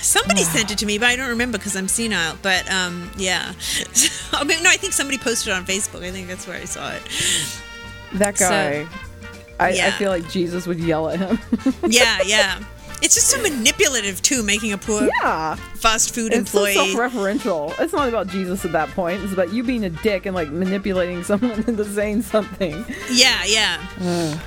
Somebody 0.01 0.43
sent 0.43 0.71
it 0.71 0.77
to 0.79 0.85
me, 0.85 0.97
but 0.97 1.07
I 1.07 1.15
don't 1.15 1.29
remember 1.29 1.57
because 1.57 1.75
I'm 1.75 1.87
senile. 1.87 2.37
But 2.41 2.69
um, 2.71 3.11
yeah. 3.17 3.53
I 4.33 4.43
mean, 4.43 4.63
no, 4.63 4.69
I 4.69 4.77
think 4.77 4.93
somebody 4.93 5.17
posted 5.17 5.51
it 5.51 5.55
on 5.55 5.65
Facebook. 5.65 6.03
I 6.03 6.11
think 6.11 6.27
that's 6.27 6.47
where 6.47 6.57
I 6.57 6.65
saw 6.65 6.91
it. 6.91 7.01
That 8.13 8.37
guy. 8.37 8.87
I, 9.59 9.67
I 9.67 9.69
yeah. 9.71 9.91
feel 9.97 10.09
like 10.09 10.29
Jesus 10.29 10.65
would 10.65 10.79
yell 10.79 11.09
at 11.09 11.19
him. 11.19 11.39
Yeah, 11.87 12.19
yeah. 12.25 12.63
It's 13.01 13.15
just 13.15 13.27
so 13.27 13.41
manipulative 13.41 14.21
too, 14.21 14.43
making 14.43 14.73
a 14.73 14.77
poor 14.77 15.07
yeah. 15.21 15.55
fast 15.75 16.13
food 16.13 16.33
It's 16.33 16.51
so 16.51 16.65
employee. 16.65 16.93
self-referential. 16.93 17.79
It's 17.79 17.93
not 17.93 18.09
about 18.09 18.27
Jesus 18.27 18.65
at 18.65 18.73
that 18.73 18.89
point. 18.89 19.21
It's 19.23 19.31
about 19.31 19.53
you 19.53 19.63
being 19.63 19.85
a 19.85 19.89
dick 19.89 20.25
and 20.25 20.35
like 20.35 20.49
manipulating 20.49 21.23
someone 21.23 21.63
into 21.65 21.85
saying 21.85 22.23
something. 22.23 22.85
yeah, 23.09 23.43
yeah. 23.45 24.39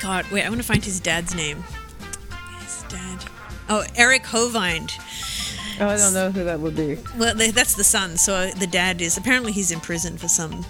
God, 0.00 0.30
wait, 0.30 0.44
I 0.44 0.48
want 0.48 0.60
to 0.60 0.66
find 0.66 0.84
his 0.84 0.98
dad's 1.00 1.34
name. 1.34 1.62
Oh, 3.68 3.84
Eric 3.96 4.24
Hovind. 4.24 4.92
Oh, 5.80 5.88
I 5.88 5.96
don't 5.96 6.14
know 6.14 6.30
who 6.30 6.44
that 6.44 6.60
would 6.60 6.76
be. 6.76 6.98
Well, 7.18 7.34
that's 7.34 7.74
the 7.74 7.84
son. 7.84 8.16
So 8.16 8.34
uh, 8.34 8.54
the 8.54 8.66
dad 8.66 9.00
is 9.00 9.16
apparently 9.16 9.52
he's 9.52 9.70
in 9.70 9.80
prison 9.80 10.16
for 10.16 10.28
some. 10.28 10.64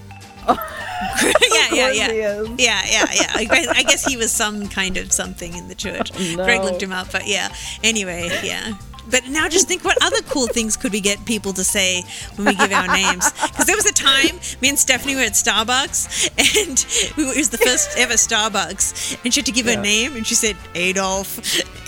yeah, 0.49 1.69
yeah, 1.73 1.91
yeah. 1.93 2.11
Yeah, 2.13 2.43
yeah, 2.59 3.07
yeah. 3.13 3.33
I 3.35 3.85
guess, 3.87 4.05
he 4.05 4.17
was 4.17 4.31
some 4.31 4.69
kind 4.69 4.97
of 4.97 5.13
something 5.13 5.55
in 5.55 5.69
the 5.69 5.75
church. 5.75 6.13
Oh, 6.15 6.35
no. 6.37 6.45
Greg 6.45 6.63
looked 6.63 6.83
him 6.83 6.93
up, 6.93 7.13
but 7.13 7.27
yeah. 7.27 7.55
Anyway, 7.83 8.29
yeah. 8.43 8.75
But 9.11 9.27
now 9.29 9.49
just 9.49 9.69
think 9.69 9.85
what 9.85 9.97
other 10.03 10.21
cool 10.23 10.47
things 10.47 10.77
could 10.77 10.93
we 10.93 11.01
get 11.01 11.25
people 11.25 11.53
to 11.53 11.63
say 11.65 12.03
when 12.37 12.47
we 12.49 12.55
give 12.55 12.73
our 12.73 12.89
names? 12.89 13.31
Because 13.33 13.67
there 13.67 13.77
was 13.77 13.87
a 13.87 13.93
time 13.93 14.41
me 14.61 14.71
and 14.71 14.79
Stephanie 14.79 15.15
were 15.15 15.21
at 15.23 15.33
Starbucks 15.33 16.31
and 16.39 17.17
we 17.17 17.25
were, 17.27 17.33
it 17.33 17.37
was 17.39 17.51
the 17.51 17.59
first 17.59 17.97
ever 17.99 18.15
Starbucks 18.15 19.19
and 19.25 19.33
she 19.33 19.41
had 19.41 19.47
to 19.47 19.53
give 19.53 19.67
Yeah. 19.67 19.77
her 19.77 19.83
name 19.83 20.17
and 20.17 20.27
she 20.27 20.35
said 20.35 20.57
Adolf, 20.75 21.39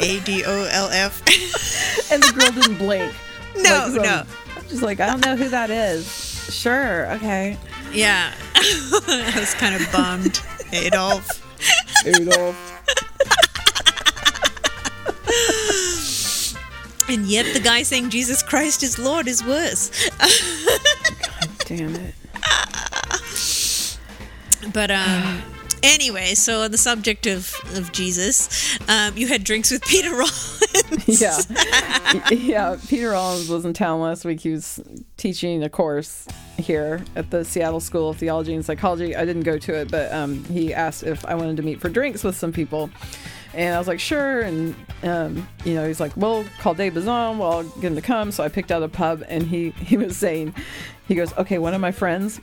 A 0.01 0.21
D 0.21 0.45
O 0.47 0.69
L 0.71 0.89
F. 0.93 1.23
And 2.13 2.23
the 2.23 2.33
girl 2.39 2.51
didn't 2.53 2.79
blink. 2.79 3.13
No, 3.57 3.63
Like, 3.63 3.95
so- 3.95 4.03
no. 4.03 4.23
I'm 4.57 4.69
just 4.69 4.83
like, 4.83 5.01
I 5.01 5.07
don't 5.07 5.25
know 5.25 5.35
who 5.35 5.49
that 5.49 5.71
is. 5.71 6.07
Sure, 6.55 7.11
okay. 7.13 7.57
Yeah. 7.93 8.31
I 8.55 9.33
was 9.35 9.55
kind 9.55 9.75
of 9.75 9.91
bummed. 9.91 10.43
Adolf. 10.73 11.43
Adolf. 12.05 12.73
And 17.09 17.27
yet 17.27 17.53
the 17.55 17.61
guy 17.61 17.83
saying 17.83 18.11
Jesus 18.11 18.43
Christ 18.43 18.83
is 18.83 18.99
Lord 18.99 19.29
is 19.29 19.45
worse. 19.45 20.11
God 20.19 21.51
Damn 21.67 21.95
it. 21.95 22.15
But 24.73 24.91
um 24.91 25.43
anyway, 25.83 26.35
so 26.35 26.63
on 26.63 26.71
the 26.71 26.79
subject 26.79 27.27
of, 27.27 27.55
of 27.75 27.93
Jesus, 27.93 28.79
um, 28.89 29.17
you 29.17 29.27
had 29.29 29.45
drinks 29.45 29.71
with 29.71 29.83
Peter 29.83 30.11
Rollins. 30.11 30.63
Yeah. 31.07 31.39
yeah. 32.31 32.77
Peter 32.89 33.11
Rollins 33.11 33.49
was 33.49 33.65
in 33.65 33.73
town 33.73 34.01
last 34.01 34.25
week. 34.25 34.41
He 34.41 34.51
was 34.51 34.81
teaching 35.17 35.63
a 35.63 35.69
course 35.71 36.27
here 36.59 37.03
at 37.15 37.31
the 37.31 37.45
Seattle 37.45 37.81
School 37.81 38.11
of 38.11 38.19
Theology 38.19 38.55
and 38.55 38.65
Psychology. 38.65 39.17
I 39.17 39.25
didn't 39.25 39.43
go 39.43 39.59
to 39.59 39.75
it, 39.75 39.91
but 39.91 40.13
um, 40.13 40.45
he 40.45 40.75
asked 40.75 41.03
if 41.03 41.25
I 41.25 41.35
wanted 41.35 41.57
to 41.59 41.63
meet 41.63 41.81
for 41.81 41.89
drinks 41.89 42.23
with 42.23 42.37
some 42.37 42.53
people. 42.53 42.91
And 43.57 43.75
I 43.75 43.79
was 43.79 43.89
like, 43.89 44.01
sure. 44.01 44.43
And, 44.43 44.75
um, 45.03 45.49
you 45.65 45.75
know, 45.75 45.87
he's 45.87 45.99
like, 45.99 46.15
well, 46.15 46.45
call 46.61 46.75
Dave 46.75 46.93
Bazan. 46.93 47.39
Well, 47.39 47.65
get 47.65 47.85
him 47.85 47.95
to 47.95 48.03
come. 48.03 48.31
So 48.31 48.45
I 48.45 48.49
picked 48.49 48.71
out 48.71 48.83
a 48.83 48.89
pub 48.89 49.25
and 49.29 49.45
he, 49.45 49.71
he 49.71 49.97
was 49.97 50.17
saying, 50.17 50.55
he 51.09 51.15
goes, 51.15 51.33
okay, 51.39 51.59
one 51.59 51.73
of 51.73 51.81
my 51.81 51.91
friends, 51.91 52.39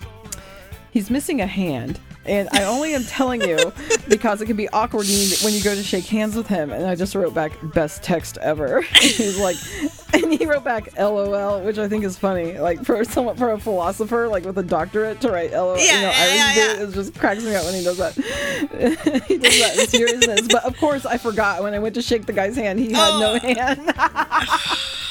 he's 0.92 1.12
missing 1.12 1.40
a 1.40 1.48
hand. 1.48 2.00
And 2.26 2.48
I 2.54 2.64
only 2.64 2.94
am 2.96 3.04
telling 3.04 3.42
you 3.42 3.74
because 4.08 4.42
it 4.42 4.46
can 4.46 4.56
be 4.56 4.70
awkward 4.70 5.06
when 5.44 5.54
you- 5.54 5.62
go 5.64 5.76
to 5.76 5.84
shake 5.84 6.06
hands 6.06 6.36
with 6.36 6.48
him. 6.48 6.72
And 6.72 6.86
I 6.86 6.96
just 6.96 7.16
wrote 7.16 7.34
back, 7.34 7.52
best 7.74 8.02
text 8.04 8.38
ever. 8.42 8.82
He's 9.00 9.38
like, 9.40 9.58
and 10.14 10.32
he 10.34 10.46
wrote 10.46 10.64
back 10.64 10.98
LOL, 10.98 11.62
which 11.62 11.78
I 11.78 11.88
think 11.90 12.04
is 12.04 12.18
funny. 12.18 12.58
Like 12.60 12.84
for 12.86 13.04
someone, 13.04 13.36
for 13.36 13.52
a 13.52 13.60
philosopher, 13.60 14.28
like 14.28 14.46
with 14.46 14.58
a 14.58 14.64
doctorate 14.64 15.20
to 15.22 15.32
write 15.32 15.52
LOL, 15.52 15.78
Yeah, 15.78 15.84
you 15.84 15.92
know, 15.94 16.00
yeah, 16.02 16.14
Irish 16.18 16.36
yeah, 16.36 16.56
yeah. 16.76 16.84
it 16.88 16.94
just 16.94 17.16
cracks 17.20 17.44
me 17.44 17.56
up 17.56 17.64
when 17.66 17.74
he 17.76 17.84
does 17.84 17.98
that. 17.98 18.14
he 19.28 19.38
does 19.38 19.60
that 19.60 19.78
in 19.80 19.88
seriousness. 19.88 20.48
But 20.50 20.64
of 20.66 20.78
course, 20.78 21.06
I 21.06 21.18
forgot 21.18 21.62
when 21.64 21.74
I 21.74 21.80
went 21.80 21.96
to 21.96 22.02
shake 22.02 22.26
the 22.26 22.34
guy's 22.34 22.56
hand, 22.56 22.80
he 22.80 22.92
had 22.94 23.20
no 23.20 23.34
Oh. 23.34 23.40
hand. 23.40 23.94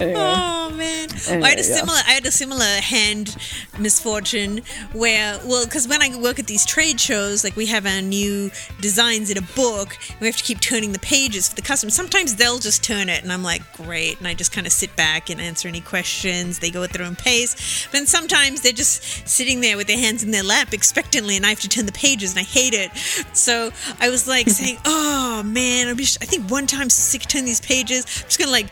anyway. 0.00 0.14
Oh 0.16 0.70
man, 0.76 1.08
I 1.10 1.14
had 1.14 1.28
Anyway, 1.28 1.52
a 1.52 1.56
yeah. 1.56 1.62
similar. 1.62 1.98
I 2.06 2.12
had 2.12 2.26
a 2.26 2.30
similar 2.30 2.64
hand 2.64 3.36
misfortune 3.78 4.62
where, 4.92 5.38
well, 5.44 5.64
because 5.64 5.88
when 5.88 6.02
I 6.02 6.16
work 6.18 6.38
at 6.38 6.46
these 6.46 6.64
trade 6.66 7.00
shows, 7.00 7.44
like 7.44 7.56
we 7.56 7.66
have 7.66 7.86
our 7.86 8.00
new 8.02 8.50
designs 8.80 9.30
in 9.30 9.38
a 9.38 9.42
book, 9.54 9.96
we 10.20 10.26
have 10.26 10.36
to 10.36 10.42
keep 10.44 10.60
turning 10.60 10.92
the 10.92 10.98
pages 10.98 11.48
for 11.48 11.54
the 11.54 11.62
customers. 11.62 11.94
Sometimes 11.94 12.36
they'll 12.36 12.58
just 12.58 12.82
turn 12.84 13.08
it, 13.08 13.22
and 13.22 13.32
I'm 13.32 13.42
like, 13.42 13.62
great, 13.74 14.18
and 14.18 14.26
I 14.28 14.34
just 14.34 14.52
kind 14.52 14.66
of 14.66 14.72
sit 14.72 14.94
back 14.96 15.30
and 15.30 15.40
answer 15.40 15.68
any 15.68 15.80
questions. 15.80 16.58
They 16.58 16.70
go 16.70 16.82
at 16.82 16.92
their 16.92 17.06
own 17.06 17.16
pace. 17.16 17.86
But 17.86 17.92
then 17.92 18.06
sometimes 18.06 18.60
they're 18.60 18.72
just 18.72 19.28
sitting 19.28 19.60
there 19.60 19.76
with 19.76 19.86
their 19.86 19.98
hands 19.98 20.22
in 20.22 20.30
their 20.30 20.42
lap 20.42 20.72
expectantly, 20.72 21.36
and 21.36 21.46
I 21.46 21.50
have 21.50 21.60
to 21.60 21.68
turn 21.68 21.86
the 21.86 21.92
pages, 21.92 22.32
and 22.32 22.40
I 22.40 22.44
hate 22.44 22.74
it. 22.74 22.90
So 23.32 23.70
I 24.00 24.10
was 24.10 24.26
like 24.28 24.48
saying, 24.48 24.78
oh 24.84 25.42
man, 25.44 25.88
I'm 25.88 25.96
just. 25.96 26.22
I 26.22 26.26
think 26.26 26.50
one 26.50 26.66
time 26.66 26.90
sick 26.90 27.22
turning 27.22 27.46
these 27.46 27.60
pages. 27.60 28.04
I'm 28.04 28.28
just 28.28 28.38
gonna 28.38 28.50
like 28.50 28.68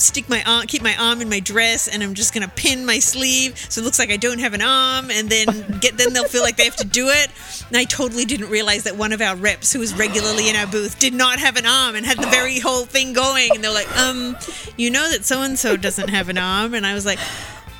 stick 0.00 0.28
my 0.28 0.42
arm, 0.44 0.66
keep 0.66 0.82
my 0.82 0.96
arm 0.96 1.20
in 1.20 1.28
my 1.28 1.40
dress, 1.40 1.88
and 1.88 2.02
I'm 2.02 2.14
just 2.14 2.34
gonna 2.34 2.48
pin 2.48 2.84
my 2.84 2.98
sleeve 2.98 3.58
so 3.68 3.80
it 3.80 3.84
looks 3.84 3.98
like 3.98 4.10
I 4.10 4.16
don't 4.16 4.38
have 4.38 4.54
an 4.54 4.62
arm, 4.62 5.10
and 5.10 5.28
then 5.28 5.46
get 5.80 5.96
then 5.96 6.12
they'll 6.12 6.24
feel 6.24 6.42
like 6.42 6.56
they 6.56 6.64
have 6.64 6.76
to 6.76 6.86
do 6.86 7.08
it. 7.08 7.28
And 7.68 7.76
I 7.76 7.84
totally 7.84 8.24
didn't 8.24 8.50
realize 8.50 8.84
that 8.84 8.96
one 8.96 9.12
of 9.12 9.20
our 9.20 9.36
reps, 9.36 9.72
who 9.72 9.78
was 9.80 9.94
regularly 9.94 10.48
in 10.48 10.56
our 10.56 10.66
booth, 10.66 10.98
did 10.98 11.14
not 11.14 11.38
have 11.38 11.56
an 11.56 11.66
arm 11.66 11.94
and 11.94 12.04
had 12.04 12.18
the 12.18 12.26
very 12.28 12.58
whole 12.58 12.84
thing 12.84 13.12
going. 13.12 13.50
And 13.54 13.62
they're 13.62 13.72
like, 13.72 13.90
um, 13.98 14.36
you 14.76 14.90
know 14.90 15.10
that 15.10 15.24
so 15.24 15.42
and 15.42 15.58
so 15.58 15.76
doesn't 15.76 16.08
have 16.08 16.28
an 16.28 16.38
arm, 16.38 16.74
and 16.74 16.86
I 16.86 16.94
was 16.94 17.06
like. 17.06 17.18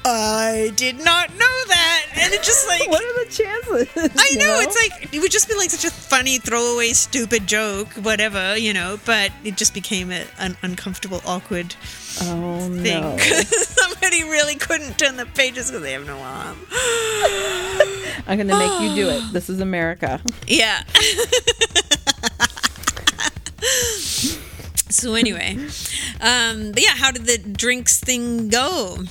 I 0.04 0.72
did 0.76 1.04
not 1.04 1.28
know 1.30 1.64
that, 1.68 2.06
and 2.14 2.32
it 2.32 2.42
just 2.42 2.66
like 2.66 2.88
What 2.88 3.02
are 3.02 3.24
the 3.24 3.30
chances? 3.30 3.88
I 4.18 4.28
you 4.30 4.38
know, 4.38 4.58
it's 4.60 4.76
like 4.76 5.14
it 5.14 5.20
would 5.20 5.30
just 5.30 5.46
be 5.46 5.54
like 5.54 5.68
such 5.70 5.84
a 5.84 5.90
funny 5.90 6.38
throwaway, 6.38 6.92
stupid 6.92 7.46
joke, 7.46 7.88
whatever, 7.94 8.56
you 8.56 8.72
know. 8.72 8.98
But 9.04 9.30
it 9.44 9.58
just 9.58 9.74
became 9.74 10.10
a, 10.10 10.24
an 10.38 10.56
uncomfortable, 10.62 11.20
awkward 11.26 11.74
oh 12.22 12.60
thing. 12.82 13.02
no. 13.02 13.16
Somebody 13.18 14.24
really 14.24 14.54
couldn't 14.54 14.98
turn 14.98 15.16
the 15.16 15.26
pages 15.26 15.70
because 15.70 15.82
they 15.82 15.92
have 15.92 16.06
no 16.06 16.18
arm. 16.18 16.56
I'm 18.26 18.38
gonna 18.38 18.58
make 18.58 18.80
you 18.80 18.94
do 18.94 19.10
it. 19.10 19.32
This 19.34 19.50
is 19.50 19.60
America. 19.60 20.22
Yeah. 20.46 20.82
so 24.88 25.12
anyway, 25.14 25.58
um, 26.22 26.72
but 26.72 26.82
yeah, 26.82 26.94
how 26.96 27.10
did 27.10 27.26
the 27.26 27.36
drinks 27.36 28.00
thing 28.00 28.48
go 28.48 29.04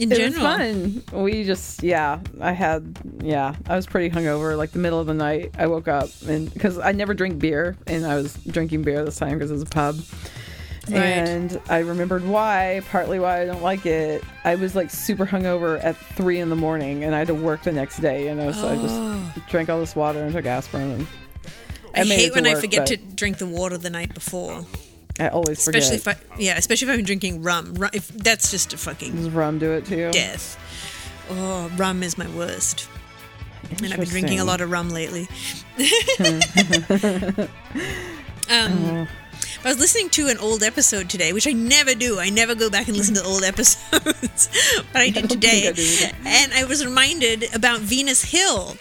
in 0.00 0.12
It 0.12 0.16
general? 0.16 0.44
was 0.44 1.02
fun. 1.02 1.24
We 1.24 1.44
just, 1.44 1.82
yeah, 1.82 2.20
I 2.40 2.52
had, 2.52 2.98
yeah, 3.20 3.54
I 3.68 3.76
was 3.76 3.86
pretty 3.86 4.14
hungover. 4.14 4.56
Like 4.56 4.72
the 4.72 4.78
middle 4.78 5.00
of 5.00 5.06
the 5.06 5.14
night, 5.14 5.54
I 5.58 5.66
woke 5.66 5.88
up 5.88 6.10
and 6.28 6.52
because 6.52 6.78
I 6.78 6.92
never 6.92 7.14
drink 7.14 7.38
beer, 7.38 7.76
and 7.86 8.06
I 8.06 8.16
was 8.16 8.34
drinking 8.34 8.82
beer 8.82 9.04
this 9.04 9.16
time 9.16 9.34
because 9.34 9.50
it 9.50 9.54
was 9.54 9.62
a 9.62 9.66
pub. 9.66 9.96
Right. 10.88 11.00
And 11.00 11.60
I 11.68 11.78
remembered 11.78 12.24
why, 12.24 12.80
partly 12.90 13.18
why 13.18 13.42
I 13.42 13.44
don't 13.44 13.62
like 13.62 13.86
it. 13.86 14.22
I 14.44 14.54
was 14.54 14.76
like 14.76 14.90
super 14.90 15.26
hungover 15.26 15.82
at 15.82 15.96
three 15.96 16.38
in 16.38 16.48
the 16.48 16.56
morning, 16.56 17.02
and 17.02 17.14
I 17.14 17.18
had 17.18 17.26
to 17.26 17.34
work 17.34 17.64
the 17.64 17.72
next 17.72 17.98
day. 17.98 18.28
And 18.28 18.40
I 18.40 18.46
was, 18.46 18.56
so 18.56 18.68
I 18.68 18.76
just 18.76 18.94
oh. 18.94 19.32
drank 19.48 19.68
all 19.68 19.80
this 19.80 19.96
water 19.96 20.22
and 20.22 20.32
took 20.32 20.46
aspirin. 20.46 21.06
And 21.92 22.08
I 22.10 22.14
it 22.14 22.20
hate 22.20 22.34
when 22.34 22.46
I 22.46 22.54
forget 22.54 22.80
but 22.80 22.86
to 22.88 22.96
drink 22.98 23.38
the 23.38 23.46
water 23.46 23.78
the 23.78 23.90
night 23.90 24.14
before. 24.14 24.64
I 25.18 25.28
always 25.28 25.64
forget. 25.64 25.82
Especially 25.82 25.96
if 25.96 26.08
I, 26.08 26.16
yeah, 26.38 26.56
especially 26.58 26.88
if 26.92 26.98
I'm 26.98 27.04
drinking 27.04 27.42
rum. 27.42 27.74
rum 27.74 27.90
if 27.92 28.08
that's 28.08 28.50
just 28.50 28.72
a 28.72 28.76
fucking 28.78 29.14
Does 29.16 29.30
rum 29.30 29.58
do 29.58 29.72
it 29.72 29.86
too? 29.86 30.10
death. 30.12 30.58
Oh, 31.30 31.70
rum 31.76 32.02
is 32.02 32.16
my 32.18 32.28
worst. 32.28 32.88
And 33.82 33.92
I've 33.92 33.98
been 33.98 34.08
drinking 34.08 34.38
a 34.40 34.44
lot 34.44 34.60
of 34.60 34.70
rum 34.70 34.90
lately. 34.90 35.26
um, 38.50 39.08
I 39.64 39.68
was 39.68 39.78
listening 39.80 40.08
to 40.10 40.28
an 40.28 40.38
old 40.38 40.62
episode 40.62 41.10
today, 41.10 41.32
which 41.32 41.46
I 41.48 41.52
never 41.52 41.94
do. 41.94 42.20
I 42.20 42.30
never 42.30 42.54
go 42.54 42.70
back 42.70 42.86
and 42.88 42.96
listen 42.96 43.14
to 43.16 43.24
old 43.24 43.42
episodes, 43.44 44.48
but 44.92 45.02
I 45.02 45.10
did 45.10 45.28
today. 45.28 45.68
I 45.68 46.12
and 46.24 46.52
I 46.52 46.64
was 46.64 46.84
reminded 46.84 47.52
about 47.54 47.80
Venus 47.80 48.22
Hill. 48.22 48.76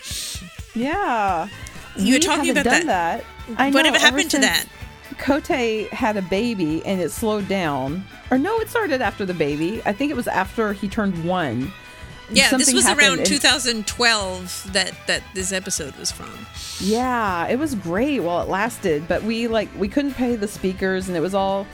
Yeah. 0.76 1.48
You 1.98 2.06
were 2.14 2.18
We 2.18 2.20
talking 2.20 2.46
haven't 2.46 2.62
about 2.68 2.78
done 2.78 2.88
that. 2.88 3.26
I 3.58 3.70
know, 3.70 3.76
Whatever 3.78 3.96
ever 3.98 4.06
happened 4.06 4.32
to 4.32 4.40
that? 4.40 4.66
Cote 5.18 5.48
had 5.92 6.18
a 6.18 6.22
baby 6.22 6.86
and 6.86 7.02
it 7.02 7.12
slowed 7.12 7.48
down. 7.48 8.06
Or 8.32 8.38
no, 8.38 8.60
it 8.60 8.70
started 8.70 9.02
after 9.02 9.26
the 9.26 9.34
baby. 9.34 9.82
I 9.86 9.94
think 9.94 10.12
it 10.12 10.16
was 10.16 10.28
after 10.28 10.74
he 10.74 10.88
turned 10.88 11.24
one. 11.26 11.72
Yeah, 12.32 12.44
this 12.44 12.50
Something 12.50 12.76
was 12.76 12.86
happened 12.86 13.08
around 13.08 13.18
and- 13.20 13.28
2012 13.28 14.74
that 14.74 14.94
that 15.08 15.22
this 15.36 15.52
episode 15.52 15.96
was 15.98 16.12
from. 16.12 16.32
Yeah, 16.80 17.48
it 17.48 17.60
was 17.60 17.76
great 17.76 18.20
while 18.22 18.42
it 18.42 18.50
lasted, 18.50 19.08
but 19.08 19.22
we 19.24 19.48
like 19.48 19.70
we 19.78 19.88
couldn't 19.88 20.16
pay 20.16 20.36
the 20.36 20.48
speakers, 20.48 21.08
and 21.08 21.16
it 21.16 21.20
was 21.22 21.36
all, 21.36 21.68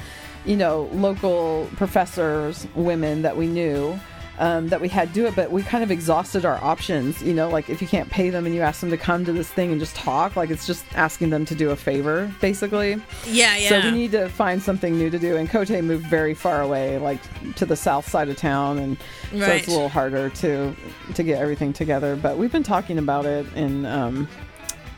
you 0.45 0.57
know, 0.57 0.89
local 0.91 1.69
professors, 1.77 2.67
women 2.75 3.21
that 3.21 3.37
we 3.37 3.47
knew. 3.47 3.97
Um, 4.41 4.69
that 4.69 4.81
we 4.81 4.89
had 4.89 5.13
do 5.13 5.27
it, 5.27 5.35
but 5.35 5.51
we 5.51 5.61
kind 5.61 5.83
of 5.83 5.91
exhausted 5.91 6.45
our 6.45 6.57
options. 6.63 7.21
You 7.21 7.31
know, 7.31 7.47
like 7.47 7.69
if 7.69 7.79
you 7.79 7.87
can't 7.87 8.09
pay 8.09 8.31
them 8.31 8.47
and 8.47 8.55
you 8.55 8.61
ask 8.61 8.81
them 8.81 8.89
to 8.89 8.97
come 8.97 9.23
to 9.25 9.31
this 9.31 9.47
thing 9.47 9.69
and 9.69 9.79
just 9.79 9.95
talk, 9.95 10.35
like 10.35 10.49
it's 10.49 10.65
just 10.65 10.83
asking 10.95 11.29
them 11.29 11.45
to 11.45 11.53
do 11.53 11.69
a 11.69 11.75
favor, 11.75 12.33
basically. 12.41 12.99
Yeah, 13.27 13.55
yeah. 13.55 13.69
So 13.69 13.81
we 13.81 13.91
need 13.91 14.11
to 14.13 14.29
find 14.29 14.59
something 14.59 14.97
new 14.97 15.11
to 15.11 15.19
do. 15.19 15.37
And 15.37 15.47
Cote 15.47 15.69
moved 15.69 16.07
very 16.07 16.33
far 16.33 16.61
away, 16.61 16.97
like 16.97 17.21
to 17.57 17.67
the 17.67 17.75
south 17.75 18.09
side 18.09 18.29
of 18.29 18.35
town, 18.35 18.79
and 18.79 18.97
so 19.29 19.45
it's 19.45 19.67
a 19.67 19.71
little 19.71 19.89
harder 19.89 20.31
to 20.31 20.75
to 21.13 21.21
get 21.23 21.39
everything 21.39 21.71
together. 21.71 22.15
But 22.15 22.39
we've 22.39 22.51
been 22.51 22.63
talking 22.63 22.97
about 22.97 23.27
it, 23.27 23.45
and 23.55 23.85
um, 23.85 24.27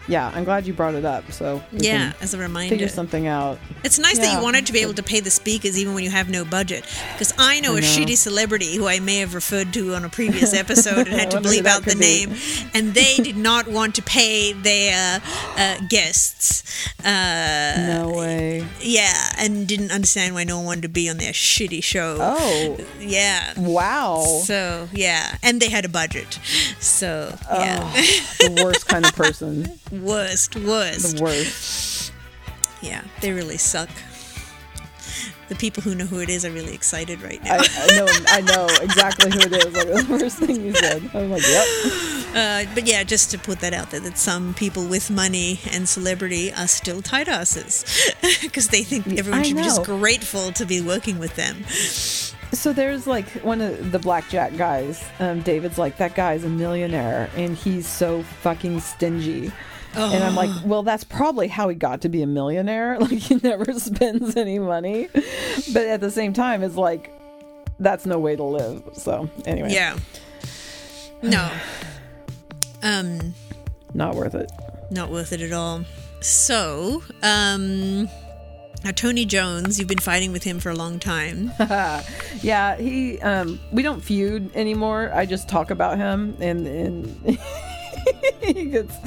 yeah, 0.08 0.32
I'm 0.34 0.44
glad 0.44 0.66
you 0.68 0.74
brought 0.74 0.96
it 0.96 1.06
up. 1.06 1.32
So 1.32 1.64
yeah, 1.72 2.14
as 2.22 2.34
a 2.34 2.38
reminder. 2.38 2.70
figure 2.74 2.88
something 2.90 3.28
out. 3.28 3.58
It's 3.84 4.00
nice 4.00 4.18
that 4.20 4.34
you 4.38 4.42
wanted 4.44 4.66
to 4.68 4.74
be 4.74 4.80
able 4.80 4.94
to 4.96 5.04
pay 5.04 5.20
the 5.20 5.30
speakers 5.30 5.78
even 5.78 5.94
when 5.94 6.04
you 6.04 6.10
have 6.10 6.30
no 6.30 6.44
budget. 6.46 6.86
Because 7.14 7.34
I 7.38 7.60
know 7.62 7.76
a 7.76 7.82
know. 7.82 7.88
shitty 7.88 8.18
celebrity 8.18 8.76
who 8.76 8.88
I 8.88 9.00
may 9.00 9.18
have 9.18 9.34
referred 9.34 9.74
to 9.74 9.94
on 9.96 10.04
a 10.06 10.10
previous 10.10 10.54
episode 10.64 11.08
and 11.08 11.20
had 11.20 11.32
to 11.32 11.38
bleep 11.38 11.66
out 11.66 11.84
the 11.86 11.96
be. 11.96 12.00
name, 12.00 12.36
and 12.74 12.94
they 12.94 13.18
did 13.18 13.38
not 13.38 13.68
want 13.68 13.96
to 13.96 14.02
pay 14.02 14.54
their 14.54 15.22
uh, 15.58 15.78
guests. 15.90 16.64
Uh, 17.00 17.76
No 18.00 18.10
way. 18.18 18.66
yeah, 18.82 19.32
and 19.38 19.68
didn't 19.68 19.92
understand 19.92 20.34
why 20.36 20.44
no 20.44 20.58
one 20.58 20.66
wanted 20.66 20.82
to 20.84 20.90
be 20.90 21.10
on 21.10 21.18
their 21.18 21.34
shitty 21.34 21.84
show. 21.84 22.18
Oh 22.20 22.78
Yeah. 23.00 23.54
wow, 23.58 24.24
So 24.46 24.88
yeah, 24.94 25.38
and 25.44 25.62
they 25.62 25.70
had 25.70 25.86
a 25.86 25.90
budget. 25.90 26.40
So 26.80 27.36
yeah, 27.52 27.80
the 28.40 28.62
worst 28.64 28.88
kind 28.88 29.06
of 29.06 29.16
person. 29.16 29.80
worst, 30.02 30.56
worst. 30.56 31.18
The 31.18 31.24
worst. 31.24 32.12
Yeah, 32.82 33.04
they 33.22 33.32
really 33.32 33.58
suck. 33.58 33.90
The 35.50 35.56
people 35.56 35.84
who 35.84 35.94
know 35.94 36.06
who 36.06 36.20
it 36.20 36.30
is 36.30 36.46
are 36.46 36.52
really 36.52 36.74
excited 36.74 37.22
right 37.22 37.44
now. 37.44 37.58
I 37.60 37.88
know. 37.96 38.08
I 38.28 38.42
know 38.42 38.68
exactly 38.82 39.32
who 39.32 39.40
it 39.40 39.54
is. 39.54 39.74
Like 39.74 39.88
the 39.88 40.20
first 40.20 40.38
thing 40.38 40.66
you 40.66 40.74
said. 40.74 41.04
I'm 41.14 41.30
like, 41.30 41.44
yep. 41.48 41.68
Uh, 42.34 42.66
but 42.74 42.88
yeah, 42.88 43.04
just 43.04 43.30
to 43.30 43.38
put 43.38 43.60
that 43.60 43.74
out 43.74 43.92
there, 43.92 44.00
that 44.00 44.18
some 44.18 44.56
people 44.56 44.88
with 44.88 45.12
money 45.12 45.60
and 45.70 45.88
celebrity 45.88 46.52
are 46.52 46.68
still 46.68 47.00
tight 47.00 47.28
asses 47.28 47.86
because 48.42 48.70
they 48.70 48.82
think 48.82 49.20
everyone 49.20 49.42
I 49.42 49.44
should 49.44 49.58
be 49.58 49.62
just 49.62 49.84
grateful 49.84 50.52
to 50.54 50.66
be 50.66 50.82
working 50.82 51.20
with 51.20 51.36
them. 51.36 51.64
So 52.54 52.74
there's 52.74 53.06
like 53.06 53.30
one 53.44 53.62
of 53.62 53.92
the 53.92 54.00
blackjack 54.00 54.58
guys. 54.58 55.04
Um, 55.20 55.42
David's 55.42 55.78
like 55.78 55.98
that 55.98 56.16
guy's 56.16 56.44
a 56.44 56.50
millionaire 56.50 57.30
and 57.36 57.56
he's 57.56 57.88
so 57.88 58.24
fucking 58.24 58.80
stingy. 58.80 59.52
And 59.96 60.24
I'm 60.24 60.36
like, 60.36 60.50
well, 60.66 60.84
that's 60.84 61.04
probably 61.04 61.48
how 61.48 61.70
he 61.70 61.76
got 61.76 62.02
to 62.02 62.10
be 62.10 62.22
a 62.22 62.28
millionaire. 62.28 62.98
Like 63.04 63.12
he 63.12 63.36
never 63.36 63.72
spends 63.80 64.36
any 64.36 64.60
money, 64.60 65.08
but 65.74 65.86
at 65.88 66.00
the 66.02 66.10
same 66.12 66.34
time, 66.34 66.64
it's 66.64 66.76
like 66.76 67.12
that's 67.80 68.06
no 68.06 68.20
way 68.20 68.36
to 68.36 68.44
live. 68.44 68.82
So 68.94 69.30
anyway, 69.46 69.72
Yeah. 69.74 69.98
No. 71.22 71.50
Um, 72.86 73.34
not 73.94 74.16
worth 74.16 74.36
it. 74.36 74.52
not 74.92 75.10
worth 75.10 75.32
it 75.32 75.40
at 75.42 75.54
all. 75.54 75.86
So, 76.20 77.02
um, 77.22 78.10
now 78.84 78.92
Tony 78.94 79.26
Jones, 79.26 79.80
you've 79.80 79.88
been 79.88 80.00
fighting 80.00 80.34
with 80.34 80.44
him 80.44 80.60
for 80.60 80.70
a 80.70 80.76
long 80.76 81.00
time. 81.00 81.52
Yeah, 82.42 82.76
he. 82.76 83.22
Um, 83.22 83.58
we 83.72 83.84
don't 83.84 84.02
feud 84.02 84.54
anymore. 84.54 85.12
I 85.14 85.26
just 85.26 85.48
talk 85.48 85.72
about 85.72 85.98
him, 85.98 86.36
and 86.42 86.68
and 86.68 87.38
gets. 88.42 88.98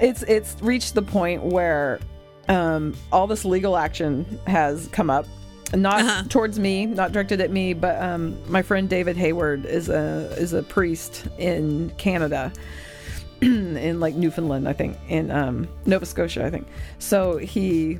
It's 0.00 0.22
it's 0.22 0.56
reached 0.60 0.94
the 0.94 1.02
point 1.02 1.42
where 1.42 2.00
um, 2.48 2.94
all 3.12 3.26
this 3.26 3.44
legal 3.44 3.76
action 3.76 4.38
has 4.46 4.88
come 4.88 5.10
up. 5.10 5.26
Not 5.74 6.00
Uh-huh. 6.00 6.22
towards 6.30 6.58
me, 6.58 6.86
not 6.86 7.12
directed 7.12 7.42
at 7.42 7.50
me, 7.50 7.74
but 7.74 8.00
um, 8.00 8.38
my 8.50 8.62
friend 8.62 8.88
David 8.88 9.16
Hayward 9.18 9.66
is 9.66 9.90
a 9.90 10.32
is 10.38 10.54
a 10.54 10.62
priest 10.62 11.26
in 11.36 11.90
Canada, 11.98 12.50
in 13.42 14.00
like 14.00 14.14
Newfoundland, 14.14 14.66
I 14.66 14.72
think, 14.72 14.96
in 15.08 15.30
um, 15.30 15.68
Nova 15.84 16.06
Scotia, 16.06 16.46
I 16.46 16.50
think. 16.50 16.66
So 16.98 17.36
he 17.36 17.98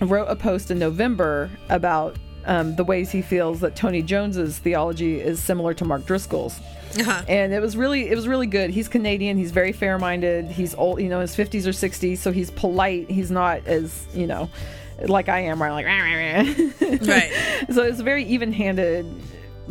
wrote 0.00 0.26
a 0.26 0.34
post 0.34 0.72
in 0.72 0.80
November 0.80 1.48
about 1.68 2.16
um, 2.46 2.74
the 2.74 2.82
ways 2.82 3.12
he 3.12 3.22
feels 3.22 3.60
that 3.60 3.76
Tony 3.76 4.02
Jones's 4.02 4.58
theology 4.58 5.20
is 5.20 5.40
similar 5.40 5.74
to 5.74 5.84
Mark 5.84 6.04
Driscoll's. 6.06 6.58
Uh-huh. 6.98 7.22
And 7.28 7.52
it 7.52 7.60
was 7.60 7.76
really 7.76 8.08
it 8.08 8.16
was 8.16 8.26
really 8.26 8.46
good. 8.46 8.70
He's 8.70 8.88
Canadian. 8.88 9.36
He's 9.36 9.52
very 9.52 9.72
fair 9.72 9.98
minded. 9.98 10.46
He's 10.46 10.74
old, 10.74 11.00
you 11.00 11.08
know, 11.08 11.20
his 11.20 11.34
fifties 11.34 11.66
or 11.66 11.72
sixties, 11.72 12.20
so 12.20 12.32
he's 12.32 12.50
polite. 12.50 13.10
He's 13.10 13.30
not 13.30 13.66
as 13.66 14.06
you 14.14 14.26
know, 14.26 14.50
like 15.06 15.28
I 15.28 15.40
am, 15.40 15.58
where 15.60 15.68
I'm 15.70 15.74
like. 15.74 15.86
Right. 17.06 17.30
so 17.72 17.82
it's 17.82 18.00
a 18.00 18.02
very 18.02 18.24
even 18.24 18.52
handed 18.52 19.06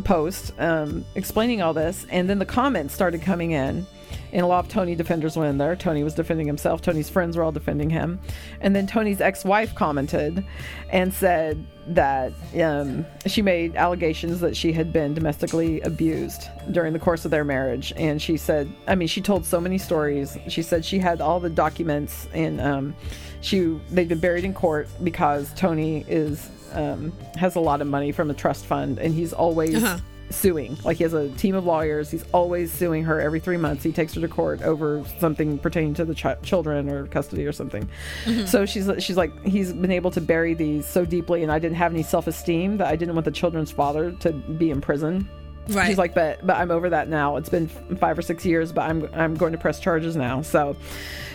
post 0.04 0.54
um, 0.60 1.06
explaining 1.16 1.62
all 1.62 1.74
this, 1.74 2.06
and 2.10 2.30
then 2.30 2.40
the 2.40 2.46
comments 2.46 2.94
started 2.94 3.22
coming 3.22 3.52
in. 3.52 3.86
And 4.32 4.42
a 4.42 4.48
lot 4.48 4.66
of 4.66 4.72
Tony 4.72 4.96
defenders 4.96 5.36
went 5.36 5.50
in 5.50 5.58
there. 5.58 5.76
Tony 5.76 6.04
was 6.04 6.14
defending 6.14 6.48
himself. 6.48 6.82
Tony's 6.82 7.10
friends 7.10 7.36
were 7.36 7.44
all 7.44 7.52
defending 7.52 7.90
him. 7.90 8.20
And 8.62 8.76
then 8.76 8.86
Tony's 8.88 9.22
ex 9.22 9.44
wife 9.44 9.74
commented 9.76 10.46
and 10.92 11.14
said 11.14 11.66
that 11.88 12.34
um, 12.62 13.06
she 13.26 13.42
made 13.42 13.76
allegations 13.76 14.40
that 14.42 14.56
she 14.56 14.72
had 14.72 14.94
been 14.94 15.14
domestically 15.16 15.82
abused 15.82 16.44
during 16.72 16.94
the 16.94 17.00
course 17.00 17.26
of 17.26 17.32
their 17.32 17.44
marriage. 17.44 17.92
And 17.98 18.22
she 18.22 18.38
said, 18.38 18.72
I 18.88 18.96
mean, 18.96 19.08
she 19.08 19.22
told 19.22 19.46
so 19.46 19.60
many 19.60 19.78
stories. 19.80 20.38
She 20.48 20.62
said 20.62 20.86
she 20.86 21.00
had 21.00 21.22
all 21.22 21.40
the 21.40 21.50
documents 21.50 22.28
and 22.34 22.62
um, 22.62 22.96
she 23.42 23.80
they've 23.90 24.08
been 24.10 24.20
buried 24.20 24.44
in 24.44 24.54
court 24.54 24.88
because 25.04 25.52
Tony 25.56 26.06
is 26.08 26.50
um, 26.74 27.12
has 27.36 27.56
a 27.56 27.60
lot 27.60 27.82
of 27.82 27.88
money 27.88 28.12
from 28.12 28.30
a 28.30 28.34
trust 28.36 28.66
fund 28.66 29.00
and 29.00 29.14
he's 29.14 29.34
always 29.34 29.84
Uh-huh. 29.84 29.98
Suing. 30.30 30.78
Like 30.84 30.98
he 30.98 31.04
has 31.04 31.14
a 31.14 31.30
team 31.30 31.56
of 31.56 31.66
lawyers. 31.66 32.12
He's 32.12 32.24
always 32.32 32.72
suing 32.72 33.04
her 33.06 33.20
every 33.20 33.40
three 33.40 33.58
months. 33.58 33.84
He 33.84 33.92
takes 33.92 34.14
her 34.14 34.22
to 34.22 34.28
court 34.28 34.62
over 34.62 35.04
something 35.20 35.58
pertaining 35.58 35.94
to 35.96 36.06
the 36.06 36.16
ch- 36.16 36.42
children 36.44 36.90
or 36.90 37.08
custody 37.08 37.46
or 37.46 37.52
something. 37.52 37.90
Mm-hmm. 38.26 38.46
So 38.46 38.66
she's 38.66 38.90
she's 39.00 39.18
like 39.18 39.46
he's 39.46 39.74
been 39.74 39.92
able 39.92 40.12
to 40.12 40.22
bury 40.22 40.54
these 40.54 40.86
so 40.86 41.06
deeply, 41.06 41.44
and 41.44 41.52
I 41.52 41.60
didn't 41.60 41.78
have 41.78 41.94
any 41.94 42.04
self 42.04 42.28
esteem 42.28 42.78
that 42.78 42.88
I 42.88 42.96
didn't 42.96 43.16
want 43.16 43.26
the 43.26 43.32
children's 43.32 43.72
father 43.72 44.12
to 44.20 44.32
be 44.34 44.72
in 44.72 44.82
prison. 44.82 45.30
Right. 45.70 45.88
She's 45.88 45.98
like, 45.98 46.14
but 46.14 46.46
but 46.46 46.58
I'm 46.58 46.72
over 46.72 46.90
that 46.90 47.08
now. 47.08 47.38
It's 47.38 47.50
been 47.50 47.68
five 47.68 48.18
or 48.18 48.22
six 48.22 48.46
years, 48.46 48.72
but 48.72 48.90
I'm 48.90 49.10
I'm 49.14 49.36
going 49.36 49.52
to 49.52 49.58
press 49.58 49.80
charges 49.80 50.16
now. 50.16 50.42
So 50.42 50.76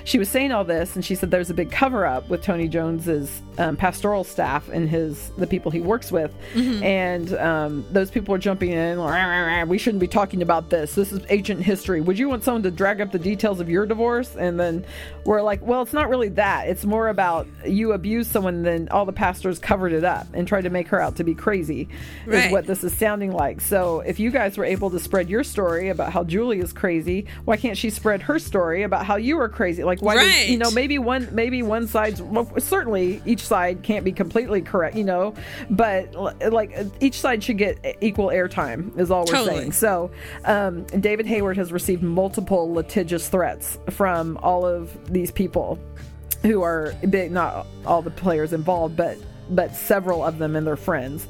she 0.04 0.18
was 0.18 0.28
saying 0.28 0.52
all 0.52 0.64
this, 0.64 0.96
and 0.96 1.04
she 1.04 1.14
said 1.14 1.30
there's 1.30 1.48
a 1.48 1.54
big 1.54 1.70
cover 1.70 2.04
up 2.04 2.28
with 2.28 2.42
Tony 2.42 2.68
Jones's 2.68 3.40
um, 3.56 3.76
pastoral 3.76 4.22
staff 4.22 4.68
and 4.68 4.88
his 4.88 5.30
the 5.38 5.46
people 5.46 5.70
he 5.70 5.80
works 5.80 6.12
with, 6.12 6.30
and 6.54 7.32
um, 7.38 7.86
those 7.90 8.10
people 8.10 8.34
are 8.34 8.38
jumping 8.38 8.70
in. 8.70 8.98
"Rah, 8.98 9.06
rah, 9.06 9.58
rah, 9.60 9.64
We 9.64 9.78
shouldn't 9.78 10.00
be 10.00 10.08
talking 10.08 10.42
about 10.42 10.68
this. 10.68 10.94
This 10.94 11.10
is 11.12 11.20
ancient 11.30 11.62
history. 11.62 12.00
Would 12.02 12.18
you 12.18 12.28
want 12.28 12.44
someone 12.44 12.62
to 12.64 12.70
drag 12.70 13.00
up 13.00 13.12
the 13.12 13.18
details 13.18 13.60
of 13.60 13.70
your 13.70 13.86
divorce? 13.86 14.36
And 14.36 14.60
then 14.60 14.84
we're 15.24 15.40
like, 15.40 15.62
well, 15.62 15.80
it's 15.82 15.92
not 15.94 16.10
really 16.10 16.28
that. 16.30 16.68
It's 16.68 16.84
more 16.84 17.08
about 17.08 17.46
you 17.66 17.92
abused 17.92 18.30
someone, 18.30 18.62
then 18.62 18.88
all 18.90 19.06
the 19.06 19.12
pastors 19.12 19.58
covered 19.58 19.92
it 19.92 20.04
up 20.04 20.26
and 20.34 20.46
tried 20.46 20.62
to 20.62 20.70
make 20.70 20.88
her 20.88 21.00
out 21.00 21.16
to 21.16 21.24
be 21.24 21.34
crazy. 21.34 21.88
Is 22.26 22.52
what 22.52 22.66
this 22.66 22.84
is 22.84 22.92
sounding 22.92 23.32
like. 23.32 23.60
So 23.62 24.00
if 24.00 24.20
you 24.20 24.23
guys 24.30 24.56
were 24.56 24.64
able 24.64 24.90
to 24.90 24.98
spread 24.98 25.28
your 25.28 25.44
story 25.44 25.88
about 25.88 26.12
how 26.12 26.24
Julie 26.24 26.60
is 26.60 26.72
crazy, 26.72 27.26
why 27.44 27.56
can't 27.56 27.76
she 27.76 27.90
spread 27.90 28.22
her 28.22 28.38
story 28.38 28.82
about 28.82 29.06
how 29.06 29.16
you 29.16 29.36
were 29.36 29.48
crazy? 29.48 29.84
Like 29.84 30.02
why 30.02 30.16
does, 30.16 30.48
you 30.48 30.58
know 30.58 30.70
maybe 30.70 30.98
one 30.98 31.28
maybe 31.32 31.62
one 31.62 31.86
side's 31.86 32.20
well, 32.20 32.48
certainly 32.58 33.22
each 33.24 33.46
side 33.46 33.82
can't 33.82 34.04
be 34.04 34.12
completely 34.12 34.60
correct, 34.62 34.96
you 34.96 35.04
know, 35.04 35.34
but 35.70 36.14
like 36.52 36.76
each 37.00 37.20
side 37.20 37.42
should 37.42 37.58
get 37.58 37.96
equal 38.00 38.28
airtime 38.28 38.98
is 38.98 39.10
all 39.10 39.24
we're 39.24 39.32
Totally. 39.32 39.58
saying. 39.58 39.72
So 39.72 40.10
um, 40.44 40.84
David 40.84 41.26
Hayward 41.26 41.56
has 41.56 41.72
received 41.72 42.02
multiple 42.02 42.72
litigious 42.72 43.28
threats 43.28 43.78
from 43.90 44.36
all 44.38 44.66
of 44.66 45.12
these 45.12 45.30
people 45.30 45.78
who 46.42 46.62
are 46.62 46.94
big 47.08 47.32
not 47.32 47.66
all 47.86 48.02
the 48.02 48.10
players 48.10 48.52
involved 48.52 48.96
but 48.96 49.16
but 49.50 49.74
several 49.74 50.22
of 50.22 50.38
them 50.38 50.56
and 50.56 50.66
their 50.66 50.76
friends 50.76 51.26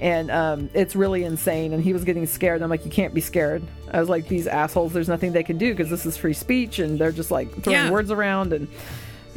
and 0.00 0.30
um, 0.30 0.70
it's 0.74 0.94
really 0.94 1.24
insane 1.24 1.72
and 1.72 1.82
he 1.82 1.92
was 1.92 2.04
getting 2.04 2.24
scared 2.26 2.62
i'm 2.62 2.70
like 2.70 2.84
you 2.84 2.90
can't 2.90 3.12
be 3.14 3.20
scared 3.20 3.62
i 3.92 3.98
was 4.00 4.08
like 4.08 4.28
these 4.28 4.46
assholes 4.46 4.92
there's 4.92 5.08
nothing 5.08 5.32
they 5.32 5.42
can 5.42 5.58
do 5.58 5.72
because 5.72 5.90
this 5.90 6.06
is 6.06 6.16
free 6.16 6.32
speech 6.34 6.78
and 6.78 6.98
they're 6.98 7.10
just 7.12 7.30
like 7.30 7.50
throwing 7.64 7.84
Yeah. 7.86 7.90
words 7.90 8.10
around 8.10 8.52
and 8.52 8.68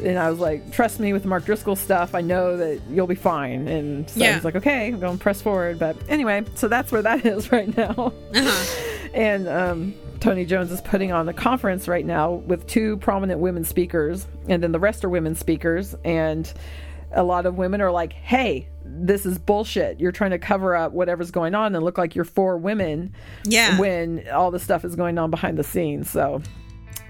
and 0.02 0.18
I 0.18 0.30
was 0.30 0.40
like, 0.40 0.72
trust 0.72 0.98
me 0.98 1.12
with 1.12 1.22
the 1.22 1.28
Mark 1.28 1.44
Driscoll 1.44 1.76
stuff. 1.76 2.12
I 2.16 2.22
know 2.22 2.56
that 2.56 2.80
you'll 2.90 3.06
be 3.06 3.14
fine. 3.14 3.68
And 3.68 4.08
so 4.10 4.18
Yeah. 4.18 4.34
he's 4.34 4.44
like, 4.44 4.56
okay, 4.56 4.88
I'm 4.88 4.98
going 4.98 5.16
to 5.16 5.22
press 5.22 5.40
forward. 5.40 5.78
But 5.78 5.96
anyway, 6.08 6.42
so 6.56 6.66
that's 6.66 6.90
where 6.90 7.02
that 7.02 7.24
is 7.34 7.52
right 7.52 7.76
now. 7.76 8.12
and 9.14 9.46
um, 9.46 9.94
Tony 10.18 10.44
Jones 10.44 10.72
is 10.72 10.80
putting 10.80 11.12
on 11.12 11.28
a 11.28 11.32
conference 11.32 11.86
right 11.86 12.04
now 12.04 12.32
with 12.32 12.66
two 12.66 12.96
prominent 12.96 13.38
women 13.38 13.62
speakers, 13.64 14.26
and 14.48 14.60
then 14.60 14.72
the 14.72 14.80
rest 14.80 15.04
are 15.04 15.08
women 15.08 15.36
speakers. 15.36 15.94
And 16.04 16.52
a 17.14 17.22
lot 17.22 17.46
of 17.46 17.56
women 17.56 17.80
are 17.80 17.90
like, 17.90 18.12
hey, 18.12 18.68
this 18.84 19.24
is 19.26 19.38
bullshit. 19.38 20.00
You're 20.00 20.12
trying 20.12 20.30
to 20.32 20.38
cover 20.38 20.74
up 20.76 20.92
whatever's 20.92 21.30
going 21.30 21.54
on 21.54 21.74
and 21.74 21.84
look 21.84 21.98
like 21.98 22.14
you're 22.14 22.24
for 22.24 22.56
women 22.56 23.14
Yeah. 23.44 23.78
when 23.78 24.28
all 24.32 24.50
the 24.50 24.58
stuff 24.58 24.84
is 24.84 24.96
going 24.96 25.18
on 25.18 25.30
behind 25.30 25.58
the 25.58 25.64
scenes. 25.64 26.10
So 26.10 26.42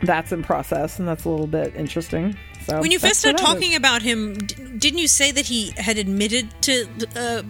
that's 0.03 0.33
in 0.33 0.43
process, 0.43 0.99
and 0.99 1.07
that's 1.07 1.25
a 1.25 1.29
little 1.29 1.47
bit 1.47 1.75
interesting. 1.77 2.37
So 2.67 2.81
When 2.81 2.91
you 2.91 2.99
first 2.99 3.21
started 3.21 3.41
is. 3.41 3.47
talking 3.47 3.75
about 3.75 4.03
him, 4.03 4.35
d- 4.37 4.55
didn't 4.79 4.99
you 4.99 5.09
say 5.09 5.31
that 5.33 5.47
he 5.47 5.73
had 5.77 5.97
admitted 5.99 6.49
to 6.63 6.87
uh, 7.17 7.43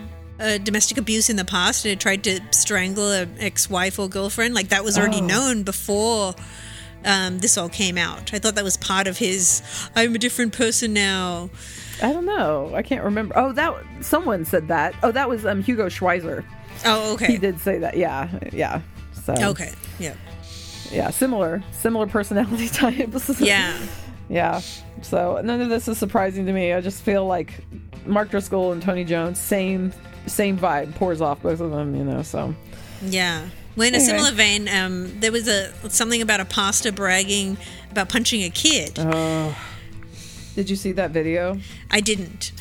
uh, 0.43 0.59
domestic 0.59 0.99
abuse 0.99 1.29
in 1.31 1.37
the 1.37 1.45
past 1.45 1.85
and 1.85 1.91
had 1.91 2.01
tried 2.01 2.25
to 2.25 2.41
strangle 2.51 3.11
an 3.11 3.35
ex-wife 3.39 3.99
or 3.99 4.09
girlfriend? 4.09 4.55
Like 4.55 4.69
that 4.69 4.85
was 4.85 4.99
already 4.99 5.21
Oh. 5.21 5.27
known 5.27 5.63
before 5.63 6.35
um, 7.05 7.39
this 7.41 7.59
all 7.59 7.69
came 7.69 7.99
out. 7.99 8.33
I 8.33 8.39
thought 8.39 8.55
that 8.55 8.65
was 8.65 8.77
part 8.77 9.07
of 9.07 9.19
his. 9.19 9.61
I'm 9.97 10.15
a 10.15 10.19
different 10.19 10.53
person 10.53 10.93
now. 10.93 11.51
I 12.03 12.13
don't 12.13 12.27
know. 12.27 12.73
I 12.75 12.83
can't 12.83 13.05
remember. 13.05 13.35
Oh, 13.39 13.53
that 13.53 13.75
someone 14.01 14.45
said 14.45 14.69
that. 14.69 14.95
Oh, 15.03 15.13
that 15.13 15.29
was 15.29 15.47
um 15.47 15.63
Hugo 15.63 15.87
Schwyzer. 15.89 16.45
Oh, 16.85 17.15
okay. 17.15 17.27
He 17.29 17.39
did 17.39 17.61
say 17.61 17.79
that. 17.79 17.97
Yeah, 17.97 18.29
yeah. 18.53 18.81
So 19.25 19.35
Okay. 19.39 19.71
Yeah. 20.01 20.15
yeah, 20.91 21.11
similar, 21.11 21.63
similar 21.73 22.07
personality 22.07 22.69
types. 22.83 23.41
Yeah. 23.41 23.79
yeah. 24.29 24.61
So 25.03 25.41
none 25.45 25.61
of 25.61 25.69
this 25.69 25.87
is 25.89 25.97
surprising 25.99 26.45
to 26.47 26.53
me. 26.53 26.73
I 26.73 26.81
just 26.81 27.03
feel 27.03 27.25
like 27.27 27.65
Mark 28.05 28.31
Driscoll 28.31 28.73
and 28.73 28.83
Tony 28.83 29.05
Jones, 29.05 29.39
same, 29.39 29.93
same 30.27 30.59
vibe 30.59 30.95
pours 30.97 31.21
off 31.21 31.41
both 31.43 31.61
of 31.61 31.71
them. 31.71 31.95
You 31.95 32.05
know. 32.05 32.23
So 32.23 32.53
Yeah. 33.03 33.47
Well, 33.77 33.89
in 33.89 33.95
a 33.95 33.99
Anyway. 33.99 34.19
similar 34.19 34.33
vein, 34.33 34.69
um, 34.69 35.19
there 35.21 35.33
was 35.33 35.49
a 35.49 35.73
something 35.89 36.21
about 36.21 36.41
a 36.41 36.45
pastor 36.45 36.91
bragging 36.93 37.57
about 37.91 38.09
punching 38.09 38.43
a 38.43 38.51
kid. 38.51 38.99
Uh-huh. 38.99 39.53
Did 40.55 40.69
you 40.71 40.77
see 40.77 40.93
that 40.93 41.11
video? 41.11 41.59
I 41.91 42.01
didn't. 42.01 42.53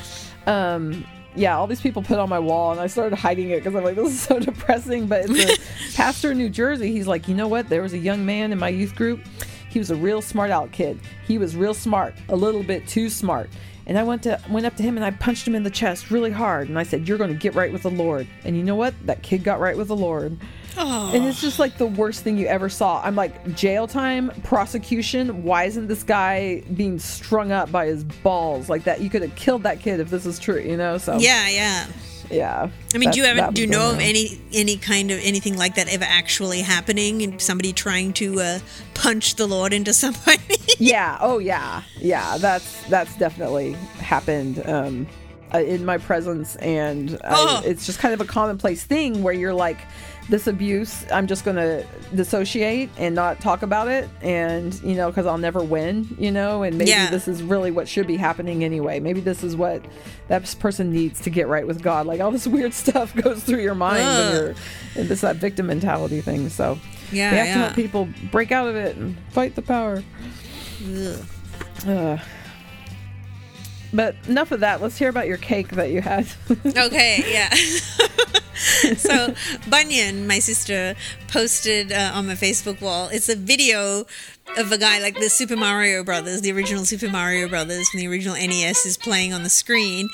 um 0.48 1.06
yeah 1.34 1.56
all 1.58 1.66
these 1.66 1.80
people 1.80 2.02
put 2.02 2.20
on 2.20 2.28
my 2.28 2.40
wall 2.40 2.74
and 2.74 2.82
i 2.82 2.88
started 2.88 3.16
hiding 3.16 3.52
it 3.52 3.60
because 3.64 3.74
i'm 3.74 3.86
like 3.86 3.96
this 3.96 4.10
is 4.10 4.20
so 4.20 4.38
depressing. 4.52 5.08
But 5.08 5.26
it's 5.30 5.60
a 5.94 5.96
pastor 5.96 6.32
in 6.32 6.38
new 6.38 6.50
jersey. 6.50 6.92
He's 6.92 7.08
like 7.08 7.28
you 7.28 7.36
know 7.36 7.48
what? 7.48 7.70
There 7.70 7.82
was 7.82 7.94
a 7.94 7.98
young 7.98 8.26
man 8.26 8.52
in 8.52 8.60
my 8.60 8.70
youth 8.70 8.96
group. 8.96 9.22
He 9.70 9.80
was 9.80 9.90
a 9.92 9.96
real 9.96 10.22
smart 10.22 10.52
out 10.52 10.72
kid. 10.74 11.00
He 11.26 11.38
was 11.38 11.56
real 11.56 11.74
smart 11.74 12.14
a 12.28 12.36
little 12.36 12.64
bit 12.64 12.86
too 12.88 13.10
smart. 13.10 13.50
And 13.88 13.98
i 13.98 14.04
went 14.04 14.24
to 14.24 14.42
went 14.50 14.66
up 14.66 14.76
to 14.78 14.84
him 14.84 14.98
and 14.98 15.06
i 15.06 15.12
punched 15.12 15.48
him 15.48 15.56
in 15.56 15.64
the 15.64 15.70
chest 15.70 16.12
really 16.12 16.32
hard 16.32 16.68
and 16.70 16.78
i 16.78 16.84
said 16.84 17.08
you're 17.08 17.18
going 17.18 17.32
to 17.32 17.40
get 17.40 17.56
right 17.56 17.72
with 17.72 17.84
the 17.84 17.92
lord. 17.92 18.28
And 18.44 18.58
you 18.58 18.64
know 18.64 18.76
what? 18.76 18.94
That 19.06 19.22
kid 19.24 19.44
got 19.44 19.60
right 19.60 19.78
with 19.78 19.88
the 19.88 19.96
lord 19.96 20.38
and 20.78 21.26
it's 21.26 21.42
just 21.42 21.60
like 21.60 21.78
the 21.78 21.86
worst 21.88 22.24
thing 22.24 22.38
you 22.38 22.48
ever 22.48 22.70
saw. 22.70 23.02
I'm 23.04 23.16
like, 23.16 23.54
jail 23.56 23.88
time, 23.88 24.32
prosecution. 24.44 25.44
Why 25.44 25.66
isn't 25.66 25.88
this 25.88 26.04
guy 26.04 26.62
being 26.76 27.00
strung 27.00 27.52
up 27.52 27.72
by 27.72 27.88
his 27.88 28.04
balls 28.04 28.70
like 28.70 28.84
that? 28.86 29.02
You 29.02 29.10
could 29.10 29.22
have 29.22 29.36
killed 29.36 29.64
that 29.64 29.80
kid 29.80 30.00
if 30.00 30.10
this 30.10 30.26
is 30.26 30.40
true, 30.40 30.60
you 30.60 30.78
know? 30.78 30.98
So 30.98 31.18
Yeah, 31.18 31.48
yeah. 31.50 31.88
yeah. 32.30 32.70
I 32.94 32.98
mean, 32.98 33.12
do 33.12 33.20
you 33.20 33.26
ever 33.26 33.52
do 33.52 33.62
you 33.62 33.68
know 33.68 33.92
of 33.92 34.00
any 34.00 34.40
any 34.54 34.78
kind 34.78 35.12
of 35.12 35.20
anything 35.24 35.58
like 35.58 35.76
that 35.76 35.92
ever 35.94 36.06
actually 36.08 36.62
happening 36.62 37.22
and 37.22 37.42
somebody 37.42 37.74
trying 37.74 38.14
to 38.14 38.40
uh, 38.40 38.60
punch 38.94 39.36
the 39.36 39.48
Lord 39.48 39.74
into 39.74 39.94
somebody? 40.04 40.40
Yeah. 40.80 41.18
Oh 41.22 41.40
yeah. 41.40 41.84
Yeah. 41.98 42.38
That's 42.38 42.84
that's 42.88 43.16
definitely 43.18 43.74
happened. 44.00 44.62
Um, 44.68 45.08
uh, 45.54 45.58
in 45.58 45.84
my 45.84 45.98
presence, 45.98 46.56
and 46.58 47.20
I, 47.26 47.30
Oh. 47.34 47.62
it's 47.66 47.86
just 47.86 48.00
kind 48.00 48.14
of 48.14 48.22
a 48.22 48.26
commonplace 48.26 48.86
thing 48.86 49.22
where 49.22 49.34
you're 49.34 49.54
like, 49.54 49.80
this 50.30 50.48
abuse, 50.48 51.04
I'm 51.12 51.28
just 51.28 51.44
gonna 51.44 51.84
dissociate 52.16 52.90
and 52.98 53.14
not 53.16 53.40
talk 53.42 53.64
about 53.64 53.88
it, 53.88 54.08
and 54.22 54.74
you 54.84 54.96
know, 54.96 55.10
because 55.10 55.26
I'll 55.26 55.38
never 55.38 55.62
win, 55.64 56.08
you 56.18 56.32
know, 56.32 56.64
and 56.64 56.78
maybe 56.78 56.92
Yeah. 56.92 57.10
this 57.10 57.28
is 57.28 57.44
really 57.44 57.72
what 57.72 57.88
should 57.88 58.08
be 58.08 58.18
happening 58.18 58.64
anyway. 58.64 59.00
Maybe 59.00 59.20
this 59.20 59.44
is 59.44 59.56
what 59.56 59.84
that 60.28 60.56
person 60.60 60.92
needs 60.94 61.20
to 61.22 61.30
get 61.30 61.48
right 61.48 61.66
with 61.68 61.82
God. 61.82 62.06
Like 62.06 62.22
all 62.22 62.32
this 62.32 62.48
weird 62.56 62.74
stuff 62.74 63.14
goes 63.16 63.44
through 63.44 63.62
your 63.62 63.76
mind 63.76 64.06
when 64.06 64.32
you're 64.36 64.56
and 64.96 65.10
this 65.10 65.22
that 65.22 65.36
victim 65.38 65.68
mentality 65.68 66.22
thing. 66.22 66.48
So 66.50 66.78
Yeah, 67.12 67.32
we 67.32 67.38
have 67.38 67.46
to 67.48 67.50
yeah. 67.50 67.64
help 67.66 67.76
people 67.76 68.08
break 68.32 68.52
out 68.52 68.68
of 68.68 68.76
it 68.76 68.96
and 68.96 69.18
fight 69.32 69.56
the 69.56 69.62
power. 69.62 70.04
Ugh. 71.88 72.20
But 73.94 74.16
enough 74.28 74.52
of 74.52 74.62
that. 74.62 74.82
Let's 74.82 74.98
hear 74.98 75.10
about 75.10 75.28
your 75.28 75.38
cake 75.38 75.70
that 75.70 75.92
you 75.92 76.02
had. 76.02 76.28
okay, 76.66 77.24
yeah. 77.28 77.50
so 78.98 79.34
Bunyan, 79.70 80.28
my 80.28 80.40
sister, 80.40 80.96
posted 81.28 81.92
uh, 81.92 82.12
on 82.14 82.28
my 82.28 82.36
Facebook 82.36 82.82
wall. 82.82 83.10
It's 83.12 83.30
a 83.30 83.36
video 83.36 84.06
of 84.58 84.72
a 84.72 84.78
guy 84.78 85.00
like 85.00 85.16
the 85.16 85.30
Super 85.30 85.56
Mario 85.56 86.04
Brothers, 86.04 86.42
the 86.42 86.52
original 86.52 86.84
Super 86.86 87.10
Mario 87.10 87.48
Brothers 87.48 87.90
from 87.90 88.00
the 88.00 88.08
original 88.08 88.36
NES 88.36 88.86
is 88.86 88.98
playing 88.98 89.34
on 89.34 89.44
the 89.44 89.50
screen, 89.50 90.10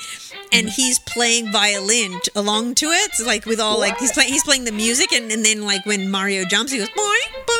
and 0.52 0.68
he's 0.68 0.98
playing 1.00 1.50
violin 1.50 2.20
t- 2.22 2.30
along 2.36 2.76
to 2.76 2.86
it, 2.86 3.14
so 3.14 3.26
like 3.26 3.46
with 3.46 3.60
all 3.60 3.78
like 3.78 3.98
he's 3.98 4.12
playing 4.12 4.30
he's 4.30 4.44
playing 4.44 4.64
the 4.64 4.72
music, 4.72 5.12
and, 5.12 5.30
and 5.32 5.44
then 5.44 5.62
like 5.62 5.84
when 5.86 6.10
Mario 6.10 6.44
jumps, 6.44 6.72
he 6.72 6.78
goes 6.78 6.88
boing 6.90 7.44
boing. 7.46 7.57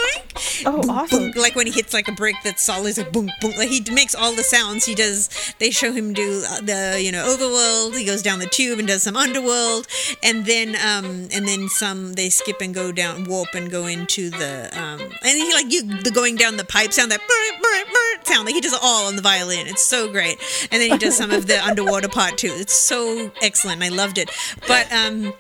Oh, 0.67 0.83
awesome. 0.89 1.31
boom, 1.31 1.43
like 1.43 1.55
when 1.55 1.67
he 1.67 1.73
hits 1.73 1.93
like 1.93 2.09
a 2.09 2.13
brick 2.13 2.37
that's 2.45 2.63
solid, 2.63 2.97
like 2.97 3.13
boom 3.13 3.31
boom. 3.41 3.53
Like 3.57 3.69
he 3.69 3.83
makes 3.93 4.15
all 4.15 4.33
the 4.35 4.43
sounds. 4.43 4.85
He 4.85 4.95
does. 4.95 5.29
They 5.59 5.71
show 5.71 5.93
him 5.93 6.13
do 6.13 6.45
uh, 6.49 6.61
the 6.61 7.01
you 7.01 7.13
know 7.13 7.25
overworld. 7.25 7.97
He 7.97 8.05
goes 8.05 8.23
down 8.23 8.39
the 8.39 8.47
tube 8.47 8.79
and 8.79 8.89
does 8.89 9.03
some 9.03 9.17
underworld, 9.17 9.87
and 10.23 10.47
then 10.47 10.71
um 10.77 11.29
and 11.33 11.47
then 11.47 11.69
some. 11.69 12.15
They 12.15 12.31
skip 12.31 12.61
and 12.61 12.75
go 12.75 12.93
down 12.93 13.25
warp 13.25 13.55
and 13.55 13.71
go 13.71 13.87
into 13.87 14.31
the 14.31 14.71
um 14.73 15.01
and 15.01 15.39
he 15.39 15.53
like 15.55 15.73
you 15.73 15.83
the 16.03 16.11
going 16.11 16.37
down 16.37 16.57
the 16.57 16.65
pipe 16.65 16.93
sound 16.93 17.11
that 17.11 17.21
brr, 17.21 17.61
brr, 17.61 17.85
brr 17.93 18.25
sound 18.25 18.47
like 18.47 18.55
he 18.55 18.61
does 18.61 18.73
it 18.73 18.81
all 18.83 19.07
on 19.07 19.17
the 19.17 19.23
violin. 19.23 19.67
It's 19.67 19.85
so 19.85 20.11
great, 20.11 20.39
and 20.71 20.81
then 20.81 20.91
he 20.91 20.99
does 20.99 21.17
some 21.17 21.31
of 21.31 21.47
the 21.47 21.65
underwater 21.65 22.09
part 22.09 22.39
too. 22.39 22.53
It's 22.53 22.75
so 22.75 23.31
excellent. 23.43 23.83
I 23.83 23.89
loved 23.89 24.19
it, 24.19 24.31
but 24.67 24.91
um 24.93 25.33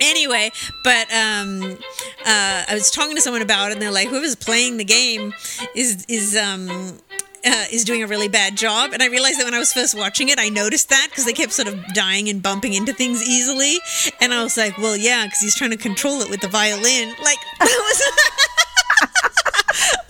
anyway 0.00 0.50
but 0.84 1.12
um 1.12 1.78
uh 2.24 2.64
i 2.68 2.70
was 2.72 2.90
talking 2.90 3.14
to 3.14 3.22
someone 3.22 3.42
about 3.42 3.70
it 3.70 3.74
and 3.74 3.82
they're 3.82 3.90
like 3.90 4.08
whoever's 4.08 4.36
playing 4.36 4.76
the 4.76 4.84
game 4.84 5.32
is 5.74 6.04
is 6.08 6.36
um 6.36 6.98
uh, 7.46 7.64
is 7.70 7.84
doing 7.84 8.02
a 8.02 8.08
really 8.08 8.26
bad 8.26 8.56
job. 8.56 8.90
And 8.92 9.02
i 9.02 9.06
realized 9.06 9.38
that 9.38 9.44
when 9.44 9.54
i 9.54 9.58
was 9.58 9.72
first 9.72 9.96
watching 9.96 10.28
it 10.28 10.38
i 10.38 10.48
noticed 10.48 10.88
that 10.88 11.06
because 11.10 11.24
they 11.24 11.32
kept 11.32 11.52
sort 11.52 11.68
of 11.68 11.94
dying 11.94 12.28
and 12.28 12.42
bumping 12.42 12.74
into 12.74 12.92
things 12.92 13.22
easily. 13.22 13.76
And 14.20 14.34
i 14.34 14.42
was 14.42 14.56
like 14.56 14.76
well 14.78 14.96
yeah 14.96 15.24
because 15.24 15.40
he's 15.40 15.54
trying 15.54 15.70
to 15.70 15.76
control 15.76 16.20
it 16.22 16.30
with 16.30 16.40
the 16.40 16.48
violin. 16.48 17.08
Like 17.22 17.38
that 17.60 17.82
was 17.88 18.02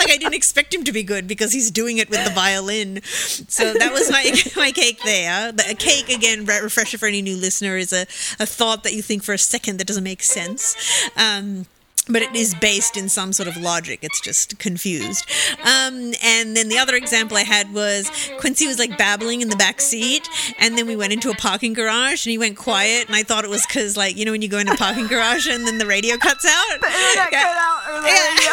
like 0.07 0.14
I 0.14 0.18
didn't 0.18 0.34
expect 0.34 0.74
him 0.74 0.84
to 0.84 0.92
be 0.92 1.02
good 1.02 1.26
because 1.26 1.52
he's 1.52 1.70
doing 1.70 1.98
it 1.98 2.09
with 2.11 2.24
the 2.24 2.30
violin. 2.30 3.02
So 3.02 3.72
that 3.74 3.92
was 3.92 4.11
my 4.11 4.32
my 4.57 4.72
cake 4.72 5.00
there. 5.04 5.52
The, 5.52 5.70
a 5.70 5.74
cake 5.74 6.09
again, 6.09 6.44
re- 6.44 6.61
refresher 6.61 6.98
for 6.98 7.07
any 7.07 7.22
new 7.22 7.36
listener, 7.36 7.76
is 7.76 7.92
a, 7.92 8.02
a 8.42 8.46
thought 8.46 8.82
that 8.84 8.92
you 8.94 9.02
think 9.02 9.22
for 9.22 9.32
a 9.32 9.38
second 9.38 9.78
that 9.78 9.86
doesn't 9.86 10.04
make 10.04 10.22
sense. 10.22 10.76
Um, 11.16 11.66
but 12.09 12.22
it 12.22 12.36
is 12.36 12.54
based 12.54 12.96
in 12.96 13.09
some 13.09 13.32
sort 13.32 13.48
of 13.48 13.57
logic. 13.57 13.98
It's 14.02 14.20
just 14.20 14.61
confused. 14.61 15.28
Um, 15.62 16.12
and 16.22 16.57
then 16.57 16.68
the 16.68 16.78
other 16.78 16.94
example 16.94 17.36
I 17.36 17.42
had 17.42 17.74
was 17.74 18.09
Quincy 18.38 18.68
was 18.68 18.78
like 18.78 18.96
babbling 18.96 19.40
in 19.40 19.48
the 19.48 19.57
back 19.57 19.80
seat, 19.80 20.28
and 20.61 20.78
then 20.78 20.86
we 20.86 20.94
went 20.94 21.12
into 21.12 21.30
a 21.30 21.34
parking 21.34 21.72
garage, 21.72 22.24
and 22.24 22.30
he 22.30 22.38
went 22.38 22.57
quiet, 22.57 23.09
and 23.09 23.16
I 23.16 23.24
thought 23.24 23.42
it 23.42 23.50
was 23.50 23.66
because 23.66 23.96
like 23.96 24.16
you 24.16 24.24
know 24.24 24.30
when 24.30 24.40
you 24.42 24.48
go 24.48 24.59
in 24.59 24.68
a 24.68 24.76
parking 24.76 25.09
garage 25.09 25.48
and 25.48 25.66
then 25.66 25.78
the 25.78 25.86
radio 25.86 26.16
cuts 26.16 26.44
out. 26.44 26.80
The 26.80 26.86
internet 26.86 27.32
Yeah. 27.32 27.42
cut 27.42 27.57
out. 27.57 28.02
the 28.02 28.09
radio. 28.09 28.52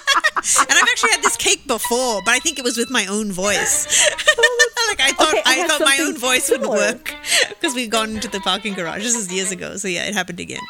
And 0.59 0.67
I've 0.71 0.87
actually 0.89 1.11
had 1.11 1.23
this 1.23 1.35
cake 1.37 1.67
before, 1.67 2.21
but 2.23 2.31
I 2.33 2.39
think 2.39 2.57
it 2.57 2.63
was 2.63 2.77
with 2.77 2.89
my 2.89 3.05
own 3.07 3.31
voice. 3.31 3.85
like 4.89 5.01
I 5.01 5.11
thought, 5.11 5.29
Okay, 5.33 5.41
I 5.45 5.63
I, 5.63 5.67
thought 5.67 5.81
my 5.81 5.97
own 6.01 6.17
voice 6.17 6.49
would 6.49 6.61
similar. 6.61 6.77
work 6.77 7.13
because 7.49 7.75
we'd 7.75 7.91
gone 7.91 8.11
into 8.11 8.27
the 8.29 8.39
parking 8.39 8.73
garage. 8.73 9.03
This 9.03 9.15
is 9.15 9.31
years 9.31 9.51
ago, 9.51 9.75
so 9.77 9.87
yeah, 9.87 10.05
it 10.05 10.13
happened 10.13 10.39
again. 10.39 10.61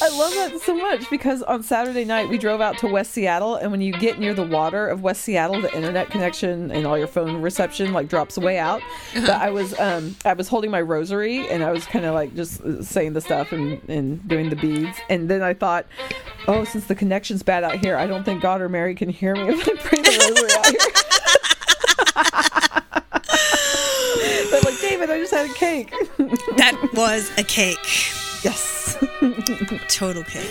I 0.00 0.08
love 0.16 0.32
that 0.34 0.60
so 0.62 0.74
much 0.74 1.08
because 1.10 1.42
on 1.42 1.62
Saturday 1.62 2.04
night 2.04 2.28
we 2.28 2.38
drove 2.38 2.60
out 2.60 2.78
to 2.78 2.86
West 2.86 3.12
Seattle, 3.12 3.56
and 3.56 3.70
when 3.70 3.80
you 3.80 3.92
get 3.92 4.18
near 4.18 4.34
the 4.34 4.44
water 4.44 4.88
of 4.88 5.02
West 5.02 5.22
Seattle, 5.22 5.60
the 5.60 5.74
internet 5.74 6.10
connection 6.10 6.70
and 6.70 6.86
all 6.86 6.96
your 6.96 7.06
phone 7.06 7.40
reception 7.42 7.92
like 7.92 8.08
drops 8.08 8.38
way 8.38 8.58
out. 8.58 8.80
But 9.14 9.30
I 9.30 9.50
was 9.50 9.78
um 9.78 10.16
I 10.24 10.32
was 10.34 10.48
holding 10.48 10.70
my 10.70 10.80
rosary 10.80 11.48
and 11.48 11.62
I 11.62 11.72
was 11.72 11.84
kind 11.86 12.04
of 12.04 12.14
like 12.14 12.34
just 12.34 12.60
uh, 12.62 12.82
saying 12.82 13.12
the 13.12 13.20
stuff 13.20 13.52
and 13.52 13.80
and 13.88 14.26
doing 14.28 14.48
the 14.50 14.56
beads, 14.56 14.96
and 15.08 15.28
then 15.28 15.42
I 15.42 15.54
thought, 15.54 15.86
oh, 16.48 16.64
since 16.64 16.86
the 16.86 16.94
connection's 16.94 17.42
bad 17.42 17.64
out 17.64 17.78
here, 17.78 17.96
I 17.96 18.06
don't 18.06 18.24
think 18.24 18.42
God 18.42 18.60
or 18.60 18.68
Mary 18.68 18.94
can 18.94 19.08
hear 19.08 19.34
me 19.34 19.42
if 19.48 19.68
I 19.68 19.74
pray 19.76 20.00
the 20.00 20.10
rosary 20.10 20.52
out 20.58 20.66
here. 20.66 20.78
They're 24.50 24.60
like, 24.60 24.80
David, 24.80 25.10
I 25.10 25.18
just 25.18 25.32
had 25.32 25.48
a 25.50 25.54
cake. 25.54 25.90
that 26.56 26.90
was 26.94 27.30
a 27.38 27.44
cake. 27.44 27.78
Yes. 28.42 28.96
total 29.88 30.24
cake. 30.24 30.50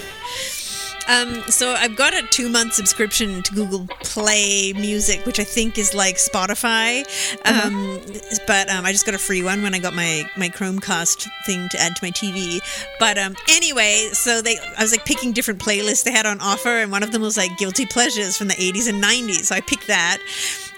Um, 1.08 1.42
so 1.50 1.72
I've 1.72 1.96
got 1.96 2.14
a 2.14 2.22
two 2.28 2.48
month 2.48 2.74
subscription 2.74 3.42
to 3.44 3.54
Google 3.54 3.88
Play 4.04 4.72
Music, 4.74 5.26
which 5.26 5.40
I 5.40 5.44
think 5.44 5.78
is 5.78 5.94
like 5.94 6.16
Spotify. 6.18 7.04
Um, 7.46 8.00
But 8.48 8.70
um, 8.70 8.86
I 8.86 8.92
just 8.92 9.06
got 9.06 9.16
a 9.16 9.18
free 9.18 9.44
one 9.44 9.62
when 9.62 9.74
I 9.74 9.80
got 9.80 9.94
my 9.94 10.30
my 10.38 10.48
Chromecast 10.50 11.28
thing 11.46 11.68
to 11.70 11.80
add 11.82 11.96
to 11.96 12.06
my 12.06 12.12
TV. 12.12 12.60
But 13.00 13.18
um, 13.18 13.36
anyway, 13.50 14.10
so 14.14 14.42
they 14.42 14.58
I 14.78 14.82
was 14.82 14.92
like 14.92 15.06
picking 15.06 15.34
different 15.34 15.60
playlists 15.60 16.04
they 16.04 16.12
had 16.12 16.26
on 16.26 16.40
offer, 16.40 16.70
and 16.78 16.92
one 16.92 17.04
of 17.04 17.12
them 17.12 17.22
was 17.22 17.36
like 17.36 17.58
guilty 17.58 17.86
pleasures 17.86 18.38
from 18.38 18.48
the 18.48 18.56
80s 18.56 18.88
and 18.88 19.04
90s. 19.04 19.46
So 19.46 19.56
I 19.56 19.62
picked 19.62 19.88
that. 19.88 20.20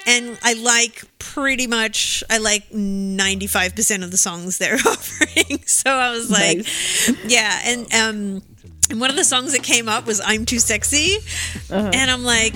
And 0.06 0.38
I 0.43 0.54
like 0.54 1.04
pretty 1.20 1.66
much 1.68 2.24
I 2.30 2.38
like 2.39 2.70
95% 2.72 4.04
of 4.04 4.12
the 4.12 4.18
songs 4.18 4.58
they're 4.58 4.76
offering. 4.86 5.60
So 5.66 5.89
I 5.89 6.12
was 6.12 6.30
like, 6.30 6.66
yeah, 7.26 7.60
and 7.66 7.93
um 7.93 8.43
and 8.89 8.99
one 8.99 9.10
of 9.10 9.16
the 9.16 9.24
songs 9.24 9.54
that 9.54 9.64
came 9.64 9.88
up 9.88 10.06
was 10.06 10.22
I'm 10.24 10.45
Too 10.45 10.60
Sexy. 10.60 11.18
And 11.93 12.12
I'm 12.12 12.24
like, 12.24 12.56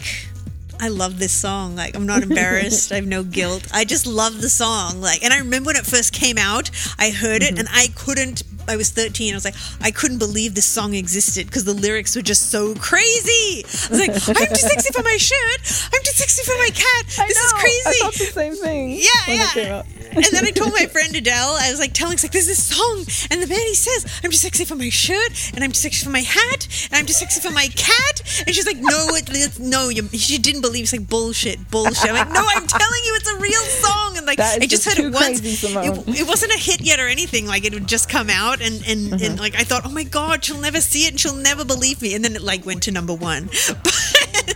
I 0.79 0.89
love 0.89 1.19
this 1.19 1.33
song. 1.33 1.75
Like, 1.75 1.95
I'm 1.95 2.05
not 2.05 2.23
embarrassed. 2.23 2.91
I 2.91 2.95
have 2.95 3.07
no 3.07 3.23
guilt. 3.23 3.67
I 3.73 3.85
just 3.85 4.05
love 4.05 4.41
the 4.41 4.49
song. 4.49 5.01
Like, 5.01 5.23
and 5.23 5.33
I 5.33 5.39
remember 5.39 5.67
when 5.67 5.75
it 5.75 5.85
first 5.85 6.13
came 6.13 6.37
out, 6.37 6.69
I 6.97 7.09
heard 7.09 7.43
it 7.43 7.51
mm-hmm. 7.51 7.59
and 7.59 7.67
I 7.71 7.87
couldn't. 7.95 8.43
I 8.69 8.75
was 8.75 8.89
13. 8.91 9.33
I 9.33 9.37
was 9.37 9.45
like, 9.45 9.55
I 9.81 9.91
couldn't 9.91 10.17
believe 10.17 10.53
this 10.53 10.65
song 10.65 10.93
existed 10.93 11.47
because 11.47 11.63
the 11.63 11.73
lyrics 11.73 12.15
were 12.15 12.21
just 12.21 12.51
so 12.51 12.75
crazy. 12.75 13.63
I 13.63 13.89
was 13.89 13.99
like, 13.99 14.09
I'm 14.11 14.47
too 14.47 14.55
sexy 14.55 14.91
for 14.93 15.03
my 15.03 15.15
shirt. 15.17 15.89
I'm 15.93 16.03
too 16.03 16.11
sexy 16.11 16.43
for 16.43 16.57
my 16.57 16.69
cat. 16.73 17.27
This 17.27 17.37
is 17.37 17.53
crazy. 17.53 17.81
I 17.85 17.99
thought 18.01 18.13
the 18.13 18.25
same 18.25 18.55
thing. 18.55 18.89
Yeah, 18.91 19.07
when 19.27 19.37
yeah. 19.37 19.43
It 19.43 19.53
came 19.53 19.71
out. 19.71 19.85
and 20.17 20.25
then 20.31 20.45
I 20.45 20.51
told 20.51 20.73
my 20.73 20.85
friend 20.87 21.15
Adele, 21.15 21.55
I 21.59 21.69
was 21.69 21.79
like 21.79 21.93
telling, 21.93 22.17
like, 22.21 22.31
there's 22.31 22.47
this 22.47 22.63
song, 22.63 23.05
and 23.31 23.41
the 23.41 23.47
man 23.47 23.59
he 23.59 23.75
says, 23.75 24.05
I'm 24.23 24.31
too 24.31 24.37
sexy 24.37 24.65
for 24.65 24.75
my 24.75 24.89
shirt, 24.89 25.51
and 25.53 25.63
I'm 25.63 25.71
too 25.71 25.79
sexy 25.79 26.03
for 26.03 26.11
my 26.11 26.21
hat, 26.21 26.67
and 26.85 26.95
I'm 26.95 27.05
too 27.05 27.13
sexy 27.13 27.39
for 27.39 27.51
my 27.51 27.67
cat. 27.67 28.43
And 28.45 28.55
she's 28.55 28.65
like, 28.65 28.77
no, 28.77 29.15
it, 29.15 29.29
it's, 29.29 29.59
no, 29.59 29.89
you, 29.89 30.07
she 30.09 30.37
didn't 30.37 30.61
believe. 30.67 30.83
It's 30.83 30.93
like 30.93 31.07
bullshit, 31.09 31.69
bullshit. 31.71 32.09
I'm 32.09 32.15
like, 32.15 32.29
no, 32.31 32.43
I'm 32.55 32.67
telling 32.67 33.01
you, 33.05 33.13
it's 33.15 33.29
a 33.29 33.37
real 33.39 33.61
song. 33.83 34.17
And 34.17 34.25
like, 34.25 34.39
I 34.39 34.57
just 34.59 34.69
just 34.69 34.85
heard 34.85 34.99
it 35.05 35.13
once. 35.13 35.39
It, 35.43 36.19
it 36.21 36.27
wasn't 36.27 36.53
a 36.53 36.57
hit 36.59 36.81
yet 36.81 36.99
or 36.99 37.07
anything. 37.07 37.45
Like, 37.47 37.65
it 37.65 37.73
would 37.73 37.87
just 37.87 38.09
come 38.09 38.29
out, 38.29 38.61
and 38.61 38.75
and, 38.87 39.13
Uh-huh. 39.13 39.25
and 39.25 39.39
like 39.39 39.55
I 39.55 39.63
thought, 39.63 39.83
oh 39.85 39.91
my 39.91 40.03
god, 40.03 40.43
she'll 40.45 40.59
never 40.61 40.81
see 40.81 41.05
it, 41.05 41.11
and 41.11 41.19
she'll 41.19 41.35
never 41.35 41.63
believe 41.65 42.01
me. 42.01 42.13
And 42.15 42.23
then 42.23 42.35
it 42.35 42.41
like 42.41 42.65
went 42.65 42.83
to 42.83 42.91
number 42.91 43.13
one. 43.13 43.49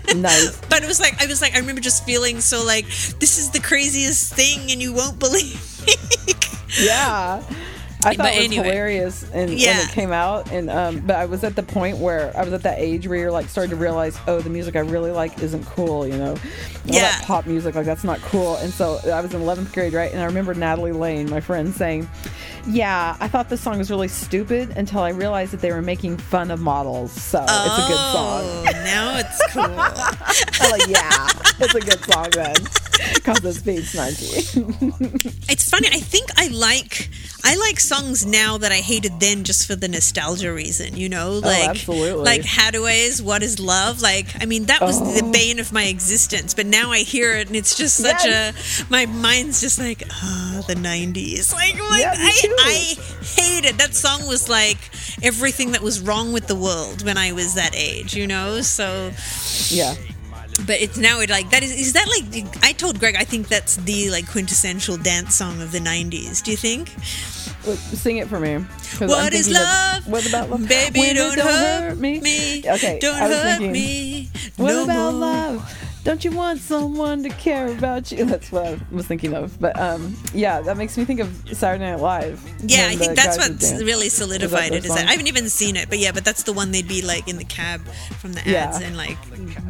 But, 0.08 0.18
Nice. 0.18 0.60
but 0.70 0.84
it 0.84 0.88
was 0.88 1.00
like 1.00 1.22
I 1.22 1.26
was 1.26 1.42
like 1.42 1.56
I 1.56 1.60
remember 1.60 1.80
just 1.82 2.06
feeling 2.06 2.42
so 2.42 2.64
like 2.66 2.86
this 3.20 3.38
is 3.38 3.50
the 3.52 3.60
craziest 3.62 4.34
thing, 4.34 4.72
and 4.72 4.82
you 4.82 4.92
won't 4.94 5.20
believe 5.20 5.60
me. 5.88 5.94
Yeah. 6.80 7.44
I 8.04 8.16
thought 8.16 8.18
But 8.26 8.34
it 8.34 8.38
was 8.38 8.46
anyway. 8.48 8.64
hilarious 8.70 9.26
and 9.34 9.52
Yeah. 9.52 9.78
when 9.78 9.88
it 9.88 9.92
came 9.94 10.12
out 10.12 10.52
and 10.52 10.70
um 10.70 11.00
but 11.02 11.16
I 11.18 11.26
was 11.26 11.44
at 11.44 11.56
the 11.56 11.64
point 11.64 11.98
where 11.98 12.32
I 12.36 12.44
was 12.44 12.54
at 12.54 12.64
that 12.64 12.80
age 12.80 13.08
where 13.08 13.18
you're 13.18 13.32
like 13.32 13.48
starting 13.50 13.70
to 13.72 13.76
realize 13.76 14.18
oh 14.28 14.42
the 14.42 14.50
music 14.50 14.76
I 14.76 14.80
really 14.80 15.12
like 15.12 15.42
isn't 15.42 15.66
cool 15.66 16.08
you 16.08 16.18
know 16.18 16.32
all 16.32 16.38
Yeah. 16.86 17.20
pop 17.24 17.46
music 17.46 17.76
like 17.76 17.86
that's 17.86 18.04
not 18.04 18.20
cool 18.22 18.56
and 18.58 18.74
so 18.74 19.00
I 19.12 19.22
was 19.22 19.34
in 19.34 19.42
11th 19.42 19.74
grade 19.74 19.94
right 19.94 20.12
and 20.12 20.22
I 20.22 20.26
remember 20.26 20.54
Natalie 20.54 20.92
Lane 20.92 21.30
my 21.30 21.40
friend 21.42 21.74
saying 21.74 22.10
yeah 22.68 23.16
I 23.20 23.28
thought 23.28 23.50
this 23.50 23.62
song 23.62 23.78
was 23.78 23.90
really 23.90 24.08
stupid 24.08 24.72
until 24.78 25.02
I 25.02 25.10
realized 25.10 25.52
that 25.54 25.62
they 25.62 25.72
were 25.72 25.82
making 25.82 26.18
fun 26.18 26.52
of 26.52 26.60
models 26.60 27.12
so 27.12 27.42
it's 27.44 27.52
a 27.52 27.88
good 27.88 27.98
song 27.98 28.42
Oh, 28.44 28.64
now 28.84 29.18
it's 29.18 29.42
cool. 29.54 29.64
I'm 29.64 30.72
like 30.72 30.88
yeah 30.88 31.28
it's 31.60 31.76
a 31.76 31.80
good 31.82 32.04
song 32.06 32.30
then 32.32 32.56
because 33.16 33.44
it's 33.46 33.62
being 33.62 33.80
snarky 33.82 35.50
it's 35.50 35.70
funny. 35.70 35.88
I 35.92 36.00
think 36.00 36.30
I 36.38 36.48
like 36.48 37.10
I 37.44 37.56
like 37.56 37.80
songs 37.92 38.26
now 38.26 38.58
that 38.58 38.72
I 38.72 38.78
hated 38.78 39.20
then 39.20 39.44
just 39.44 39.68
for 39.68 39.76
the 39.76 39.88
nostalgia 39.88 40.52
reason. 40.54 40.96
You 40.98 41.10
know, 41.10 41.30
oh, 41.44 41.48
like 41.48 41.68
Oh, 41.68 41.70
absolutely. 41.72 42.24
like 42.26 42.42
Hadaway's 42.42 43.22
"What 43.22 43.44
Is 43.44 43.60
Love." 43.60 44.02
Like, 44.02 44.28
I 44.42 44.46
mean, 44.46 44.66
that 44.66 44.82
was 44.82 44.98
the 45.00 45.24
Oh. 45.26 45.32
bane 45.32 45.60
of 45.60 45.72
my 45.72 45.84
existence. 45.86 46.54
But 46.54 46.66
now 46.66 46.92
I 46.92 47.00
hear 47.00 47.34
it, 47.34 47.48
and 47.48 47.56
it's 47.56 47.76
just 47.76 47.96
such 47.98 48.26
a 48.26 48.54
my 48.90 49.06
mind's 49.06 49.62
just 49.62 49.78
like, 49.80 50.04
oh, 50.24 50.64
the 50.68 50.76
'90s. 50.76 51.52
Like, 51.54 51.76
like 51.90 52.02
Yeah, 52.02 52.14
I 52.16 52.32
too. 52.42 52.56
I 52.60 52.74
hate 53.42 53.66
it. 53.66 53.78
That 53.78 53.94
song 53.96 54.28
was 54.28 54.48
like 54.50 54.78
everything 55.22 55.72
that 55.74 55.82
was 55.82 56.00
wrong 56.00 56.32
with 56.34 56.48
the 56.48 56.56
world 56.56 57.04
when 57.06 57.18
I 57.18 57.32
was 57.34 57.56
that 57.56 57.74
age. 57.76 58.14
You 58.16 58.28
know, 58.28 58.62
so. 58.62 59.12
yeah 59.70 59.96
But 60.68 60.80
it's 60.82 60.98
now 60.98 61.20
it 61.22 61.30
like 61.30 61.50
that 61.52 61.64
is 61.64 61.72
is 61.72 61.94
that 61.94 62.08
like 62.08 62.64
I 62.64 62.72
told 62.74 63.00
Greg 63.00 63.16
I 63.16 63.24
think 63.24 63.48
that's 63.48 63.78
the 63.78 64.10
like 64.12 64.28
quintessential 64.30 64.98
dance 64.98 65.36
song 65.36 65.62
of 65.62 65.72
the 65.72 65.80
'90s. 65.80 66.44
Do 66.44 66.52
you 66.52 66.58
think? 66.58 66.90
Sing 67.94 68.18
it 68.18 68.28
for 68.28 68.40
me. 68.40 68.54
I'm 68.56 68.66
What 69.08 69.34
is 69.34 69.48
of- 69.48 69.54
love? 69.54 70.08
what 70.08 70.28
about 70.28 70.50
love? 70.50 70.68
Baby, 70.68 71.00
it 71.02 71.14
don't, 71.16 71.38
hurt 71.38 71.98
me. 71.98 72.64
Okay, 72.68 72.98
Don't 73.00 73.16
hurt 73.18 73.44
thinking, 73.60 73.72
me. 73.72 74.30
What 74.58 74.72
no 74.74 74.84
about 74.84 75.12
more. 75.12 75.22
love? 75.22 75.91
Don't 76.04 76.26
you 76.26 76.32
want 76.32 76.60
someone 76.60 77.22
to 77.24 77.30
care 77.30 77.68
about 77.68 78.12
you? 78.12 78.26
That's 78.32 78.52
what 78.52 78.66
I 78.68 78.80
was 78.92 79.06
thinking 79.08 79.34
of. 79.34 79.60
But 79.60 79.80
um, 79.80 80.16
yeah, 80.34 80.62
that 80.62 80.78
makes 80.78 80.98
me 80.98 81.06
think 81.06 81.20
of 81.20 81.30
Saturday 81.54 81.92
Night 81.92 82.00
Live. 82.00 82.42
Yeah, 82.66 82.88
I 82.90 82.96
think 82.96 83.16
that's 83.16 83.38
guys 83.38 83.48
would 83.50 83.56
what's 83.58 83.70
dance. 83.72 83.84
really 83.84 84.10
solidified 84.10 84.72
their 84.72 84.80
it. 84.80 84.86
Is 84.86 84.94
that? 84.96 85.08
I 85.08 85.12
haven't 85.12 85.28
even 85.28 85.48
seen 85.50 85.76
it, 85.76 85.90
but 85.90 86.00
yeah, 86.00 86.12
but 86.12 86.26
that's 86.26 86.44
the 86.44 86.54
one 86.54 86.72
they'd 86.72 86.88
be 86.88 87.02
like 87.02 87.28
in 87.28 87.38
the 87.38 87.44
cab 87.46 87.82
from 88.20 88.34
the 88.34 88.42
Yeah. 88.46 88.66
ads 88.70 88.82
and 88.82 88.98
like 88.98 89.18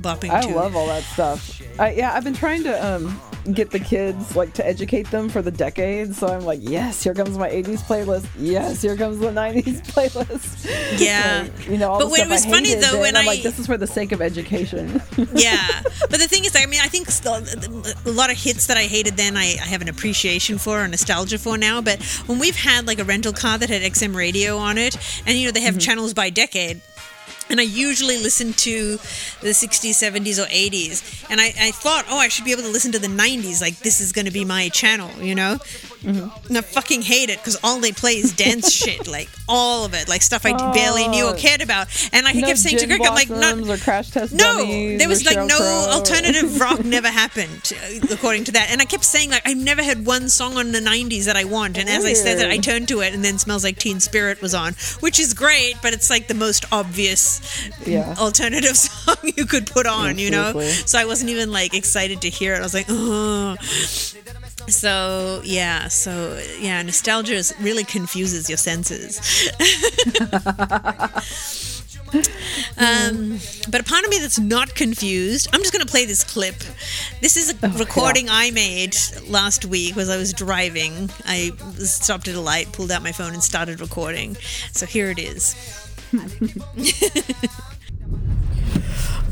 bopping 0.02 0.30
I 0.32 0.42
to. 0.42 0.56
love 0.56 0.76
all 0.76 0.88
that 0.88 1.04
stuff. 1.04 1.62
I, 1.80 1.92
yeah, 1.94 2.14
I've 2.14 2.24
been 2.24 2.34
trying 2.34 2.64
to 2.64 2.86
um, 2.96 3.20
get 3.54 3.72
the 3.72 3.80
kids 3.80 4.36
like 4.36 4.54
to 4.54 4.66
educate 4.66 5.10
them 5.12 5.30
for 5.30 5.42
the 5.42 5.52
decade. 5.52 6.16
So 6.16 6.28
I'm 6.28 6.46
like, 6.46 6.60
yes, 6.62 7.04
here 7.04 7.14
comes 7.14 7.38
my 7.38 7.50
'80s 7.50 7.82
playlist. 7.82 8.28
Yes, 8.38 8.82
here 8.82 8.96
comes 8.96 9.20
the 9.20 9.28
'90s 9.28 9.82
playlist. 9.88 11.00
Yeah. 11.00 11.44
Like, 11.44 11.68
you 11.68 11.78
know, 11.78 11.92
all 11.92 12.00
But 12.00 12.06
the 12.06 12.12
when 12.12 12.22
it 12.22 12.30
was 12.30 12.46
funny, 12.46 12.76
though, 12.76 13.00
when 13.00 13.16
I'm 13.16 13.24
I- 13.24 13.28
like, 13.28 13.42
this 13.44 13.60
is 13.60 13.66
for 13.66 13.78
the 13.78 13.88
sake 13.88 14.12
of 14.12 14.22
education. 14.22 15.02
yeah, 15.34 15.82
but 16.10 16.20
the 16.20 16.28
thing 16.28 16.46
is, 16.46 16.56
I 16.56 16.66
mean, 16.66 16.82
I 16.82 16.88
think 16.88 17.08
a 18.06 18.12
lot 18.12 18.30
of 18.30 18.38
hits 18.38 18.68
that 18.68 18.78
I 18.78 18.84
hated 18.84 19.18
then, 19.18 19.38
I, 19.38 19.58
I 19.62 19.66
have 19.66 19.82
an 19.82 19.90
appreciation 19.90 20.58
for 20.58 20.82
or 20.82 20.88
nostalgia 20.88 21.38
for 21.38 21.58
now. 21.58 21.82
But 21.82 22.02
when 22.28 22.40
we've 22.40 22.56
had 22.56 22.88
like 22.88 23.00
a 23.00 23.04
rental 23.04 23.34
car 23.34 23.58
that 23.58 23.70
had 23.70 23.82
XM 23.82 24.16
radio 24.16 24.58
on 24.58 24.78
it, 24.78 24.98
and 25.26 25.38
you 25.38 25.46
know 25.46 25.52
they 25.52 25.62
have 25.62 25.76
mm-hmm. 25.76 25.80
channels 25.80 26.14
by 26.14 26.30
decade. 26.30 26.82
And 27.52 27.60
I 27.60 27.64
usually 27.64 28.18
listen 28.18 28.54
to 28.54 28.98
the 29.42 29.50
60s, 29.50 29.92
70s, 29.92 30.42
or 30.42 30.48
80s. 30.48 31.30
And 31.30 31.42
I, 31.42 31.54
I 31.60 31.72
thought, 31.72 32.06
oh, 32.10 32.18
I 32.18 32.30
should 32.30 32.46
be 32.46 32.54
able 32.54 32.64
to 32.64 32.70
listen 32.70 32.94
to 32.94 33.00
the 33.00 33.08
90s. 33.08 33.62
Like, 33.62 33.78
this 33.80 34.00
is 34.00 34.14
going 34.14 34.26
to 34.26 34.32
be 34.32 34.46
my 34.46 34.70
channel, 34.70 35.12
you 35.22 35.36
know? 35.36 35.58
Mm-hmm. 36.02 36.48
And 36.48 36.58
I 36.58 36.62
fucking 36.62 37.02
hate 37.02 37.30
it 37.30 37.40
because 37.40 37.58
all 37.62 37.82
they 37.82 37.92
play 37.92 38.14
is 38.14 38.32
dance 38.34 38.72
shit. 38.82 39.06
Like, 39.06 39.30
all 39.52 39.86
of 39.86 39.94
it. 39.94 40.08
Like, 40.10 40.22
stuff 40.22 40.46
I 40.46 40.54
barely 40.74 41.08
knew 41.08 41.26
or 41.26 41.34
Oh. 41.36 41.38
cared 41.38 41.62
about. 41.62 41.88
And 42.14 42.26
I 42.28 42.32
no 42.34 42.48
kept 42.48 42.60
saying 42.60 42.78
to 42.80 42.88
Greg, 42.88 43.02
I'm 43.06 43.14
like, 43.14 43.30
not, 43.30 43.60
or 43.70 43.78
Crash 43.78 44.10
Test 44.10 44.34
no, 44.34 44.66
there 44.98 45.08
was 45.10 45.26
like 45.26 45.38
no 45.38 45.58
Crow. 45.58 45.88
alternative 45.92 46.60
rock 46.66 46.84
never 46.86 47.10
happened, 47.10 47.74
uh, 47.76 48.08
according 48.14 48.46
to 48.46 48.52
that. 48.54 48.70
And 48.72 48.82
I 48.82 48.86
kept 48.86 49.06
saying 49.06 49.30
like 49.30 49.44
I've 49.48 49.58
never 49.58 49.84
had 49.84 50.06
one 50.06 50.30
song 50.30 50.58
on 50.58 50.72
the 50.72 50.80
'90s 50.80 51.26
that 51.26 51.36
I 51.36 51.44
want. 51.44 51.78
And 51.78 51.90
as 51.90 52.06
I 52.06 52.14
said 52.14 52.40
that, 52.40 52.50
I 52.50 52.58
turned 52.58 52.88
to 52.90 53.02
it, 53.02 53.14
and 53.14 53.24
then 53.24 53.38
"Smells 53.38 53.64
Like 53.64 53.78
Teen 53.78 54.00
Spirit" 54.00 54.42
was 54.42 54.54
on, 54.56 54.74
which 55.02 55.20
is 55.20 55.34
great, 55.34 55.76
but 55.82 55.94
it's 55.94 56.10
like 56.10 56.28
the 56.28 56.34
most 56.34 56.66
obvious 56.72 57.42
Yeah. 57.86 58.16
alternative 58.18 58.78
song 58.88 59.18
you 59.36 59.46
could 59.46 59.68
put 59.68 59.86
on, 59.88 60.18
you 60.18 60.32
know. 60.32 60.52
seriously. 60.54 60.88
So 60.88 61.00
I 61.00 61.06
wasn't 61.06 61.30
even 61.30 61.52
like 61.52 61.74
excited 61.74 62.22
to 62.22 62.30
hear 62.30 62.54
it. 62.56 62.60
I 62.60 62.62
was 62.62 62.74
like, 62.74 62.88
oh. 62.90 63.56
So 64.68 65.42
yeah, 65.44 65.88
so 65.88 66.40
yeah, 66.60 66.82
nostalgia 66.84 67.34
is, 67.34 67.54
really 67.60 67.84
confuses 67.84 68.48
your 68.48 68.58
senses. 68.58 69.20
Um, 72.78 73.40
but 73.70 73.82
a 73.82 73.84
part 73.84 74.04
of 74.04 74.10
me 74.10 74.20
that's 74.20 74.40
not 74.40 74.76
confused, 74.76 75.48
I'm 75.54 75.62
just 75.62 75.72
going 75.72 75.86
to 75.86 75.92
play 75.92 76.06
this 76.06 76.24
clip. 76.24 76.56
This 77.22 77.38
is 77.38 77.56
a 77.62 77.70
recording 77.70 78.28
I 78.30 78.52
made 78.52 78.96
last 79.28 79.66
week 79.66 79.98
as 79.98 80.10
I 80.10 80.18
was 80.18 80.34
driving. 80.34 81.10
I 81.26 81.52
stopped 81.78 82.28
at 82.28 82.36
a 82.36 82.42
light, 82.42 82.72
pulled 82.72 82.92
out 82.92 83.04
my 83.04 83.12
phone, 83.12 83.34
and 83.34 83.44
started 83.44 83.82
recording. 83.82 84.36
So 84.72 84.86
here 84.86 85.12
it 85.12 85.20
is. 85.20 85.56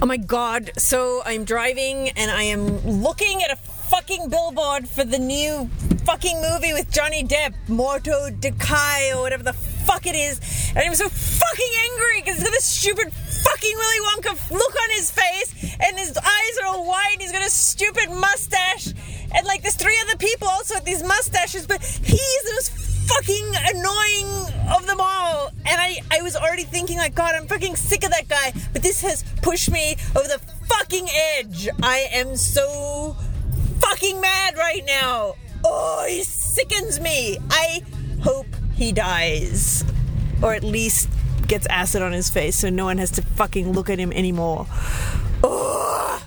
oh 0.02 0.06
my 0.06 0.18
god. 0.18 0.72
So 0.78 1.22
I'm 1.26 1.44
driving 1.44 2.10
and 2.10 2.32
I 2.32 2.44
am 2.44 2.80
looking 2.86 3.42
at 3.42 3.52
a 3.52 3.56
fucking 3.56 4.30
billboard 4.30 4.88
for 4.88 5.04
the 5.04 5.18
new 5.18 5.70
fucking 6.06 6.42
movie 6.42 6.74
with 6.74 6.92
Johnny 6.92 7.24
Depp, 7.24 7.54
Mortdecai 7.68 9.16
or 9.16 9.22
whatever 9.22 9.44
the 9.44 9.54
fuck 9.86 10.06
it 10.06 10.16
is. 10.16 10.40
And 10.76 10.80
I'm 10.80 10.96
so 10.96 11.10
fucking 11.10 11.74
angry 11.92 12.22
because 12.22 12.40
he's 12.40 12.50
this 12.50 12.66
stupid 12.66 13.12
fucking 13.14 13.76
Willy 13.76 14.00
Wonka 14.08 14.52
look 14.52 14.76
on 14.76 14.90
his 14.92 15.12
face 15.12 15.76
and 15.80 15.98
his 15.98 16.18
eyes 16.18 16.58
are 16.62 16.68
all 16.68 16.88
wide 16.88 17.14
and 17.14 17.22
he's 17.22 17.32
got 17.32 17.46
a 17.46 17.50
stupid 17.50 18.10
mustache. 18.12 18.94
And 19.36 19.46
like 19.46 19.62
there's 19.62 19.76
three 19.76 19.98
other 20.04 20.18
people 20.18 20.48
also 20.48 20.76
with 20.76 20.86
these 20.86 21.04
mustaches, 21.04 21.68
but 21.68 21.82
he's 21.82 22.44
the 22.44 22.52
most 22.54 22.72
fucking 23.10 23.46
annoying 23.74 24.30
of 24.76 24.86
them 24.86 24.98
all. 25.00 25.48
And 25.66 25.82
I, 25.82 25.98
I 26.12 26.22
was 26.22 26.36
already 26.36 26.64
thinking 26.64 26.98
like, 26.98 27.16
God, 27.16 27.36
I'm 27.36 27.48
fucking 27.48 27.76
sick 27.76 28.04
of 28.04 28.12
that 28.12 28.28
guy. 28.28 28.54
But 28.74 28.84
this 28.84 29.02
has 29.02 29.24
pushed 29.42 29.72
me 29.72 29.96
over 30.16 30.28
the 30.28 30.40
fucking 30.68 31.08
edge. 31.38 31.70
I 31.82 32.08
am 32.14 32.36
so 32.36 33.16
fucking 33.80 34.22
mad 34.22 34.58
right 34.58 34.84
now. 34.86 35.36
Oh, 35.64 36.06
he 36.08 36.24
sickens 36.24 37.00
me. 37.00 37.38
I 37.50 37.84
he 38.80 38.92
dies. 38.92 39.84
Or 40.42 40.54
at 40.54 40.64
least 40.64 41.10
gets 41.48 41.68
acid 41.68 42.02
on 42.02 42.14
his 42.14 42.30
face 42.30 42.56
so 42.56 42.70
no 42.70 42.86
one 42.86 42.98
has 42.98 43.12
to 43.12 43.22
fucking 43.22 43.74
look 43.74 43.90
at 43.90 44.00
him 44.00 44.14
anymore. 44.14 44.68
Ugh. 45.44 46.22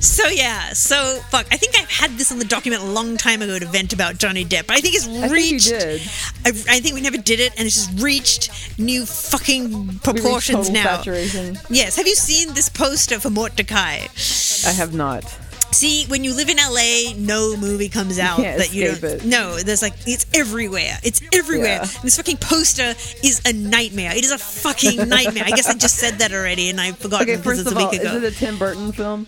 So 0.00 0.28
yeah, 0.28 0.72
so 0.72 1.20
fuck. 1.28 1.46
I 1.52 1.58
think 1.58 1.78
I've 1.78 1.90
had 1.90 2.12
this 2.12 2.32
on 2.32 2.38
the 2.38 2.46
document 2.46 2.82
a 2.82 2.86
long 2.86 3.18
time 3.18 3.42
ago 3.42 3.58
to 3.58 3.66
vent 3.66 3.92
about 3.92 4.16
Johnny 4.16 4.46
Depp, 4.46 4.66
but 4.66 4.76
I 4.76 4.80
think 4.80 4.94
it's 4.94 5.04
think 5.04 5.26
you 5.26 5.30
reached. 5.30 5.68
did. 5.68 6.00
I, 6.46 6.48
I 6.48 6.80
think 6.80 6.94
we 6.94 7.02
never 7.02 7.18
did 7.18 7.38
it, 7.38 7.52
and 7.58 7.66
it's 7.66 7.86
just 7.86 8.02
reached 8.02 8.78
new 8.78 9.04
fucking 9.04 9.98
proportions 9.98 10.68
total 10.68 10.72
now. 10.72 10.96
Saturation. 10.96 11.58
Yes. 11.68 11.96
Have 11.96 12.06
you 12.06 12.14
seen 12.14 12.54
this 12.54 12.70
poster 12.70 13.20
for 13.20 13.28
Mortdecai? 13.28 14.66
I 14.66 14.72
have 14.72 14.94
not. 14.94 15.24
See, 15.72 16.04
when 16.06 16.24
you 16.24 16.34
live 16.34 16.48
in 16.48 16.56
LA, 16.56 17.12
no 17.16 17.56
movie 17.56 17.88
comes 17.88 18.18
out 18.18 18.36
can't 18.38 18.58
that 18.58 18.74
you 18.74 18.86
don't. 18.86 19.04
it. 19.04 19.24
No, 19.24 19.56
there's 19.56 19.82
like 19.82 19.94
it's 20.06 20.26
everywhere. 20.34 20.98
It's 21.02 21.22
everywhere. 21.32 21.80
Yeah. 21.82 22.00
This 22.02 22.16
fucking 22.16 22.38
poster 22.38 22.94
is 23.24 23.40
a 23.44 23.52
nightmare. 23.52 24.12
It 24.14 24.24
is 24.24 24.32
a 24.32 24.38
fucking 24.38 25.08
nightmare. 25.08 25.44
I 25.46 25.50
guess 25.50 25.68
I 25.68 25.74
just 25.74 25.96
said 25.96 26.14
that 26.14 26.32
already, 26.32 26.70
and 26.70 26.80
I 26.80 26.92
forgot 26.92 27.22
Okay, 27.22 27.36
because 27.36 27.44
first 27.44 27.60
it's 27.60 27.70
a 27.70 27.76
of 27.76 27.82
all, 27.84 27.92
is 27.92 28.22
it 28.24 28.24
a 28.24 28.36
Tim 28.36 28.58
Burton 28.58 28.92
film? 28.92 29.26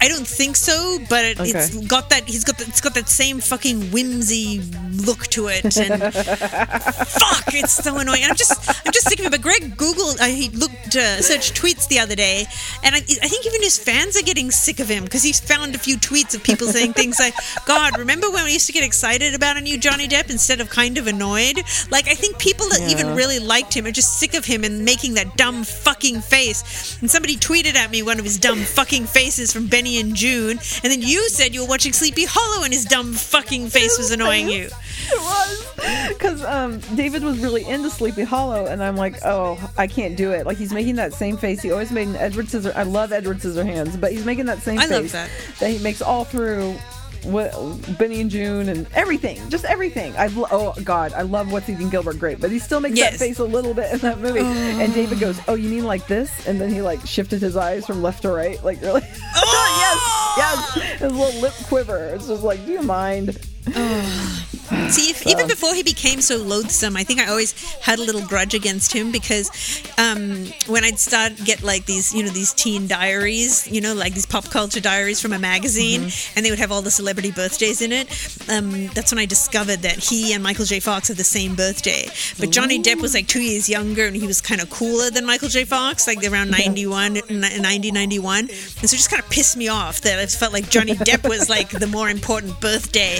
I 0.00 0.08
don't 0.08 0.26
think 0.26 0.56
so, 0.56 0.98
but 1.08 1.24
it, 1.24 1.36
it's 1.40 1.86
got 1.86 2.10
that. 2.10 2.24
He's 2.24 2.44
got. 2.44 2.60
It's 2.60 2.80
got 2.80 2.94
that 2.94 3.08
same 3.08 3.40
fucking 3.40 3.90
whimsy 3.90 4.62
look 5.06 5.26
to 5.28 5.48
it, 5.48 5.76
and 5.76 6.02
fuck, 6.14 7.54
it's 7.54 7.72
so 7.72 7.98
annoying. 7.98 8.22
And 8.22 8.30
I'm 8.30 8.36
just, 8.36 8.86
I'm 8.86 8.92
just 8.92 9.08
sick 9.08 9.18
of 9.20 9.26
it. 9.26 9.30
But 9.30 9.42
Greg 9.42 9.76
Googled, 9.76 10.20
uh, 10.20 10.26
he 10.26 10.48
looked, 10.50 10.96
uh, 10.96 11.20
searched 11.20 11.54
tweets 11.60 11.88
the 11.88 11.98
other 11.98 12.14
day, 12.14 12.46
and 12.82 12.94
I, 12.94 12.98
I 12.98 13.28
think 13.28 13.46
even 13.46 13.62
his 13.62 13.78
fans 13.78 14.16
are 14.16 14.24
getting 14.24 14.50
sick 14.50 14.80
of 14.80 14.88
him 14.88 15.04
because 15.04 15.22
he's 15.22 15.40
found 15.40 15.74
a 15.74 15.78
few 15.78 15.96
tweets 15.96 16.34
of 16.34 16.42
people 16.42 16.66
saying 16.68 16.92
things 16.94 17.18
like, 17.18 17.34
"God, 17.66 17.98
remember 17.98 18.30
when 18.30 18.44
we 18.44 18.52
used 18.52 18.66
to 18.66 18.72
get 18.72 18.84
excited 18.84 19.34
about 19.34 19.56
a 19.56 19.60
new 19.60 19.78
Johnny 19.78 20.08
Depp 20.08 20.30
instead 20.30 20.60
of 20.60 20.70
kind 20.70 20.98
of 20.98 21.06
annoyed?" 21.06 21.62
Like 21.90 22.08
I 22.08 22.14
think 22.14 22.38
people 22.38 22.68
that 22.68 22.90
even 22.90 23.14
really 23.14 23.38
liked 23.38 23.74
him 23.74 23.86
are 23.86 23.90
just 23.90 24.18
sick 24.18 24.34
of 24.34 24.44
him 24.44 24.64
and 24.64 24.84
making 24.84 25.14
that 25.14 25.36
dumb 25.36 25.64
fucking 25.64 26.20
face. 26.20 26.98
And 27.00 27.10
somebody 27.10 27.36
tweeted 27.36 27.74
at 27.74 27.90
me 27.90 28.02
one 28.02 28.18
of 28.18 28.24
his 28.24 28.38
dumb 28.38 28.58
fucking 28.58 29.06
faces 29.06 29.52
from 29.52 29.66
Benny 29.74 29.98
and 29.98 30.14
Joon, 30.14 30.50
and 30.84 30.92
then 30.92 31.02
you 31.02 31.28
said 31.28 31.52
you 31.52 31.62
were 31.62 31.66
watching 31.66 31.92
Sleepy 31.92 32.26
Hollow 32.28 32.62
and 32.62 32.72
his 32.72 32.84
dumb 32.84 33.12
fucking 33.12 33.70
face 33.70 33.98
was 33.98 34.12
annoying 34.12 34.48
you. 34.48 34.66
It 34.66 35.18
was 35.18 36.08
because 36.10 36.44
um, 36.44 36.78
David 36.94 37.24
was 37.24 37.40
really 37.40 37.66
into 37.66 37.90
Sleepy 37.90 38.22
Hollow, 38.22 38.66
and 38.66 38.80
I'm 38.80 38.94
like, 38.94 39.16
oh, 39.24 39.58
I 39.76 39.88
can't 39.88 40.16
do 40.16 40.30
it. 40.30 40.46
Like 40.46 40.58
he's 40.58 40.72
making 40.72 40.94
that 40.94 41.12
same 41.12 41.36
face 41.36 41.60
he 41.60 41.72
always 41.72 41.90
made 41.90 42.06
in 42.06 42.14
Edward 42.14 42.48
Scissor. 42.48 42.72
I 42.76 42.84
love 42.84 43.10
Edward 43.10 43.38
Scissorhands, 43.38 44.00
but 44.00 44.12
he's 44.12 44.24
making 44.24 44.46
that 44.46 44.60
same 44.60 44.78
I 44.78 44.86
face 44.86 45.10
that. 45.10 45.28
he 45.58 45.80
makes 45.80 46.00
all 46.00 46.24
through. 46.24 46.76
What, 47.24 47.52
Benny 47.98 48.20
and 48.20 48.30
Joon 48.30 48.68
and 48.68 48.86
everything, 48.94 49.40
just 49.50 49.64
everything. 49.64 50.14
I 50.16 50.28
oh 50.50 50.74
god, 50.84 51.12
I 51.12 51.22
love 51.22 51.50
What's 51.52 51.68
Eating 51.68 51.88
Gilbert 51.88 52.18
Grape, 52.18 52.40
but 52.40 52.50
he 52.50 52.58
still 52.58 52.80
makes 52.80 52.96
Yes. 52.96 53.12
that 53.12 53.18
face 53.18 53.38
a 53.38 53.44
little 53.44 53.74
bit 53.74 53.92
in 53.92 53.98
that 54.00 54.18
movie. 54.20 54.40
And 54.40 54.92
oh. 54.92 54.94
David 54.94 55.20
goes, 55.20 55.40
"Oh, 55.48 55.54
you 55.54 55.68
mean 55.68 55.84
like 55.84 56.06
this?" 56.06 56.46
And 56.46 56.60
then 56.60 56.70
he 56.70 56.82
like 56.82 57.04
shifted 57.06 57.40
his 57.40 57.56
eyes 57.56 57.86
from 57.86 58.02
left 58.02 58.22
to 58.22 58.30
right, 58.30 58.62
like 58.64 58.80
really. 58.82 59.00
yes, 59.10 59.98
yes. 60.36 60.72
Oh. 60.76 60.80
His 60.98 61.12
little 61.12 61.40
lip 61.40 61.54
quiver. 61.64 62.06
It's 62.14 62.26
just 62.28 62.42
like, 62.42 62.64
do 62.66 62.72
you 62.72 62.82
mind? 62.82 63.38
Oh, 63.74 64.46
See, 64.90 65.10
if, 65.10 65.26
even 65.26 65.46
before 65.46 65.74
he 65.74 65.82
became 65.82 66.20
so 66.20 66.36
loathsome, 66.38 66.96
I 66.96 67.04
think 67.04 67.20
I 67.20 67.26
always 67.26 67.52
had 67.80 67.98
a 67.98 68.02
little 68.02 68.22
grudge 68.22 68.54
against 68.54 68.92
him 68.92 69.12
because 69.12 69.50
um, 69.98 70.46
when 70.66 70.84
I'd 70.84 70.98
start 70.98 71.32
get 71.44 71.62
like 71.62 71.86
these, 71.86 72.14
you 72.14 72.22
know, 72.22 72.30
these 72.30 72.52
teen 72.54 72.86
diaries, 72.86 73.70
you 73.70 73.80
know, 73.80 73.94
like 73.94 74.14
these 74.14 74.26
pop 74.26 74.44
culture 74.50 74.80
diaries 74.80 75.20
from 75.20 75.32
a 75.32 75.38
magazine, 75.38 76.02
Mm-hmm. 76.02 76.32
and 76.36 76.44
they 76.46 76.50
would 76.50 76.58
have 76.58 76.72
all 76.72 76.82
the 76.82 76.90
celebrity 76.90 77.30
birthdays 77.30 77.82
in 77.82 77.92
it. 77.92 78.08
Um, 78.50 78.88
that's 78.88 79.12
when 79.12 79.18
I 79.18 79.26
discovered 79.26 79.80
that 79.80 79.96
he 79.96 80.32
and 80.32 80.42
Michael 80.42 80.64
J. 80.64 80.80
Fox 80.80 81.08
had 81.08 81.16
the 81.16 81.24
same 81.24 81.54
birthday. 81.54 82.06
But 82.38 82.50
Johnny 82.50 82.80
Depp 82.82 83.00
was 83.00 83.14
like 83.14 83.26
two 83.26 83.40
years 83.42 83.68
younger, 83.68 84.06
and 84.06 84.16
he 84.16 84.26
was 84.26 84.40
kind 84.40 84.60
of 84.60 84.70
cooler 84.70 85.10
than 85.10 85.24
Michael 85.26 85.48
J. 85.48 85.64
Fox, 85.64 86.06
like 86.06 86.24
around 86.24 86.50
91, 86.50 87.20
90, 87.30 87.90
91. 87.92 88.38
And 88.40 88.50
so 88.50 88.84
it 88.84 88.88
just 88.96 89.10
kind 89.10 89.22
of 89.22 89.28
pissed 89.30 89.56
me 89.56 89.68
off 89.68 90.00
that 90.02 90.18
I 90.18 90.26
felt 90.26 90.52
like 90.52 90.68
Johnny 90.70 90.94
Depp 90.94 91.28
was 91.28 91.48
like 91.48 91.70
the 91.70 91.86
more 91.86 92.08
important 92.08 92.60
birthday 92.60 93.18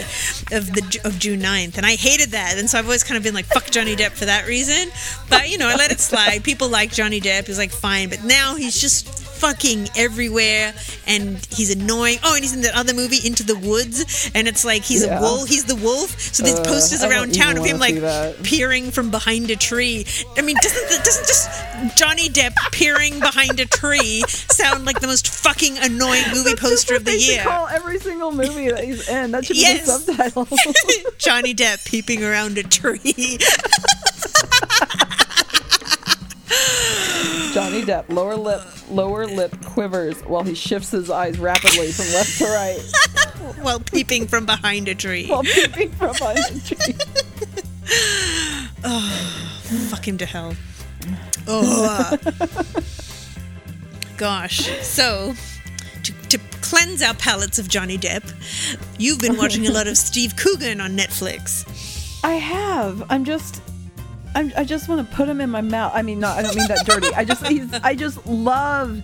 of 0.52 0.72
the 0.72 1.00
of 1.04 1.18
June 1.18 1.33
9th. 1.36 1.76
And 1.76 1.86
I 1.86 1.96
hated 1.96 2.30
that. 2.30 2.58
And 2.58 2.68
so 2.68 2.78
I've 2.78 2.84
always 2.84 3.04
kind 3.04 3.16
of 3.16 3.22
been 3.22 3.34
like, 3.34 3.46
fuck 3.46 3.70
Johnny 3.70 3.96
Depp 3.96 4.12
for 4.12 4.24
that 4.24 4.46
reason. 4.46 4.90
But, 5.28 5.50
you 5.50 5.58
know, 5.58 5.68
I 5.68 5.74
let 5.76 5.90
it 5.90 6.00
slide. 6.00 6.44
People 6.44 6.68
like 6.68 6.92
Johnny 6.92 7.20
Depp. 7.20 7.46
He's 7.46 7.58
like, 7.58 7.70
fine. 7.70 8.08
But 8.08 8.24
now 8.24 8.54
he's 8.54 8.80
just 8.80 9.23
fucking 9.34 9.88
everywhere, 9.96 10.72
and 11.06 11.44
he's 11.50 11.70
annoying. 11.70 12.18
Oh, 12.22 12.34
and 12.34 12.42
he's 12.44 12.54
in 12.54 12.62
that 12.62 12.74
other 12.74 12.94
movie, 12.94 13.18
Into 13.26 13.42
the 13.42 13.56
Woods, 13.56 14.30
and 14.34 14.46
it's 14.48 14.64
like 14.64 14.82
he's 14.82 15.04
Yeah. 15.04 15.18
a 15.18 15.20
wolf. 15.20 15.48
He's 15.48 15.64
the 15.64 15.74
wolf. 15.76 16.18
So 16.32 16.42
there's 16.42 16.58
Uh, 16.58 16.64
posters 16.64 17.02
around 17.02 17.34
town 17.34 17.56
of 17.58 17.64
him 17.64 17.78
like 17.78 17.94
peering 18.42 18.90
from 18.90 19.10
behind 19.10 19.50
a 19.50 19.56
tree. 19.56 20.06
I 20.36 20.42
mean, 20.42 20.56
doesn't 20.62 21.04
doesn't 21.04 21.26
just 21.26 21.48
Johnny 21.96 22.28
Depp 22.28 22.54
peering 22.72 23.20
behind 23.20 23.60
a 23.60 23.66
tree 23.66 24.22
sound 24.28 24.84
like 24.84 25.00
the 25.00 25.06
most 25.06 25.28
fucking 25.28 25.78
annoying 25.78 26.24
movie 26.32 26.54
poster 26.56 26.94
of 26.96 27.04
the 27.04 27.18
year? 27.18 27.42
call 27.42 27.66
every 27.68 27.98
single 27.98 28.32
movie 28.32 28.70
that 28.70 28.84
he's 28.84 29.08
in. 29.08 29.32
That 29.32 29.44
should 29.44 29.56
Yes. 29.56 29.80
be 29.80 30.14
the 30.14 30.14
subtitle. 30.14 30.48
Johnny 31.18 31.54
Depp 31.54 31.84
peeping 31.84 32.22
around 32.24 32.56
a 32.58 32.62
tree. 32.62 33.38
Johnny 37.52 37.82
Depp, 37.82 38.08
lower 38.08 38.34
lip, 38.36 38.62
lower 38.90 39.26
lip 39.26 39.54
quivers 39.64 40.20
while 40.22 40.42
he 40.42 40.54
shifts 40.54 40.90
his 40.90 41.10
eyes 41.10 41.38
rapidly 41.38 41.92
from 41.92 42.06
left 42.12 42.38
to 42.38 42.44
right 42.46 42.80
while 43.62 43.80
peeping 43.80 44.26
from 44.26 44.44
behind 44.46 44.88
a 44.88 44.94
tree. 44.94 45.26
while 45.28 45.42
peeping 45.42 45.90
from 45.92 46.12
behind 46.12 46.56
a 46.56 46.60
tree. 46.60 46.94
oh, 48.84 49.40
Fuck 49.88 50.06
him 50.08 50.18
to 50.18 50.26
hell. 50.26 50.54
Oh. 51.46 51.84
Uh, 52.10 52.16
gosh. 54.16 54.68
So, 54.82 55.34
to, 56.02 56.12
to 56.28 56.38
cleanse 56.60 57.02
our 57.02 57.14
palates 57.14 57.58
of 57.58 57.68
Johnny 57.68 57.98
Depp, 57.98 58.24
you've 58.98 59.20
been 59.20 59.36
watching 59.36 59.66
a 59.66 59.70
lot 59.70 59.86
of 59.86 59.96
Steve 59.96 60.36
Coogan 60.36 60.80
on 60.80 60.96
Netflix. 60.96 61.64
I 62.24 62.34
have. 62.34 63.04
I'm 63.10 63.24
just. 63.24 63.60
I'm, 64.34 64.52
I 64.56 64.64
just 64.64 64.88
want 64.88 65.08
to 65.08 65.16
put 65.16 65.28
him 65.28 65.40
in 65.40 65.50
my 65.50 65.60
mouth. 65.60 65.92
I 65.94 66.02
mean, 66.02 66.18
not. 66.18 66.38
I 66.38 66.42
don't 66.42 66.56
mean 66.56 66.68
that 66.68 66.84
dirty. 66.86 67.12
I 67.14 67.24
just. 67.24 67.44
I 67.84 67.94
just 67.94 68.26
love 68.26 69.02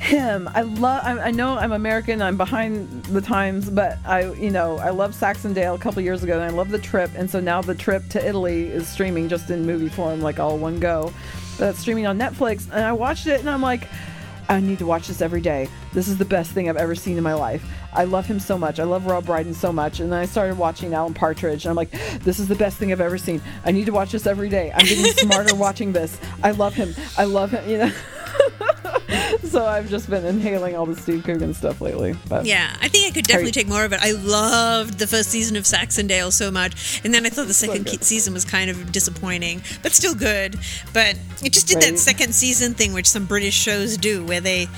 him. 0.00 0.48
I 0.52 0.62
love. 0.62 1.04
I, 1.04 1.18
I 1.18 1.30
know 1.30 1.56
I'm 1.56 1.72
American. 1.72 2.20
I'm 2.20 2.36
behind 2.36 3.04
the 3.04 3.20
times, 3.20 3.70
but 3.70 3.98
I. 4.04 4.32
You 4.32 4.50
know, 4.50 4.78
I 4.78 4.90
love 4.90 5.12
Saxondale 5.14 5.74
a 5.74 5.78
couple 5.78 6.02
years 6.02 6.22
ago, 6.22 6.34
and 6.34 6.42
I 6.42 6.50
love 6.50 6.70
the 6.70 6.78
trip. 6.78 7.10
And 7.14 7.30
so 7.30 7.40
now 7.40 7.62
the 7.62 7.74
trip 7.74 8.08
to 8.10 8.26
Italy 8.26 8.64
is 8.64 8.88
streaming 8.88 9.28
just 9.28 9.50
in 9.50 9.64
movie 9.64 9.88
form, 9.88 10.20
like 10.20 10.38
all 10.38 10.58
one 10.58 10.80
go. 10.80 11.12
It's 11.58 11.78
streaming 11.78 12.06
on 12.06 12.18
Netflix, 12.18 12.68
and 12.72 12.84
I 12.84 12.92
watched 12.92 13.26
it, 13.26 13.40
and 13.40 13.48
I'm 13.48 13.62
like. 13.62 13.88
I 14.48 14.60
need 14.60 14.78
to 14.80 14.86
watch 14.86 15.08
this 15.08 15.22
every 15.22 15.40
day. 15.40 15.68
This 15.92 16.08
is 16.08 16.18
the 16.18 16.24
best 16.24 16.52
thing 16.52 16.68
I've 16.68 16.76
ever 16.76 16.94
seen 16.94 17.16
in 17.16 17.22
my 17.22 17.34
life. 17.34 17.64
I 17.92 18.04
love 18.04 18.26
him 18.26 18.40
so 18.40 18.58
much. 18.58 18.80
I 18.80 18.84
love 18.84 19.06
Rob 19.06 19.26
Brydon 19.26 19.54
so 19.54 19.72
much. 19.72 20.00
And 20.00 20.10
then 20.10 20.18
I 20.18 20.26
started 20.26 20.58
watching 20.58 20.94
Alan 20.94 21.14
Partridge, 21.14 21.64
and 21.64 21.70
I'm 21.70 21.76
like, 21.76 21.90
this 22.20 22.38
is 22.38 22.48
the 22.48 22.54
best 22.54 22.78
thing 22.78 22.92
I've 22.92 23.00
ever 23.00 23.18
seen. 23.18 23.40
I 23.64 23.70
need 23.72 23.86
to 23.86 23.92
watch 23.92 24.12
this 24.12 24.26
every 24.26 24.48
day. 24.48 24.72
I'm 24.74 24.86
getting 24.86 25.04
smarter 25.28 25.54
watching 25.54 25.92
this. 25.92 26.18
I 26.42 26.52
love 26.52 26.74
him. 26.74 26.94
I 27.16 27.24
love 27.24 27.50
him. 27.50 27.68
You 27.68 27.78
know. 27.78 27.92
so 29.48 29.64
I've 29.64 29.88
just 29.90 30.08
been 30.08 30.24
inhaling 30.24 30.76
all 30.76 30.86
the 30.86 30.96
Steve 30.96 31.24
Coogan 31.24 31.52
stuff 31.54 31.80
lately. 31.80 32.14
But 32.28 32.46
Yeah, 32.46 32.74
I 32.80 32.88
think 32.88 33.08
I 33.10 33.14
could 33.14 33.26
definitely 33.26 33.48
you- 33.48 33.52
take 33.52 33.68
more 33.68 33.84
of 33.84 33.92
it. 33.92 34.00
I 34.02 34.12
loved 34.12 34.98
the 34.98 35.06
first 35.06 35.30
season 35.30 35.56
of 35.56 35.64
Saxondale 35.64 36.32
so 36.32 36.50
much, 36.50 37.00
and 37.04 37.12
then 37.12 37.26
I 37.26 37.28
thought 37.28 37.46
the 37.48 37.54
second 37.54 37.84
ke- 37.86 38.02
season 38.02 38.32
was 38.32 38.44
kind 38.44 38.70
of 38.70 38.92
disappointing, 38.92 39.62
but 39.82 39.92
still 39.92 40.14
good. 40.14 40.58
But 40.92 41.16
it 41.42 41.52
just 41.52 41.66
did 41.68 41.76
Right. 41.76 41.86
that 41.92 41.98
second 41.98 42.34
season 42.34 42.74
thing, 42.74 42.92
which 42.92 43.06
some 43.08 43.24
British 43.26 43.54
shows 43.54 43.96
do, 43.96 44.24
where 44.24 44.40
they 44.40 44.68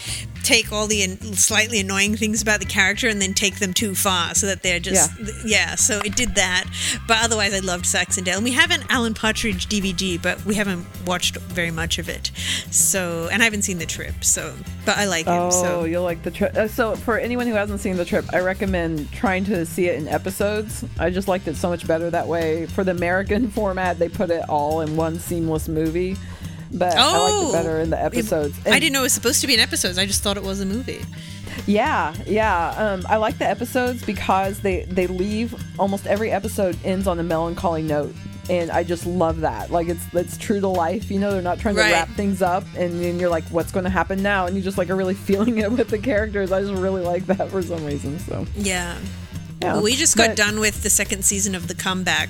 take 0.44 0.72
all 0.72 0.86
the 0.86 1.02
an- 1.02 1.34
slightly 1.34 1.80
annoying 1.80 2.16
things 2.16 2.42
about 2.42 2.60
the 2.60 2.66
character 2.66 3.08
and 3.08 3.20
then 3.20 3.34
take 3.34 3.58
them 3.58 3.72
too 3.72 3.94
far, 3.94 4.34
so 4.34 4.46
that 4.46 4.62
they're 4.62 4.80
just 4.80 5.10
yeah. 5.44 5.74
so 5.74 6.00
it 6.00 6.14
did 6.16 6.34
that, 6.36 6.64
but 7.08 7.18
otherwise 7.22 7.54
I 7.54 7.60
loved 7.60 7.84
Saxondale, 7.84 8.36
and 8.36 8.44
we 8.44 8.52
have 8.52 8.70
an 8.70 8.84
Alan 8.90 9.14
Partridge 9.14 9.66
DVD, 9.68 10.20
but 10.20 10.44
we 10.44 10.54
haven't 10.54 10.86
watched 11.06 11.36
very 11.36 11.70
much 11.70 11.98
of 11.98 12.08
it. 12.08 12.30
So, 12.70 13.28
and 13.32 13.42
I 13.42 13.44
haven't 13.44 13.62
seen 13.62 13.78
the 13.78 13.86
trip, 13.86 14.24
so 14.24 14.54
but 14.84 14.98
I 14.98 15.06
like 15.06 15.26
him. 15.26 15.34
Oh, 15.34 15.50
so 15.50 15.84
you'll 15.84 16.02
like 16.02 16.22
the 16.22 16.30
trip. 16.30 16.54
Uh, 16.54 16.68
so, 16.68 16.96
for 16.96 17.18
anyone 17.18 17.46
who 17.46 17.54
hasn't 17.54 17.80
seen 17.80 17.96
the 17.96 18.04
trip, 18.04 18.24
I 18.32 18.40
recommend 18.40 19.10
trying 19.12 19.44
to 19.46 19.64
see 19.64 19.86
it 19.86 19.96
in 19.96 20.08
episodes. 20.08 20.84
I 20.98 21.10
just 21.10 21.28
liked 21.28 21.48
it 21.48 21.56
so 21.56 21.68
much 21.68 21.86
better 21.86 22.10
that 22.10 22.26
way. 22.26 22.66
For 22.66 22.84
the 22.84 22.90
American 22.90 23.50
format, 23.50 23.98
they 23.98 24.08
put 24.08 24.30
it 24.30 24.48
all 24.48 24.80
in 24.82 24.96
one 24.96 25.18
seamless 25.18 25.68
movie, 25.68 26.16
but 26.74 26.96
I 26.96 27.18
liked 27.18 27.48
it 27.48 27.52
better 27.52 27.80
in 27.80 27.90
the 27.90 28.02
episodes. 28.02 28.58
I 28.66 28.78
didn't 28.80 28.92
know 28.92 29.00
it 29.00 29.04
was 29.04 29.12
supposed 29.12 29.40
to 29.40 29.46
be 29.46 29.54
in 29.54 29.60
episodes. 29.60 29.96
I 29.98 30.06
just 30.06 30.22
thought 30.22 30.36
it 30.36 30.42
was 30.42 30.60
a 30.60 30.66
movie. 30.66 31.00
Yeah, 31.66 32.14
yeah. 32.26 32.74
Um, 32.76 33.06
I 33.08 33.16
like 33.16 33.38
the 33.38 33.48
episodes 33.48 34.04
because 34.04 34.60
they 34.60 34.84
they 34.84 35.06
leave 35.06 35.54
almost 35.78 36.06
every 36.06 36.30
episode 36.30 36.76
ends 36.84 37.06
on 37.06 37.18
a 37.20 37.22
melancholy 37.22 37.82
note, 37.82 38.14
and 38.50 38.70
I 38.72 38.82
just 38.82 39.06
love 39.06 39.40
that. 39.42 39.70
Like 39.70 39.88
it's 39.88 40.04
it's 40.12 40.36
true 40.36 40.60
to 40.60 40.68
life. 40.68 41.10
You 41.12 41.20
know, 41.20 41.30
they're 41.30 41.42
not 41.42 41.60
trying 41.60 41.76
Right. 41.76 41.86
to 41.88 41.92
wrap 41.92 42.08
things 42.10 42.42
up, 42.42 42.64
and 42.76 43.00
then 43.00 43.20
you're 43.20 43.30
like, 43.30 43.44
what's 43.44 43.70
going 43.70 43.84
to 43.84 43.90
happen 43.90 44.20
now? 44.22 44.46
And 44.46 44.56
you 44.56 44.62
just 44.62 44.76
like 44.78 44.90
are 44.90 44.96
really 44.96 45.14
feeling 45.28 45.58
it 45.58 45.70
with 45.70 45.88
the 45.88 45.98
characters. 45.98 46.50
I 46.50 46.60
just 46.60 46.74
really 46.74 47.02
like 47.02 47.24
that 47.26 47.50
for 47.50 47.62
some 47.62 47.84
reason. 47.84 48.18
So 48.18 48.46
Yeah. 48.56 48.98
Yeah. 49.62 49.80
We 49.80 49.94
just 49.96 50.16
got 50.16 50.28
But- 50.28 50.36
done 50.36 50.60
with 50.60 50.82
the 50.82 50.90
second 50.90 51.24
season 51.24 51.54
of 51.54 51.68
The 51.68 51.74
Comeback, 51.74 52.28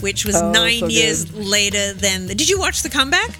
which 0.00 0.24
was 0.24 0.36
Oh, 0.36 0.50
nine 0.52 0.80
so 0.80 0.86
years 0.88 1.32
later 1.34 1.92
than. 1.92 2.26
The, 2.26 2.34
did 2.34 2.48
you 2.48 2.58
watch 2.58 2.82
The 2.82 2.90
Comeback? 2.90 3.38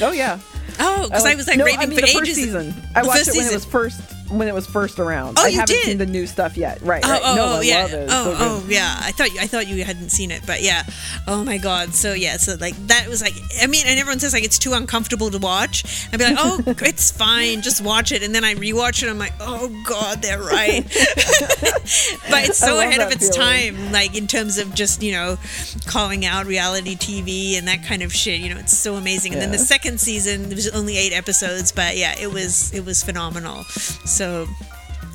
Oh 0.00 0.12
yeah. 0.12 0.38
Oh, 0.80 1.04
because 1.08 1.24
I, 1.26 1.34
was 1.34 1.48
like 1.48 1.58
no, 1.58 1.64
raving 1.64 1.80
I 1.80 1.86
mean 1.86 1.98
for 1.98 2.02
the 2.02 2.08
ages. 2.08 2.18
first 2.18 2.34
season. 2.34 2.74
I 2.94 3.02
The 3.02 3.08
watched 3.08 3.18
first 3.18 3.28
it 3.30 3.32
when 3.36 3.42
season. 3.44 3.52
it 3.52 3.56
was 3.56 3.64
first 3.64 4.00
when 4.30 4.48
it 4.48 4.54
was 4.54 4.66
first 4.66 4.98
around. 4.98 5.38
Oh, 5.38 5.44
I 5.44 5.48
you 5.48 5.58
haven't 5.58 5.74
did? 5.74 5.84
seen 5.84 5.98
the 5.98 6.06
new 6.06 6.26
stuff 6.26 6.56
yet. 6.56 6.80
Right. 6.82 7.02
Oh, 7.04 7.10
right. 7.10 7.22
oh, 7.24 7.34
no, 7.34 7.44
oh, 7.44 7.56
I 7.56 7.62
yeah. 7.62 7.82
love 7.82 7.92
it. 7.92 8.08
Oh, 8.10 8.24
so 8.24 8.36
oh, 8.38 8.66
yeah. 8.68 8.96
I 9.00 9.12
thought 9.12 9.32
you, 9.32 9.40
I 9.40 9.46
thought 9.46 9.66
you 9.66 9.84
hadn't 9.84 10.10
seen 10.10 10.30
it, 10.30 10.42
but 10.46 10.62
yeah. 10.62 10.82
Oh 11.26 11.44
my 11.44 11.58
god. 11.58 11.94
So 11.94 12.12
yeah. 12.12 12.36
So 12.36 12.56
like 12.60 12.74
that 12.88 13.08
was 13.08 13.22
like. 13.22 13.34
I 13.62 13.66
mean, 13.66 13.86
and 13.86 13.98
everyone 13.98 14.20
says 14.20 14.32
like 14.32 14.44
it's 14.44 14.58
too 14.58 14.74
uncomfortable 14.74 15.30
to 15.30 15.38
watch. 15.38 16.08
I'd 16.12 16.18
be 16.18 16.24
like, 16.24 16.36
oh, 16.38 16.62
it's 16.66 17.10
fine, 17.10 17.62
just 17.62 17.82
watch 17.82 18.12
it. 18.12 18.22
And 18.22 18.34
then 18.34 18.44
I 18.44 18.54
rewatch 18.54 19.02
it. 19.02 19.08
I'm 19.08 19.18
like, 19.18 19.34
oh 19.40 19.68
god, 19.86 20.22
they're 20.22 20.42
right. 20.42 20.84
but 22.30 22.44
it's 22.44 22.58
so 22.58 22.80
ahead 22.80 23.00
of 23.00 23.10
its 23.10 23.34
feeling. 23.34 23.74
time, 23.74 23.92
like 23.92 24.16
in 24.16 24.26
terms 24.26 24.58
of 24.58 24.74
just 24.74 25.02
you 25.02 25.12
know 25.12 25.38
calling 25.86 26.24
out 26.24 26.46
reality 26.46 26.96
TV 26.96 27.56
and 27.56 27.66
that 27.68 27.82
kind 27.84 28.02
of 28.02 28.12
shit. 28.12 28.40
You 28.40 28.54
know, 28.54 28.60
it's 28.60 28.76
so 28.76 28.94
amazing. 28.94 29.32
And 29.32 29.42
then 29.42 29.52
the 29.52 29.58
second 29.58 30.00
season, 30.00 30.48
there 30.48 30.56
was 30.56 30.68
only 30.68 30.96
eight 30.96 31.12
episodes, 31.12 31.72
but 31.72 31.96
yeah, 31.96 32.14
it 32.18 32.32
was 32.32 32.72
it 32.74 32.84
was 32.84 33.02
phenomenal. 33.02 33.64
So. 33.64 34.17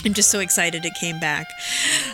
I'm 0.05 0.13
just 0.13 0.29
so 0.31 0.39
excited 0.39 0.83
it 0.85 0.93
came 0.99 1.19
back. 1.19 1.47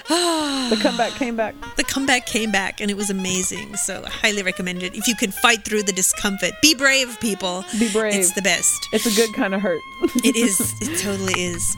The 0.08 0.80
comeback 0.82 1.14
came 1.14 1.36
back. 1.36 1.56
The 1.76 1.84
comeback 1.84 2.26
came 2.26 2.52
back 2.52 2.82
and 2.82 2.92
it 2.92 2.98
was 2.98 3.10
amazing. 3.10 3.76
So 3.78 4.04
I 4.06 4.10
highly 4.10 4.44
recommend 4.44 4.84
it. 4.84 4.96
If 4.96 5.08
you 5.08 5.16
can 5.16 5.32
fight 5.32 5.64
through 5.64 5.84
the 5.84 5.94
discomfort, 5.94 6.52
be 6.62 6.76
brave, 6.76 7.18
people. 7.20 7.64
Be 7.80 7.92
brave. 7.92 8.16
It's 8.16 8.34
the 8.34 8.42
best. 8.42 8.88
It's 8.92 9.06
a 9.06 9.16
good 9.16 9.34
kind 9.34 9.56
of 9.56 9.62
hurt. 9.62 9.82
It 10.24 10.36
is. 10.36 10.60
It 10.82 11.00
totally 11.00 11.40
is. 11.42 11.76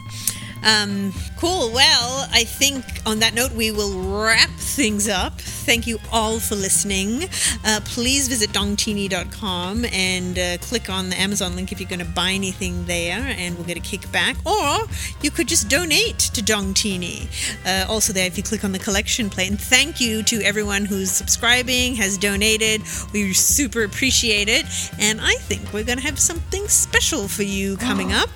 Um, 0.62 1.12
cool. 1.36 1.72
Well, 1.72 2.28
I 2.32 2.44
think 2.44 2.84
on 3.04 3.18
that 3.20 3.34
note, 3.34 3.52
we 3.52 3.70
will 3.70 3.98
wrap 3.98 4.50
things 4.50 5.08
up. 5.08 5.40
Thank 5.40 5.86
you 5.86 5.98
all 6.10 6.38
for 6.38 6.54
listening. 6.54 7.28
Uh, 7.64 7.80
please 7.84 8.28
visit 8.28 8.50
dongtini.com 8.50 9.84
and 9.86 10.38
uh, 10.38 10.58
click 10.58 10.88
on 10.88 11.10
the 11.10 11.20
Amazon 11.20 11.56
link 11.56 11.72
if 11.72 11.80
you're 11.80 11.88
going 11.88 11.98
to 11.98 12.04
buy 12.04 12.30
anything 12.30 12.84
there, 12.86 13.20
and 13.36 13.56
we'll 13.56 13.66
get 13.66 13.76
a 13.76 13.80
kickback. 13.80 14.36
Or 14.46 14.88
you 15.20 15.30
could 15.30 15.48
just 15.48 15.68
donate 15.68 16.18
to 16.18 16.42
Dong 16.42 16.74
Teeny. 16.74 17.28
Uh, 17.66 17.86
also, 17.88 18.12
there, 18.12 18.26
if 18.26 18.36
you 18.36 18.42
click 18.42 18.64
on 18.64 18.72
the 18.72 18.78
collection 18.78 19.30
plate. 19.30 19.50
And 19.50 19.60
thank 19.60 20.00
you 20.00 20.22
to 20.24 20.40
everyone 20.42 20.84
who's 20.84 21.10
subscribing, 21.10 21.94
has 21.96 22.18
donated. 22.18 22.82
We 23.12 23.32
super 23.32 23.82
appreciate 23.82 24.48
it. 24.48 24.64
And 24.98 25.20
I 25.20 25.34
think 25.34 25.72
we're 25.72 25.84
going 25.84 25.98
to 25.98 26.04
have 26.04 26.18
something 26.18 26.68
special 26.68 27.28
for 27.28 27.42
you 27.42 27.76
coming 27.76 28.12
up 28.12 28.30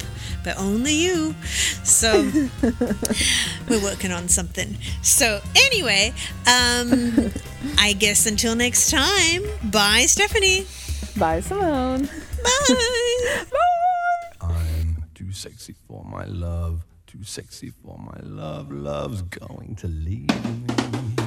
but 0.46 0.56
only 0.58 0.94
you. 0.94 1.34
So 1.82 2.22
we're 3.68 3.82
working 3.82 4.12
on 4.12 4.28
something. 4.28 4.78
So 5.02 5.40
anyway, 5.56 6.14
um, 6.46 7.32
I 7.78 7.92
guess 7.98 8.26
until 8.26 8.54
next 8.54 8.90
time, 8.90 9.42
bye, 9.64 10.04
Stephanie. 10.06 10.64
Bye, 11.18 11.40
Simone. 11.40 12.04
Bye. 12.44 13.44
I'm 14.40 15.02
too 15.14 15.32
sexy 15.32 15.74
for 15.88 16.04
my 16.04 16.24
love, 16.26 16.84
too 17.08 17.24
sexy 17.24 17.70
for 17.70 17.98
my 17.98 18.20
love. 18.22 18.70
Love's 18.70 19.22
going 19.22 19.74
to 19.76 19.88
leave 19.88 20.28
me. 20.28 21.25